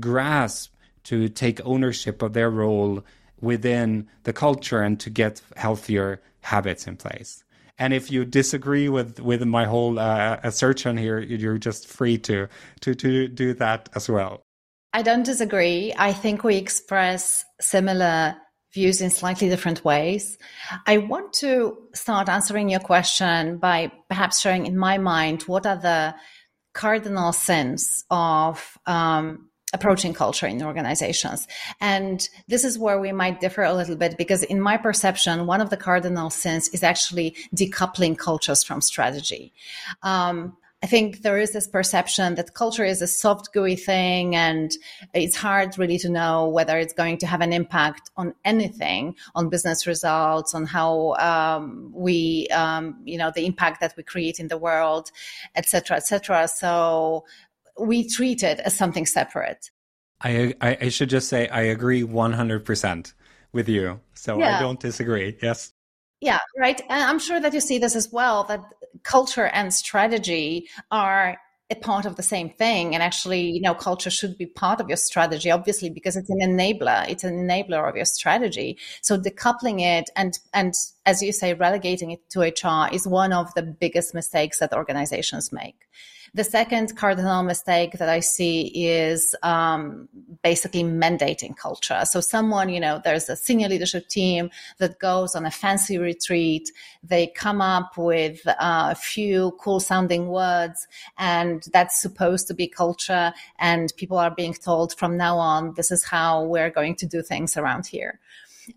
grasp 0.00 0.74
to 1.04 1.28
take 1.28 1.60
ownership 1.64 2.22
of 2.22 2.32
their 2.32 2.50
role 2.50 3.04
within 3.40 4.08
the 4.24 4.32
culture 4.32 4.82
and 4.82 4.98
to 5.00 5.10
get 5.10 5.40
healthier 5.56 6.20
habits 6.40 6.86
in 6.86 6.96
place? 6.96 7.44
And 7.78 7.92
if 7.92 8.10
you 8.10 8.24
disagree 8.24 8.88
with 8.88 9.20
with 9.20 9.42
my 9.44 9.64
whole 9.64 9.98
uh, 9.98 10.40
assertion 10.42 10.96
here, 10.96 11.20
you're 11.20 11.58
just 11.58 11.86
free 11.86 12.18
to 12.18 12.48
to 12.80 12.94
to 12.94 13.28
do 13.28 13.54
that 13.54 13.88
as 13.94 14.08
well. 14.08 14.42
I 14.92 15.02
don't 15.02 15.22
disagree. 15.22 15.94
I 15.96 16.12
think 16.12 16.42
we 16.42 16.56
express 16.56 17.44
similar 17.60 18.36
views 18.74 19.00
in 19.00 19.10
slightly 19.10 19.48
different 19.48 19.84
ways. 19.84 20.38
I 20.86 20.98
want 20.98 21.32
to 21.34 21.78
start 21.94 22.28
answering 22.28 22.68
your 22.68 22.80
question 22.80 23.58
by 23.58 23.92
perhaps 24.08 24.40
sharing 24.40 24.66
in 24.66 24.76
my 24.76 24.98
mind 24.98 25.42
what 25.42 25.66
are 25.66 25.76
the 25.76 26.14
cardinal 26.74 27.32
sins 27.32 28.04
of 28.10 28.78
um, 28.86 29.47
approaching 29.74 30.14
culture 30.14 30.46
in 30.46 30.62
organizations. 30.62 31.46
And 31.80 32.26
this 32.46 32.64
is 32.64 32.78
where 32.78 32.98
we 32.98 33.12
might 33.12 33.40
differ 33.40 33.62
a 33.62 33.74
little 33.74 33.96
bit 33.96 34.16
because 34.16 34.42
in 34.42 34.60
my 34.60 34.76
perception, 34.76 35.46
one 35.46 35.60
of 35.60 35.70
the 35.70 35.76
cardinal 35.76 36.30
sins 36.30 36.68
is 36.68 36.82
actually 36.82 37.36
decoupling 37.54 38.16
cultures 38.16 38.62
from 38.62 38.80
strategy. 38.80 39.52
Um, 40.02 40.56
I 40.80 40.86
think 40.86 41.22
there 41.22 41.38
is 41.38 41.52
this 41.52 41.66
perception 41.66 42.36
that 42.36 42.54
culture 42.54 42.84
is 42.84 43.02
a 43.02 43.08
soft, 43.08 43.52
gooey 43.52 43.74
thing, 43.74 44.36
and 44.36 44.70
it's 45.12 45.34
hard 45.34 45.76
really 45.76 45.98
to 45.98 46.08
know 46.08 46.48
whether 46.48 46.78
it's 46.78 46.92
going 46.92 47.18
to 47.18 47.26
have 47.26 47.40
an 47.40 47.52
impact 47.52 48.12
on 48.16 48.32
anything, 48.44 49.16
on 49.34 49.48
business 49.48 49.88
results, 49.88 50.54
on 50.54 50.66
how 50.66 51.14
um, 51.14 51.90
we, 51.92 52.46
um, 52.52 53.00
you 53.04 53.18
know, 53.18 53.32
the 53.34 53.44
impact 53.44 53.80
that 53.80 53.94
we 53.96 54.04
create 54.04 54.38
in 54.38 54.46
the 54.46 54.56
world, 54.56 55.10
et 55.56 55.66
cetera, 55.66 55.96
et 55.96 56.06
cetera. 56.06 56.46
So 56.46 57.24
we 57.78 58.08
treat 58.08 58.42
it 58.42 58.60
as 58.60 58.76
something 58.76 59.06
separate. 59.06 59.70
I, 60.20 60.54
I, 60.60 60.78
I 60.82 60.88
should 60.88 61.10
just 61.10 61.28
say 61.28 61.48
I 61.48 61.62
agree 61.62 62.02
100% 62.02 63.12
with 63.52 63.68
you. 63.68 64.00
So 64.14 64.38
yeah. 64.38 64.58
I 64.58 64.60
don't 64.60 64.80
disagree. 64.80 65.36
Yes. 65.42 65.72
Yeah, 66.20 66.40
right. 66.58 66.80
And 66.88 67.02
I'm 67.02 67.18
sure 67.18 67.38
that 67.38 67.54
you 67.54 67.60
see 67.60 67.78
this 67.78 67.94
as 67.94 68.10
well 68.12 68.44
that 68.44 68.60
culture 69.04 69.46
and 69.46 69.72
strategy 69.72 70.68
are 70.90 71.38
a 71.70 71.74
part 71.74 72.06
of 72.06 72.16
the 72.16 72.22
same 72.22 72.48
thing. 72.48 72.94
And 72.94 73.02
actually, 73.02 73.42
you 73.42 73.60
know, 73.60 73.74
culture 73.74 74.10
should 74.10 74.38
be 74.38 74.46
part 74.46 74.80
of 74.80 74.88
your 74.88 74.96
strategy, 74.96 75.50
obviously, 75.50 75.90
because 75.90 76.16
it's 76.16 76.30
an 76.30 76.40
enabler. 76.40 77.08
It's 77.08 77.24
an 77.24 77.34
enabler 77.34 77.88
of 77.88 77.94
your 77.94 78.06
strategy. 78.06 78.78
So 79.02 79.18
decoupling 79.18 79.80
it 79.80 80.08
and, 80.16 80.38
and 80.54 80.72
as 81.04 81.22
you 81.22 81.32
say, 81.32 81.54
relegating 81.54 82.10
it 82.10 82.28
to 82.30 82.40
HR 82.40 82.92
is 82.92 83.06
one 83.06 83.32
of 83.32 83.52
the 83.54 83.62
biggest 83.62 84.14
mistakes 84.14 84.60
that 84.60 84.72
organizations 84.72 85.52
make. 85.52 85.76
The 86.34 86.44
second 86.44 86.96
cardinal 86.96 87.42
mistake 87.42 87.92
that 87.98 88.08
I 88.08 88.20
see 88.20 88.86
is 88.88 89.34
um, 89.42 90.08
basically 90.42 90.84
mandating 90.84 91.56
culture. 91.56 92.04
So 92.04 92.20
someone, 92.20 92.68
you 92.68 92.80
know, 92.80 93.00
there's 93.02 93.28
a 93.28 93.36
senior 93.36 93.68
leadership 93.68 94.08
team 94.08 94.50
that 94.78 94.98
goes 94.98 95.34
on 95.34 95.46
a 95.46 95.50
fancy 95.50 95.98
retreat. 95.98 96.70
They 97.02 97.28
come 97.28 97.60
up 97.60 97.96
with 97.96 98.46
uh, 98.46 98.54
a 98.58 98.94
few 98.94 99.52
cool 99.60 99.80
sounding 99.80 100.28
words 100.28 100.86
and 101.16 101.62
that's 101.72 102.00
supposed 102.00 102.46
to 102.48 102.54
be 102.54 102.68
culture. 102.68 103.32
And 103.58 103.92
people 103.96 104.18
are 104.18 104.30
being 104.30 104.54
told 104.54 104.94
from 104.98 105.16
now 105.16 105.38
on, 105.38 105.74
this 105.74 105.90
is 105.90 106.04
how 106.04 106.44
we're 106.44 106.70
going 106.70 106.96
to 106.96 107.06
do 107.06 107.22
things 107.22 107.56
around 107.56 107.86
here. 107.86 108.20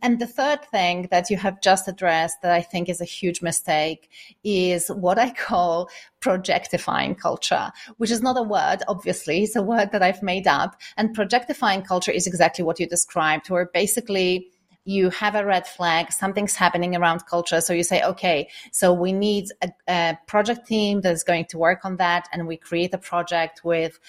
And 0.02 0.20
the 0.20 0.28
third 0.28 0.64
thing 0.66 1.08
that 1.12 1.30
you 1.30 1.38
have 1.38 1.62
just 1.62 1.88
addressed 1.88 2.42
that 2.42 2.52
I 2.52 2.62
think 2.62 2.90
is 2.90 3.02
a 3.02 3.06
huge 3.06 3.42
mistake 3.42 4.10
is 4.44 4.88
what 4.90 5.18
I 5.20 5.32
call 5.32 5.90
projectifying 6.20 7.16
culture, 7.16 7.72
which 7.98 8.12
is 8.12 8.22
not 8.22 8.38
a 8.38 8.44
word, 8.44 8.84
obviously. 8.88 9.44
It's 9.44 9.56
a 9.56 9.64
word 9.64 9.92
that 9.92 10.04
I've 10.04 10.24
made 10.24 10.48
up. 10.48 10.76
And 10.98 11.14
projectifying 11.14 11.84
culture 11.84 12.12
is 12.12 12.28
exactly 12.28 12.64
what 12.64 12.80
you 12.80 12.88
described, 12.88 13.50
where 13.50 13.70
basically 13.74 14.48
you 14.84 15.10
have 15.12 15.36
a 15.36 15.46
red 15.46 15.68
flag, 15.68 16.12
something's 16.12 16.56
happening 16.56 16.96
around 16.96 17.26
culture. 17.28 17.62
So 17.62 17.74
you 17.74 17.84
say, 17.84 18.02
okay, 18.04 18.50
so 18.72 18.94
we 18.94 19.14
need 19.14 19.46
a, 19.62 19.70
a 19.88 20.18
project 20.28 20.66
team 20.68 21.02
that's 21.02 21.24
going 21.24 21.46
to 21.46 21.58
work 21.58 21.86
on 21.86 21.98
that. 21.98 22.28
And 22.34 22.48
we 22.48 22.58
create 22.58 22.94
a 22.94 22.98
project 22.98 23.64
with 23.64 24.00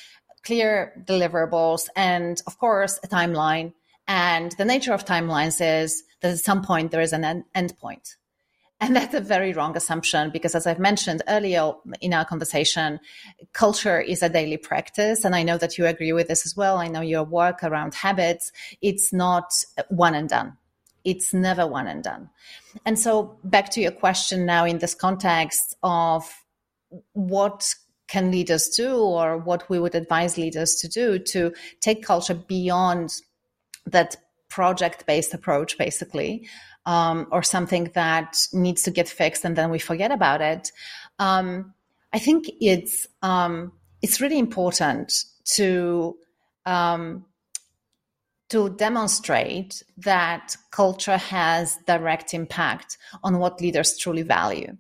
clear 0.45 0.93
deliverables 1.05 1.89
and, 1.95 2.41
of 2.47 2.59
course, 2.59 2.99
a 3.05 3.09
timeline 3.09 3.73
and 4.09 4.53
the 4.53 4.65
nature 4.65 4.93
of 4.93 5.05
timelines 5.05 5.61
is 5.61 6.03
that 6.21 6.33
at 6.33 6.39
some 6.39 6.63
point 6.63 6.91
there 6.91 7.01
is 7.01 7.13
an 7.13 7.45
end 7.55 7.79
point. 7.79 8.17
And 8.81 8.97
that's 8.97 9.15
a 9.15 9.21
very 9.21 9.53
wrong 9.53 9.77
assumption 9.77 10.31
because, 10.31 10.57
as 10.57 10.67
I've 10.67 10.81
mentioned 10.81 11.23
earlier 11.29 11.73
in 12.01 12.13
our 12.13 12.25
conversation, 12.25 12.99
culture 13.53 14.01
is 14.01 14.25
a 14.25 14.29
daily 14.29 14.57
practice. 14.57 15.25
And 15.25 15.37
I 15.37 15.45
know 15.45 15.57
that 15.57 15.79
you 15.79 15.87
agree 15.87 16.13
with 16.13 16.27
this 16.27 16.45
as 16.45 16.57
well. 16.57 16.79
I 16.79 16.89
know 16.89 17.01
your 17.01 17.23
work 17.23 17.63
around 17.63 17.95
habits, 17.95 18.51
it's 18.81 19.13
not 19.13 19.53
one 19.89 20.17
and 20.17 20.29
done. 20.29 20.57
It's 21.05 21.33
never 21.33 21.65
one 21.65 21.87
and 21.87 22.03
done. 22.03 22.31
And 22.85 22.99
so, 22.99 23.39
back 23.45 23.71
to 23.71 23.81
your 23.81 23.93
question 23.93 24.47
now 24.47 24.65
in 24.65 24.79
this 24.79 24.97
context 24.97 25.77
of 25.85 26.29
what 27.13 27.73
can 28.09 28.33
leaders 28.33 28.69
do 28.69 28.97
or 28.97 29.39
what 29.39 29.71
we 29.71 29.79
would 29.79 29.95
advise 29.95 30.37
leaders 30.37 30.75
to 30.75 30.89
do 30.89 31.21
to 31.21 31.53
take 31.81 32.05
culture 32.05 32.35
beyond 32.35 33.15
that 33.87 34.17
project 34.49 35.07
based 35.07 35.35
approach, 35.35 35.79
basically, 35.79 36.47
um, 36.87 37.27
or 37.31 37.43
something 37.43 37.91
that 37.95 38.37
needs 38.53 38.83
to 38.83 38.91
get 38.91 39.09
fixed 39.09 39.45
and 39.45 39.57
then 39.57 39.71
we 39.71 39.79
forget 39.79 40.11
about 40.11 40.41
it. 40.41 40.73
Um, 41.19 41.75
I 42.13 42.19
think 42.19 42.51
it's 42.61 43.07
um, 43.23 43.73
it's 44.03 44.21
really 44.21 44.39
important 44.39 45.13
to 45.57 46.17
um, 46.67 47.25
to 48.51 48.69
demonstrate 48.69 49.83
that 49.97 50.57
culture 50.71 51.17
has 51.17 51.79
direct 51.87 52.35
impact 52.35 52.99
on 53.25 53.39
what 53.39 53.61
leaders 53.61 53.97
truly 53.97 54.23
value. 54.23 54.77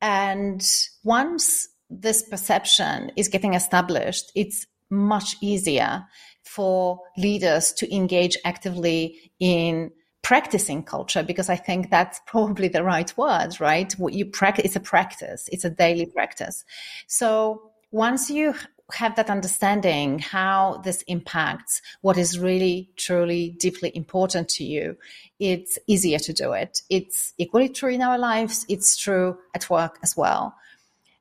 And 0.00 0.60
once 1.04 1.68
this 1.88 2.22
perception 2.22 3.12
is 3.16 3.28
getting 3.28 3.54
established, 3.54 4.32
it's 4.34 4.66
much 4.90 5.36
easier 5.40 6.04
for 6.44 7.00
leaders 7.16 7.72
to 7.72 7.94
engage 7.94 8.36
actively 8.44 9.32
in 9.40 9.90
practicing 10.22 10.82
culture 10.82 11.22
because 11.22 11.50
I 11.50 11.56
think 11.56 11.90
that's 11.90 12.20
probably 12.26 12.68
the 12.68 12.84
right 12.84 13.16
word, 13.16 13.60
right? 13.60 13.92
What 13.94 14.14
you 14.14 14.26
practice, 14.26 14.66
it's 14.66 14.76
a 14.76 14.80
practice, 14.80 15.48
it's 15.52 15.64
a 15.64 15.70
daily 15.70 16.06
practice. 16.06 16.64
So 17.06 17.70
once 17.90 18.30
you 18.30 18.54
have 18.92 19.16
that 19.16 19.30
understanding 19.30 20.18
how 20.18 20.82
this 20.84 21.02
impacts 21.02 21.80
what 22.02 22.18
is 22.18 22.38
really 22.38 22.90
truly 22.96 23.56
deeply 23.58 23.90
important 23.96 24.46
to 24.46 24.62
you 24.62 24.94
it's 25.40 25.78
easier 25.86 26.18
to 26.20 26.32
do 26.32 26.52
it. 26.52 26.82
It's 26.88 27.34
equally 27.38 27.68
true 27.68 27.90
in 27.90 28.02
our 28.02 28.18
lives. 28.18 28.64
It's 28.68 28.96
true 28.96 29.38
at 29.54 29.68
work 29.68 29.98
as 30.02 30.16
well. 30.16 30.54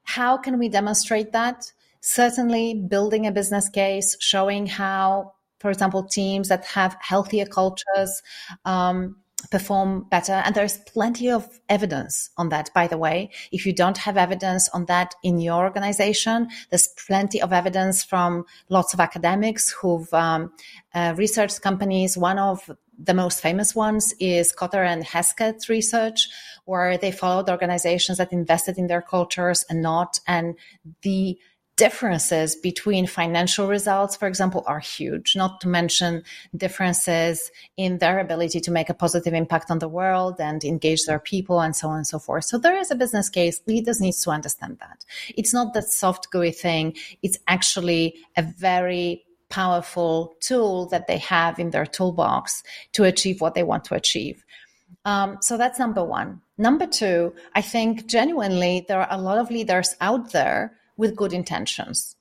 How 0.03 0.37
can 0.37 0.59
we 0.59 0.69
demonstrate 0.69 1.31
that 1.31 1.71
certainly 2.03 2.73
building 2.73 3.25
a 3.25 3.31
business 3.31 3.69
case 3.69 4.17
showing 4.19 4.67
how 4.67 5.33
for 5.59 5.71
example 5.71 6.03
teams 6.03 6.49
that 6.49 6.65
have 6.65 6.97
healthier 6.99 7.45
cultures 7.45 8.21
um, 8.65 9.15
perform 9.49 10.05
better. 10.09 10.33
And 10.33 10.53
there's 10.53 10.77
plenty 10.79 11.31
of 11.31 11.47
evidence 11.69 12.29
on 12.37 12.49
that, 12.49 12.69
by 12.73 12.87
the 12.87 12.97
way. 12.97 13.31
If 13.51 13.65
you 13.65 13.73
don't 13.73 13.97
have 13.97 14.17
evidence 14.17 14.69
on 14.69 14.85
that 14.85 15.15
in 15.23 15.39
your 15.39 15.63
organization, 15.63 16.49
there's 16.69 16.87
plenty 16.87 17.41
of 17.41 17.53
evidence 17.53 18.03
from 18.03 18.45
lots 18.69 18.93
of 18.93 18.99
academics 18.99 19.69
who've 19.71 20.13
um, 20.13 20.51
uh, 20.93 21.13
researched 21.17 21.61
companies. 21.61 22.17
One 22.17 22.39
of 22.39 22.69
the 22.97 23.13
most 23.13 23.41
famous 23.41 23.73
ones 23.73 24.13
is 24.19 24.53
Kotter 24.53 24.85
and 24.85 25.03
Hesketh 25.03 25.67
research, 25.69 26.29
where 26.65 26.97
they 26.97 27.11
followed 27.11 27.49
organizations 27.49 28.17
that 28.17 28.31
invested 28.31 28.77
in 28.77 28.87
their 28.87 29.01
cultures 29.01 29.65
and 29.69 29.81
not. 29.81 30.19
And 30.27 30.55
the 31.01 31.37
differences 31.83 32.55
between 32.55 33.05
financial 33.05 33.67
results, 33.67 34.15
for 34.15 34.25
example, 34.25 34.63
are 34.67 34.79
huge, 34.79 35.35
not 35.35 35.59
to 35.59 35.67
mention 35.67 36.23
differences 36.55 37.51
in 37.75 37.97
their 37.97 38.19
ability 38.19 38.61
to 38.61 38.71
make 38.71 38.89
a 38.89 38.93
positive 38.93 39.33
impact 39.33 39.69
on 39.69 39.79
the 39.79 39.89
world 39.99 40.35
and 40.39 40.63
engage 40.63 41.03
their 41.05 41.19
people 41.19 41.59
and 41.59 41.75
so 41.75 41.89
on 41.89 41.97
and 41.97 42.07
so 42.07 42.17
forth. 42.17 42.45
So 42.45 42.57
there 42.57 42.77
is 42.83 42.89
a 42.89 42.95
business 42.95 43.27
case. 43.27 43.61
Leaders 43.67 43.99
need 43.99 44.15
to 44.23 44.29
understand 44.29 44.77
that. 44.79 45.03
It's 45.39 45.53
not 45.53 45.73
that 45.73 45.89
soft 45.89 46.31
gooey 46.31 46.53
thing. 46.53 46.95
It's 47.21 47.37
actually 47.49 48.15
a 48.37 48.43
very 48.43 49.25
powerful 49.49 50.35
tool 50.39 50.87
that 50.87 51.07
they 51.07 51.17
have 51.17 51.59
in 51.59 51.71
their 51.71 51.85
toolbox 51.85 52.63
to 52.93 53.03
achieve 53.03 53.41
what 53.41 53.55
they 53.55 53.63
want 53.63 53.83
to 53.85 53.95
achieve. 53.95 54.45
Um, 55.03 55.37
so 55.41 55.57
that's 55.57 55.79
number 55.79 56.03
one. 56.03 56.39
Number 56.57 56.87
two, 56.87 57.33
I 57.55 57.61
think 57.61 58.07
genuinely 58.07 58.85
there 58.87 59.01
are 59.01 59.11
a 59.11 59.21
lot 59.21 59.37
of 59.37 59.51
leaders 59.51 59.97
out 59.99 60.31
there 60.31 60.77
with 60.97 61.15
good 61.15 61.33
intentions. 61.33 62.15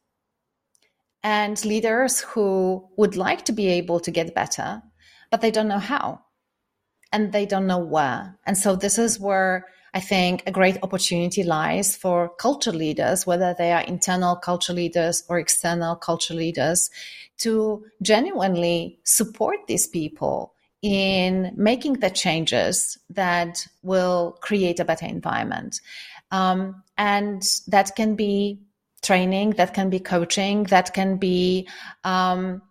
And 1.23 1.65
leaders 1.65 2.21
who 2.21 2.89
would 2.97 3.17
like 3.17 3.45
to 3.45 3.53
be 3.53 3.69
able 3.69 4.01
to 4.01 4.11
get 4.11 4.35
better, 4.35 4.83
but 5.31 5.41
they 5.41 5.51
don't 5.51 5.69
know 5.69 5.79
how 5.79 6.21
and 7.13 7.33
they 7.33 7.47
don't 7.47 7.67
know 7.67 7.79
where. 7.79 8.39
And 8.45 8.59
so 8.59 8.75
this 8.75 8.99
is 8.99 9.21
where 9.21 9.67
I 9.95 10.01
think 10.01 10.43
a 10.47 10.51
great 10.51 10.79
opportunity 10.83 11.43
lies 11.43 11.95
for 11.95 12.31
culture 12.37 12.73
leaders, 12.73 13.27
whether 13.27 13.55
they 13.57 13.73
are 13.73 13.83
internal 13.83 14.37
culture 14.37 14.73
leaders 14.73 15.23
or 15.29 15.39
external 15.39 15.97
culture 15.97 16.35
leaders, 16.35 16.89
to 17.39 17.85
genuinely 18.01 18.99
support 19.05 19.59
these 19.69 19.87
people 19.87 20.55
in 20.81 21.53
making 21.57 21.95
the 21.95 22.11
changes 22.11 22.99
that 23.11 23.67
will 23.83 24.37
create 24.41 24.81
a 24.81 24.85
better 24.85 25.07
environment. 25.07 25.81
Um, 26.33 26.83
and 26.99 27.43
that 27.69 27.95
can 27.95 28.17
be 28.17 28.63
training, 29.03 29.51
that 29.51 29.75
can 29.75 29.91
be 29.91 30.01
coaching, 30.01 30.65
that 30.65 30.93
can 30.95 31.19
be 31.19 31.69
um, 32.03 32.63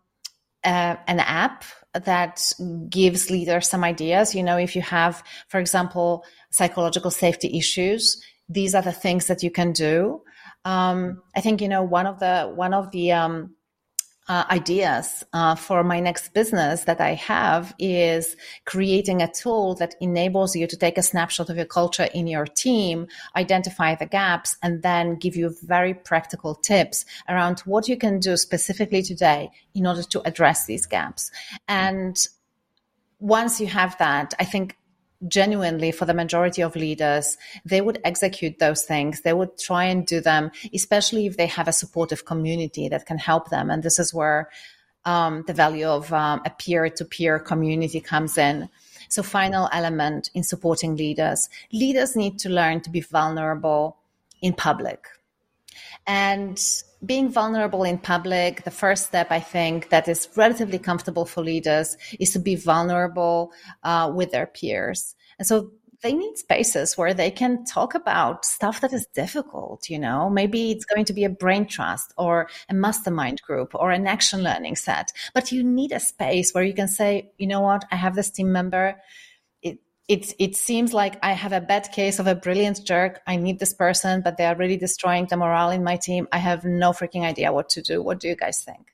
uh, 0.64 0.96
an 1.08 1.20
app 1.20 1.64
that 1.94 2.52
gives 2.90 3.30
leaders 3.30 3.68
some 3.68 3.84
ideas. 3.84 4.34
You 4.36 4.44
know, 4.44 4.58
if 4.58 4.76
you 4.76 4.82
have, 4.82 5.24
for 5.48 5.60
example, 5.60 6.26
psychological 6.52 7.12
safety 7.12 7.58
issues, 7.58 8.22
these 8.50 8.76
are 8.76 8.82
the 8.82 8.92
things 8.92 9.28
that 9.28 9.44
you 9.44 9.52
can 9.52 9.72
do. 9.72 10.22
Um, 10.66 11.22
I 11.36 11.42
think 11.42 11.62
you 11.62 11.68
know 11.68 11.84
one 11.84 12.06
of 12.06 12.20
the 12.20 12.52
one 12.54 12.74
of 12.74 12.92
the 12.92 13.14
um, 13.14 13.56
uh, 14.32 14.46
ideas 14.50 15.26
uh, 15.34 15.56
for 15.56 15.84
my 15.84 16.00
next 16.00 16.34
business 16.34 16.86
that 16.86 17.02
I 17.02 17.16
have 17.16 17.76
is 17.78 18.38
creating 18.64 19.22
a 19.22 19.30
tool 19.30 19.76
that 19.76 19.96
enables 20.00 20.56
you 20.56 20.68
to 20.68 20.78
take 20.78 20.98
a 20.98 21.02
snapshot 21.02 21.50
of 21.50 21.58
your 21.58 21.66
culture 21.66 22.08
in 22.14 22.28
your 22.28 22.46
team, 22.46 23.08
identify 23.36 23.94
the 23.94 24.06
gaps, 24.06 24.56
and 24.64 24.84
then 24.84 25.16
give 25.16 25.36
you 25.36 25.54
very 25.64 25.94
practical 25.94 26.56
tips 26.56 27.04
around 27.28 27.60
what 27.72 27.90
you 27.90 27.98
can 27.98 28.20
do 28.20 28.38
specifically 28.38 29.04
today 29.04 29.52
in 29.76 29.86
order 29.86 30.04
to 30.04 30.22
address 30.26 30.66
these 30.66 30.86
gaps. 30.86 31.30
And 31.68 32.16
once 33.20 33.60
you 33.60 33.68
have 33.68 33.98
that, 33.98 34.34
I 34.40 34.46
think 34.46 34.78
genuinely 35.28 35.92
for 35.92 36.06
the 36.06 36.14
majority 36.14 36.62
of 36.62 36.76
leaders 36.76 37.38
they 37.66 37.82
would 37.82 38.00
execute 38.04 38.60
those 38.60 38.84
things. 38.84 39.22
They 39.22 39.34
would 39.34 39.58
try 39.58 39.86
and 39.86 40.06
do 40.06 40.20
them 40.22 40.52
especially 40.74 41.26
if 41.26 41.38
they 41.38 41.48
have 41.48 41.68
a 41.68 41.74
supportive 41.74 42.26
community 42.26 42.90
that 42.90 43.06
can 43.06 43.18
help 43.18 43.50
them. 43.50 43.70
And 43.70 43.84
this 43.84 44.00
is 44.00 44.14
where 44.14 44.50
um, 45.06 45.44
the 45.48 45.54
value 45.54 45.88
of 45.88 46.12
um, 46.14 46.42
a 46.46 46.50
peer-to-peer 46.50 47.40
community 47.40 48.00
comes 48.00 48.38
in. 48.38 48.70
So 49.10 49.24
final 49.24 49.68
element 49.72 50.30
in 50.34 50.44
supporting 50.44 50.96
leaders. 50.96 51.50
Leaders 51.72 52.16
need 52.16 52.40
to 52.40 52.50
learn 52.50 52.82
to 52.82 52.90
be 52.90 53.02
vulnerable 53.02 53.98
in 54.42 54.54
public 54.54 55.06
and 56.08 56.60
being 57.06 57.30
vulnerable 57.30 57.84
in 57.84 57.98
public, 57.98 58.64
the 58.64 58.72
first 58.72 59.08
step 59.08 59.32
I 59.32 59.40
think 59.40 59.90
that 59.90 60.08
is 60.08 60.30
relatively 60.36 60.80
comfortable 60.80 61.26
for 61.26 61.44
leaders 61.44 61.98
is 62.20 62.32
to 62.32 62.40
be 62.40 62.56
vulnerable 62.56 63.52
uh, 63.84 64.12
with 64.14 64.32
their 64.32 64.46
peers. 64.46 65.16
And 65.40 65.48
so 65.48 65.72
they 66.02 66.14
need 66.14 66.38
spaces 66.38 66.98
where 66.98 67.14
they 67.14 67.30
can 67.30 67.64
talk 67.66 67.94
about 67.94 68.44
stuff 68.44 68.82
that 68.82 68.94
is 68.94 69.06
difficult, 69.08 69.90
you 69.90 70.00
know. 70.00 70.30
Maybe 70.30 70.72
it's 70.72 70.86
going 70.86 71.06
to 71.06 71.14
be 71.14 71.24
a 71.24 71.30
brain 71.30 71.68
trust 71.68 72.14
or 72.18 72.50
a 72.70 72.74
mastermind 72.74 73.42
group 73.44 73.74
or 73.76 73.92
an 73.92 74.08
action 74.08 74.44
learning 74.44 74.76
set. 74.76 75.12
But 75.34 75.52
you 75.52 75.64
need 75.64 75.92
a 75.92 76.00
space 76.00 76.54
where 76.54 76.64
you 76.64 76.74
can 76.74 76.88
say, 76.88 77.32
you 77.38 77.48
know 77.48 77.62
what, 77.62 77.86
I 77.92 77.96
have 77.96 78.16
this 78.16 78.32
team 78.32 78.52
member 78.52 79.00
it 80.12 80.34
it 80.40 80.56
seems 80.58 80.94
like 80.94 81.16
I 81.24 81.32
have 81.32 81.54
a 81.54 81.62
bad 81.62 81.90
case 81.94 82.20
of 82.20 82.28
a 82.28 82.36
brilliant 82.36 82.86
jerk. 82.86 83.22
I 83.26 83.38
need 83.38 83.60
this 83.60 83.74
person, 83.74 84.22
but 84.22 84.36
they 84.36 84.46
are 84.46 84.58
really 84.58 84.76
destroying 84.76 85.28
the 85.28 85.38
morale 85.38 85.72
in 85.72 85.86
my 85.86 85.96
team. 85.96 86.28
I 86.34 86.40
have 86.40 86.66
no 86.66 86.92
freaking 86.92 87.24
idea 87.24 87.54
what 87.54 87.70
to 87.70 87.82
do. 87.82 88.04
What 88.04 88.20
do 88.20 88.28
you 88.28 88.36
guys 88.36 88.62
think? 88.62 88.88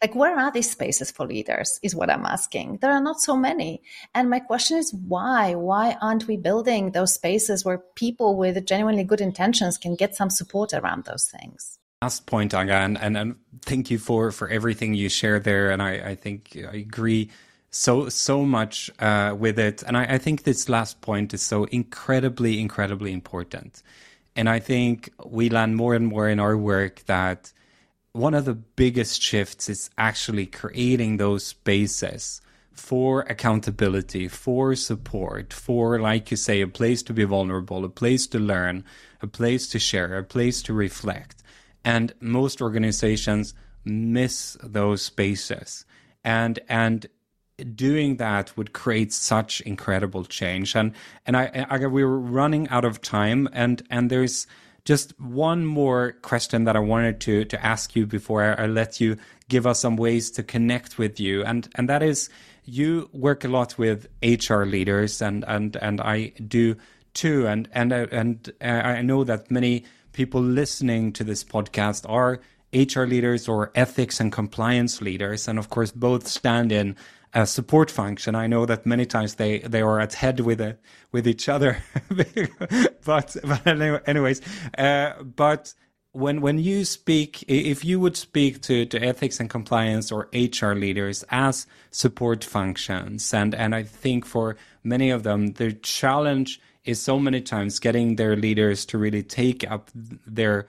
Like, 0.00 0.14
where 0.14 0.38
are 0.38 0.52
these 0.52 0.70
spaces 0.70 1.10
for 1.10 1.26
leaders? 1.26 1.80
Is 1.82 1.96
what 1.96 2.08
I'm 2.08 2.24
asking. 2.24 2.78
There 2.80 2.92
are 2.92 3.02
not 3.02 3.20
so 3.20 3.36
many. 3.36 3.82
And 4.14 4.30
my 4.30 4.38
question 4.38 4.78
is 4.78 4.94
why? 4.94 5.56
Why 5.56 5.96
aren't 6.00 6.28
we 6.28 6.36
building 6.36 6.92
those 6.92 7.14
spaces 7.14 7.64
where 7.64 7.82
people 7.96 8.36
with 8.36 8.64
genuinely 8.64 9.04
good 9.04 9.20
intentions 9.20 9.76
can 9.76 9.96
get 9.96 10.14
some 10.14 10.30
support 10.30 10.72
around 10.72 11.04
those 11.04 11.28
things? 11.28 11.78
Last 12.00 12.26
point, 12.26 12.54
Aga, 12.54 12.72
and, 12.72 12.96
and, 12.96 13.16
and 13.16 13.36
thank 13.62 13.90
you 13.90 13.98
for, 13.98 14.30
for 14.30 14.48
everything 14.48 14.94
you 14.94 15.08
shared 15.10 15.44
there. 15.44 15.70
And 15.70 15.82
I, 15.82 16.10
I 16.10 16.14
think 16.14 16.56
I 16.56 16.76
agree 16.76 17.28
so 17.70 18.08
so 18.08 18.44
much 18.44 18.90
uh, 18.98 19.34
with 19.38 19.58
it, 19.58 19.82
and 19.84 19.96
I, 19.96 20.14
I, 20.14 20.18
think 20.18 20.42
this 20.42 20.68
last 20.68 21.00
point 21.00 21.32
is 21.32 21.42
so 21.42 21.64
incredibly 21.64 22.60
incredibly 22.60 23.12
important. 23.12 23.82
And 24.36 24.48
I 24.48 24.58
think 24.58 25.10
we 25.24 25.50
learn 25.50 25.74
more 25.74 25.94
and 25.94 26.06
more 26.06 26.28
in 26.28 26.40
our 26.40 26.56
work 26.56 27.04
that 27.06 27.52
one 28.12 28.34
of 28.34 28.44
the 28.44 28.54
biggest 28.54 29.22
shifts 29.22 29.68
is 29.68 29.90
actually 29.98 30.46
creating 30.46 31.16
those 31.16 31.46
spaces 31.46 32.40
for 32.72 33.22
accountability, 33.22 34.26
for 34.26 34.74
support, 34.74 35.52
for, 35.52 36.00
like 36.00 36.30
you 36.30 36.36
say, 36.36 36.60
a 36.60 36.66
place 36.66 37.02
to 37.04 37.12
be 37.12 37.24
vulnerable, 37.24 37.84
a 37.84 37.88
place 37.88 38.26
to 38.28 38.38
learn, 38.38 38.84
a 39.20 39.26
place 39.26 39.68
to 39.68 39.78
share, 39.78 40.16
a 40.16 40.24
place 40.24 40.62
to 40.62 40.72
reflect. 40.72 41.42
And 41.84 42.14
most 42.20 42.60
organizations 42.62 43.54
miss 43.84 44.56
those 44.62 45.02
spaces. 45.02 45.84
And, 46.24 46.58
and 46.68 47.06
doing 47.74 48.16
that 48.16 48.56
would 48.56 48.72
create 48.72 49.12
such 49.12 49.60
incredible 49.62 50.24
change. 50.24 50.74
And 50.74 50.92
and 51.26 51.36
I, 51.36 51.66
I 51.68 51.86
we 51.86 52.04
were 52.04 52.18
running 52.18 52.68
out 52.68 52.84
of 52.84 53.00
time, 53.00 53.48
and 53.52 53.82
and 53.90 54.10
there's 54.10 54.46
just 54.84 55.18
one 55.20 55.66
more 55.66 56.12
question 56.22 56.64
that 56.64 56.76
I 56.76 56.80
wanted 56.80 57.20
to 57.22 57.44
to 57.44 57.64
ask 57.64 57.94
you 57.94 58.06
before 58.06 58.42
I, 58.42 58.64
I 58.64 58.66
let 58.66 59.00
you 59.00 59.16
give 59.48 59.66
us 59.66 59.80
some 59.80 59.96
ways 59.96 60.30
to 60.32 60.42
connect 60.42 60.98
with 60.98 61.20
you, 61.20 61.44
and 61.44 61.68
and 61.74 61.88
that 61.88 62.02
is 62.02 62.30
you 62.64 63.08
work 63.12 63.44
a 63.44 63.48
lot 63.48 63.78
with 63.78 64.06
HR 64.22 64.64
leaders, 64.64 65.20
and 65.20 65.44
and 65.46 65.76
and 65.76 66.00
I 66.00 66.32
do 66.46 66.76
too, 67.14 67.46
and 67.46 67.68
and 67.72 67.92
and 67.92 68.52
uh, 68.60 68.64
I 68.64 69.02
know 69.02 69.24
that 69.24 69.50
many 69.50 69.84
people 70.12 70.40
listening 70.40 71.12
to 71.12 71.24
this 71.24 71.44
podcast 71.44 72.08
are 72.08 72.40
HR 72.72 73.04
leaders 73.04 73.48
or 73.48 73.72
ethics 73.74 74.20
and 74.20 74.32
compliance 74.32 75.00
leaders, 75.00 75.48
and 75.48 75.58
of 75.58 75.68
course 75.70 75.90
both 75.90 76.26
stand 76.26 76.72
in 76.72 76.96
a 77.32 77.46
support 77.46 77.90
function. 77.90 78.34
I 78.34 78.46
know 78.46 78.66
that 78.66 78.86
many 78.86 79.06
times 79.06 79.36
they, 79.36 79.60
they 79.60 79.82
are 79.82 80.00
at 80.00 80.14
head 80.14 80.40
with 80.40 80.60
it, 80.60 80.80
with 81.12 81.28
each 81.28 81.48
other, 81.48 81.78
but, 83.04 83.36
but 83.44 83.66
anyways, 84.08 84.40
uh, 84.76 85.22
but 85.22 85.74
when 86.12 86.40
when 86.40 86.58
you 86.58 86.84
speak 86.84 87.44
if 87.46 87.84
you 87.84 88.00
would 88.00 88.16
speak 88.16 88.60
to, 88.62 88.84
to 88.84 89.00
ethics 89.00 89.38
and 89.38 89.48
compliance 89.48 90.10
or 90.10 90.28
hr 90.34 90.72
leaders 90.72 91.24
as 91.30 91.66
support 91.92 92.42
functions 92.42 93.32
and 93.32 93.54
and 93.54 93.74
i 93.74 93.82
think 93.82 94.26
for 94.26 94.56
many 94.82 95.10
of 95.10 95.22
them 95.22 95.52
the 95.52 95.72
challenge 95.72 96.60
is 96.84 97.00
so 97.00 97.18
many 97.18 97.40
times 97.40 97.78
getting 97.78 98.16
their 98.16 98.34
leaders 98.34 98.84
to 98.84 98.98
really 98.98 99.22
take 99.22 99.70
up 99.70 99.90
their 99.94 100.66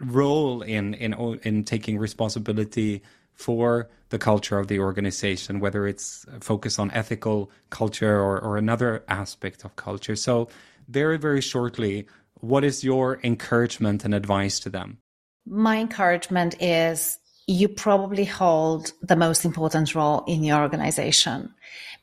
role 0.00 0.62
in 0.62 0.94
in 0.94 1.12
in 1.42 1.64
taking 1.64 1.98
responsibility 1.98 3.02
for 3.34 3.88
the 4.10 4.18
culture 4.18 4.58
of 4.58 4.68
the 4.68 4.78
organization, 4.78 5.60
whether 5.60 5.86
it's 5.86 6.24
focused 6.40 6.78
on 6.78 6.90
ethical 6.92 7.50
culture 7.70 8.16
or, 8.20 8.40
or 8.40 8.56
another 8.56 9.04
aspect 9.08 9.64
of 9.64 9.76
culture. 9.76 10.16
So, 10.16 10.48
very, 10.88 11.18
very 11.18 11.42
shortly, 11.42 12.06
what 12.40 12.64
is 12.64 12.82
your 12.82 13.20
encouragement 13.22 14.04
and 14.04 14.14
advice 14.14 14.58
to 14.60 14.70
them? 14.70 14.98
My 15.46 15.78
encouragement 15.78 16.60
is 16.60 17.18
you 17.48 17.66
probably 17.66 18.26
hold 18.26 18.92
the 19.00 19.16
most 19.16 19.46
important 19.46 19.94
role 19.94 20.22
in 20.26 20.44
your 20.44 20.60
organization. 20.60 21.54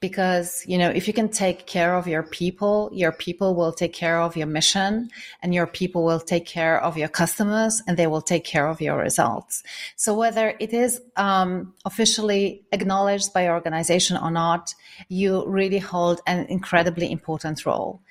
Because 0.02 0.64
you 0.68 0.78
know 0.78 0.90
if 0.90 1.08
you 1.08 1.14
can 1.14 1.30
take 1.30 1.68
care 1.68 1.96
of 1.96 2.06
your 2.06 2.22
people 2.22 2.90
your 2.94 3.12
people 3.12 3.56
will 3.56 3.72
take 3.72 3.94
care 3.94 4.20
of 4.22 4.36
your 4.36 4.46
mission 4.46 5.10
and 5.42 5.54
your 5.54 5.66
people 5.66 6.04
will 6.04 6.20
take 6.20 6.46
care 6.46 6.84
of 6.84 6.98
your 6.98 7.08
customers 7.08 7.82
and 7.88 7.96
they 7.96 8.06
will 8.06 8.22
take 8.22 8.44
care 8.44 8.68
of 8.68 8.82
your 8.82 8.98
results. 8.98 9.64
So 9.96 10.14
whether 10.14 10.54
it 10.60 10.74
is 10.74 11.02
um, 11.16 11.74
officially 11.86 12.66
acknowledged 12.72 13.34
by 13.34 13.46
your 13.46 13.54
organization 13.54 14.18
or 14.18 14.32
not 14.32 14.76
you 15.08 15.46
really 15.48 15.80
hold 15.80 16.20
an 16.28 16.46
incredibly 16.48 17.10
important 17.10 17.66
role. 17.66 18.02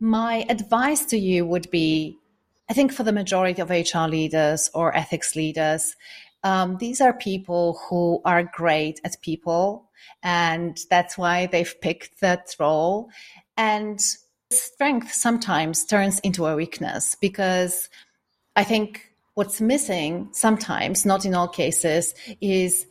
My 0.00 0.44
advice 0.48 1.04
to 1.06 1.16
you 1.16 1.46
would 1.46 1.70
be 1.70 2.18
I 2.68 2.72
think 2.72 2.92
for 2.92 3.02
the 3.02 3.12
majority 3.12 3.60
of 3.60 3.70
HR 3.70 4.08
leaders 4.08 4.70
or 4.74 4.96
ethics 4.96 5.34
leaders, 5.34 5.96
um, 6.42 6.78
these 6.78 7.00
are 7.00 7.12
people 7.12 7.78
who 7.88 8.20
are 8.24 8.44
great 8.44 9.00
at 9.04 9.20
people, 9.22 9.90
and 10.22 10.78
that's 10.88 11.18
why 11.18 11.46
they've 11.46 11.80
picked 11.80 12.20
that 12.20 12.54
role. 12.58 13.10
And 13.56 14.00
strength 14.50 15.12
sometimes 15.12 15.84
turns 15.84 16.18
into 16.20 16.46
a 16.46 16.56
weakness 16.56 17.14
because 17.20 17.88
I 18.56 18.64
think 18.64 19.10
what's 19.34 19.60
missing 19.60 20.28
sometimes, 20.32 21.06
not 21.06 21.24
in 21.24 21.34
all 21.34 21.48
cases, 21.48 22.14
is 22.40 22.86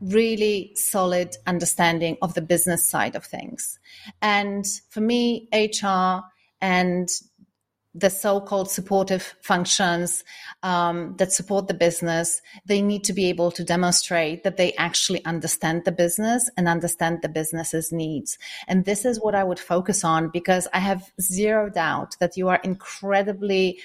really 0.00 0.72
solid 0.74 1.36
understanding 1.46 2.16
of 2.20 2.34
the 2.34 2.42
business 2.42 2.86
side 2.86 3.16
of 3.16 3.24
things. 3.24 3.78
And 4.20 4.64
for 4.90 5.00
me, 5.00 5.48
HR 5.52 6.20
and 6.60 7.08
the 7.98 8.10
so-called 8.10 8.70
supportive 8.70 9.34
functions 9.40 10.22
um, 10.62 11.14
that 11.16 11.32
support 11.32 11.66
the 11.66 11.74
business 11.74 12.42
they 12.66 12.82
need 12.82 13.02
to 13.04 13.12
be 13.12 13.26
able 13.26 13.50
to 13.50 13.64
demonstrate 13.64 14.44
that 14.44 14.56
they 14.56 14.72
actually 14.74 15.24
understand 15.24 15.84
the 15.84 15.92
business 15.92 16.50
and 16.56 16.68
understand 16.68 17.20
the 17.22 17.28
business's 17.28 17.92
needs. 17.92 18.38
And 18.68 18.84
this 18.84 19.04
is 19.04 19.20
what 19.20 19.34
i 19.34 19.44
would 19.44 19.58
focus 19.58 20.04
on 20.04 20.28
because 20.28 20.68
i 20.74 20.78
have 20.78 21.10
zero 21.20 21.70
doubt 21.70 22.16
that 22.20 22.36
you 22.36 22.48
are 22.48 22.60
incredibly 22.62 23.78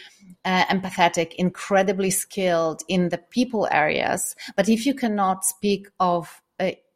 uh, 0.43 0.65
empathetic 0.65 1.33
incredibly 1.35 2.09
skilled 2.09 2.83
in 2.87 3.09
the 3.09 3.17
people 3.17 3.67
areas. 3.71 4.35
But 4.55 4.67
if 4.69 4.85
you 4.85 4.93
cannot 4.93 5.45
speak 5.45 5.87
of 5.99 6.41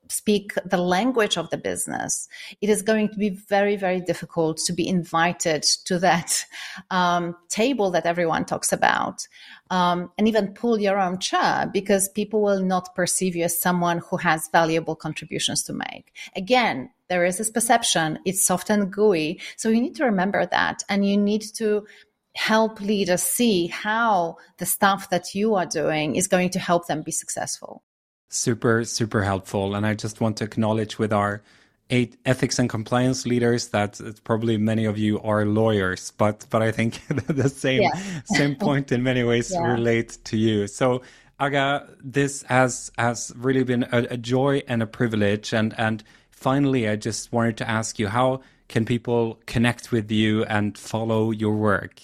speak 0.09 0.53
the 0.65 0.77
language 0.77 1.37
of 1.37 1.49
the 1.49 1.57
business, 1.57 2.27
it 2.61 2.69
is 2.69 2.81
going 2.81 3.09
to 3.09 3.15
be 3.15 3.29
very, 3.29 3.75
very 3.75 3.99
difficult 3.99 4.57
to 4.57 4.73
be 4.73 4.87
invited 4.87 5.63
to 5.85 5.99
that 5.99 6.45
um, 6.91 7.35
table 7.49 7.91
that 7.91 8.05
everyone 8.05 8.45
talks 8.45 8.71
about. 8.71 9.27
Um, 9.71 10.11
and 10.19 10.27
even 10.27 10.53
pull 10.53 10.79
your 10.79 10.99
own 10.99 11.17
chair 11.17 11.67
because 11.73 12.07
people 12.09 12.43
will 12.43 12.61
not 12.61 12.93
perceive 12.93 13.35
you 13.35 13.45
as 13.45 13.57
someone 13.57 13.97
who 13.97 14.17
has 14.17 14.47
valuable 14.51 14.95
contributions 14.95 15.63
to 15.63 15.73
make. 15.73 16.13
Again, 16.35 16.91
there 17.09 17.25
is 17.25 17.39
this 17.39 17.49
perception, 17.49 18.19
it's 18.25 18.45
soft 18.45 18.69
and 18.69 18.93
gooey. 18.93 19.39
So 19.57 19.69
you 19.69 19.81
need 19.81 19.95
to 19.95 20.05
remember 20.05 20.45
that 20.45 20.83
and 20.87 21.07
you 21.07 21.17
need 21.17 21.41
to 21.55 21.87
help 22.35 22.79
leaders 22.79 23.23
see 23.23 23.67
how 23.67 24.37
the 24.57 24.65
stuff 24.65 25.09
that 25.09 25.33
you 25.33 25.55
are 25.55 25.65
doing 25.65 26.15
is 26.15 26.27
going 26.27 26.49
to 26.51 26.59
help 26.59 26.85
them 26.87 27.01
be 27.01 27.11
successful 27.11 27.81
super 28.29 28.83
super 28.83 29.23
helpful 29.23 29.75
and 29.75 29.85
i 29.85 29.93
just 29.93 30.21
want 30.21 30.37
to 30.37 30.43
acknowledge 30.43 30.97
with 30.97 31.13
our 31.13 31.41
eight 31.89 32.17
ethics 32.25 32.57
and 32.57 32.69
compliance 32.69 33.25
leaders 33.25 33.67
that 33.67 33.99
probably 34.23 34.57
many 34.57 34.85
of 34.85 34.97
you 34.97 35.19
are 35.21 35.45
lawyers 35.45 36.11
but 36.17 36.45
but 36.49 36.61
i 36.61 36.71
think 36.71 37.01
the 37.27 37.49
same 37.49 37.83
yeah. 37.83 38.21
same 38.25 38.55
point 38.55 38.91
in 38.91 39.03
many 39.03 39.23
ways 39.23 39.51
yeah. 39.51 39.61
relate 39.71 40.17
to 40.23 40.37
you 40.37 40.65
so 40.65 41.01
aga 41.39 41.87
this 42.03 42.41
has 42.43 42.91
has 42.97 43.31
really 43.35 43.63
been 43.63 43.83
a, 43.91 44.07
a 44.11 44.17
joy 44.17 44.61
and 44.67 44.81
a 44.81 44.87
privilege 44.87 45.53
and 45.53 45.77
and 45.77 46.03
finally 46.31 46.89
i 46.89 46.95
just 46.95 47.31
wanted 47.31 47.55
to 47.55 47.69
ask 47.69 47.99
you 47.99 48.07
how 48.07 48.41
can 48.67 48.83
people 48.83 49.39
connect 49.45 49.91
with 49.91 50.11
you 50.11 50.43
and 50.45 50.77
follow 50.77 51.29
your 51.29 51.53
work 51.53 52.01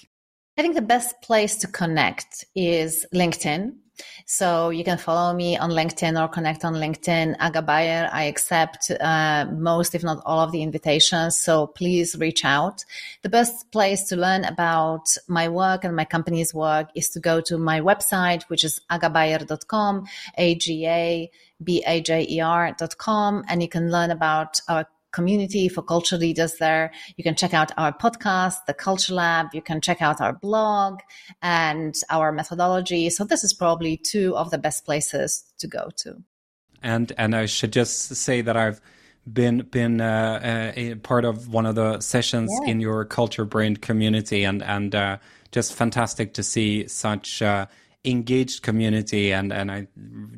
i 0.57 0.61
think 0.61 0.75
the 0.75 0.81
best 0.81 1.21
place 1.21 1.57
to 1.57 1.67
connect 1.67 2.45
is 2.55 3.05
linkedin 3.13 3.73
so 4.25 4.69
you 4.69 4.83
can 4.83 4.97
follow 4.97 5.33
me 5.33 5.57
on 5.57 5.71
LinkedIn 5.71 6.21
or 6.21 6.27
connect 6.27 6.63
on 6.65 6.73
LinkedIn. 6.75 7.35
Aga 7.39 7.61
Bajer, 7.61 8.09
I 8.11 8.23
accept 8.23 8.91
uh, 8.91 9.45
most, 9.51 9.95
if 9.95 10.03
not 10.03 10.21
all, 10.25 10.39
of 10.39 10.51
the 10.51 10.61
invitations. 10.61 11.37
So 11.37 11.67
please 11.67 12.15
reach 12.17 12.45
out. 12.45 12.83
The 13.21 13.29
best 13.29 13.71
place 13.71 14.03
to 14.05 14.15
learn 14.15 14.45
about 14.45 15.15
my 15.27 15.47
work 15.49 15.83
and 15.83 15.95
my 15.95 16.05
company's 16.05 16.53
work 16.53 16.89
is 16.95 17.09
to 17.09 17.19
go 17.19 17.41
to 17.41 17.57
my 17.57 17.81
website, 17.81 18.43
which 18.43 18.63
is 18.63 18.81
agabajer.com, 18.91 20.05
A 20.37 20.55
G 20.55 20.85
A 20.85 21.31
B 21.63 21.83
A 21.85 22.01
J 22.01 22.25
E 22.29 22.41
R.com, 22.41 23.43
and 23.47 23.61
you 23.61 23.69
can 23.69 23.91
learn 23.91 24.11
about 24.11 24.59
our 24.67 24.87
community 25.11 25.69
for 25.69 25.81
culture 25.81 26.17
leaders 26.17 26.55
there. 26.55 26.91
You 27.17 27.23
can 27.23 27.35
check 27.35 27.53
out 27.53 27.71
our 27.77 27.93
podcast, 27.93 28.65
The 28.67 28.73
Culture 28.73 29.13
Lab. 29.13 29.47
You 29.53 29.61
can 29.61 29.81
check 29.81 30.01
out 30.01 30.21
our 30.21 30.33
blog 30.33 30.99
and 31.41 31.95
our 32.09 32.31
methodology. 32.31 33.09
So 33.09 33.23
this 33.23 33.43
is 33.43 33.53
probably 33.53 33.97
two 33.97 34.35
of 34.35 34.51
the 34.51 34.57
best 34.57 34.85
places 34.85 35.43
to 35.59 35.67
go 35.67 35.89
to. 35.97 36.23
And 36.83 37.11
and 37.17 37.35
I 37.35 37.45
should 37.45 37.71
just 37.71 38.15
say 38.15 38.41
that 38.41 38.57
I've 38.57 38.81
been 39.31 39.59
been 39.69 40.01
uh, 40.01 40.71
uh, 40.75 40.79
a 40.79 40.95
part 40.95 41.25
of 41.25 41.47
one 41.49 41.65
of 41.65 41.75
the 41.75 41.99
sessions 41.99 42.51
yeah. 42.63 42.71
in 42.71 42.79
your 42.79 43.05
culture 43.05 43.45
brain 43.45 43.77
community 43.77 44.43
and 44.43 44.63
and 44.63 44.95
uh, 44.95 45.17
just 45.51 45.73
fantastic 45.73 46.33
to 46.33 46.43
see 46.43 46.87
such 46.87 47.41
uh, 47.41 47.67
engaged 48.03 48.63
community 48.63 49.31
and 49.31 49.53
and 49.53 49.71
I 49.71 49.87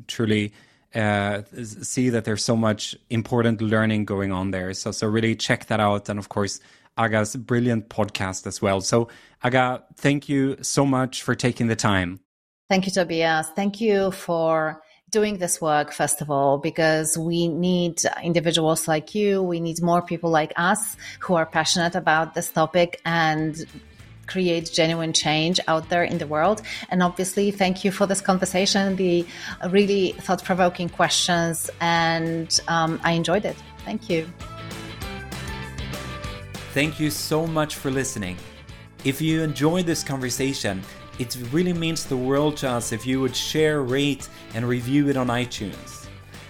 truly 0.06 0.52
uh, 0.94 1.42
see 1.62 2.10
that 2.10 2.24
there's 2.24 2.44
so 2.44 2.56
much 2.56 2.94
important 3.10 3.60
learning 3.60 4.04
going 4.04 4.32
on 4.32 4.50
there. 4.50 4.72
So, 4.74 4.90
so 4.90 5.06
really 5.06 5.34
check 5.34 5.66
that 5.66 5.80
out. 5.80 6.08
And 6.08 6.18
of 6.18 6.28
course, 6.28 6.60
Aga's 6.96 7.34
brilliant 7.34 7.88
podcast 7.88 8.46
as 8.46 8.62
well. 8.62 8.80
So, 8.80 9.08
Aga, 9.42 9.82
thank 9.96 10.28
you 10.28 10.56
so 10.62 10.86
much 10.86 11.22
for 11.22 11.34
taking 11.34 11.66
the 11.66 11.76
time. 11.76 12.20
Thank 12.70 12.86
you, 12.86 12.92
Tobias. 12.92 13.48
Thank 13.56 13.80
you 13.80 14.10
for 14.12 14.80
doing 15.10 15.38
this 15.38 15.60
work, 15.60 15.92
first 15.92 16.20
of 16.20 16.30
all, 16.30 16.58
because 16.58 17.18
we 17.18 17.48
need 17.48 18.00
individuals 18.22 18.88
like 18.88 19.14
you. 19.14 19.42
We 19.42 19.60
need 19.60 19.82
more 19.82 20.02
people 20.02 20.30
like 20.30 20.52
us 20.56 20.96
who 21.20 21.34
are 21.34 21.46
passionate 21.46 21.94
about 21.94 22.34
this 22.34 22.50
topic 22.50 23.00
and 23.04 23.64
create 24.26 24.70
genuine 24.72 25.12
change 25.12 25.60
out 25.68 25.88
there 25.88 26.04
in 26.04 26.18
the 26.18 26.26
world. 26.26 26.62
And 26.90 27.02
obviously, 27.02 27.50
thank 27.50 27.84
you 27.84 27.90
for 27.90 28.06
this 28.06 28.20
conversation, 28.20 28.96
the 28.96 29.26
really 29.70 30.12
thought 30.20 30.42
provoking 30.44 30.88
questions, 30.88 31.70
and 31.80 32.60
um, 32.68 33.00
I 33.04 33.12
enjoyed 33.12 33.44
it. 33.44 33.56
Thank 33.84 34.08
you. 34.08 34.26
Thank 36.72 36.98
you 36.98 37.10
so 37.10 37.46
much 37.46 37.76
for 37.76 37.90
listening. 37.90 38.36
If 39.04 39.20
you 39.20 39.42
enjoyed 39.42 39.86
this 39.86 40.02
conversation, 40.02 40.82
it 41.18 41.36
really 41.52 41.72
means 41.72 42.04
the 42.04 42.16
world 42.16 42.56
to 42.58 42.70
us 42.70 42.90
if 42.90 43.06
you 43.06 43.20
would 43.20 43.36
share, 43.36 43.82
rate, 43.82 44.28
and 44.54 44.66
review 44.66 45.08
it 45.08 45.16
on 45.16 45.28
iTunes. 45.28 46.08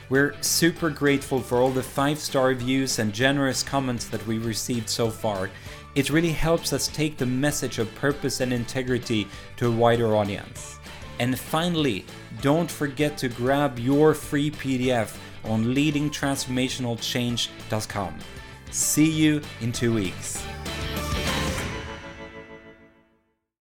We're 0.09 0.35
super 0.43 0.91
grateful 0.91 1.41
for 1.41 1.59
all 1.59 1.71
the 1.71 1.83
five 1.83 2.19
star 2.19 2.49
reviews 2.49 2.99
and 2.99 3.13
generous 3.13 3.63
comments 3.63 4.07
that 4.09 4.27
we've 4.27 4.47
received 4.47 4.89
so 4.89 5.11
far, 5.11 5.51
it 5.95 6.11
really 6.11 6.33
helps 6.33 6.73
us 6.73 6.89
take 6.89 7.17
the 7.17 7.27
message 7.27 7.79
of 7.79 7.95
purpose 7.95 8.41
and 8.41 8.53
integrity 8.53 9.29
to 9.57 9.69
a 9.69 9.71
wider 9.71 10.17
audience. 10.17 10.81
And 11.21 11.39
finally, 11.39 12.05
don't 12.41 12.69
forget 12.71 13.17
to 13.19 13.29
grab 13.29 13.79
your 13.79 14.15
free 14.15 14.51
PDF 14.51 15.17
on 15.45 15.67
leadingtransformationalchange.com. 15.67 18.19
See 18.71 19.11
you 19.11 19.43
in 19.61 19.71
two 19.71 19.95
weeks. 19.95 20.45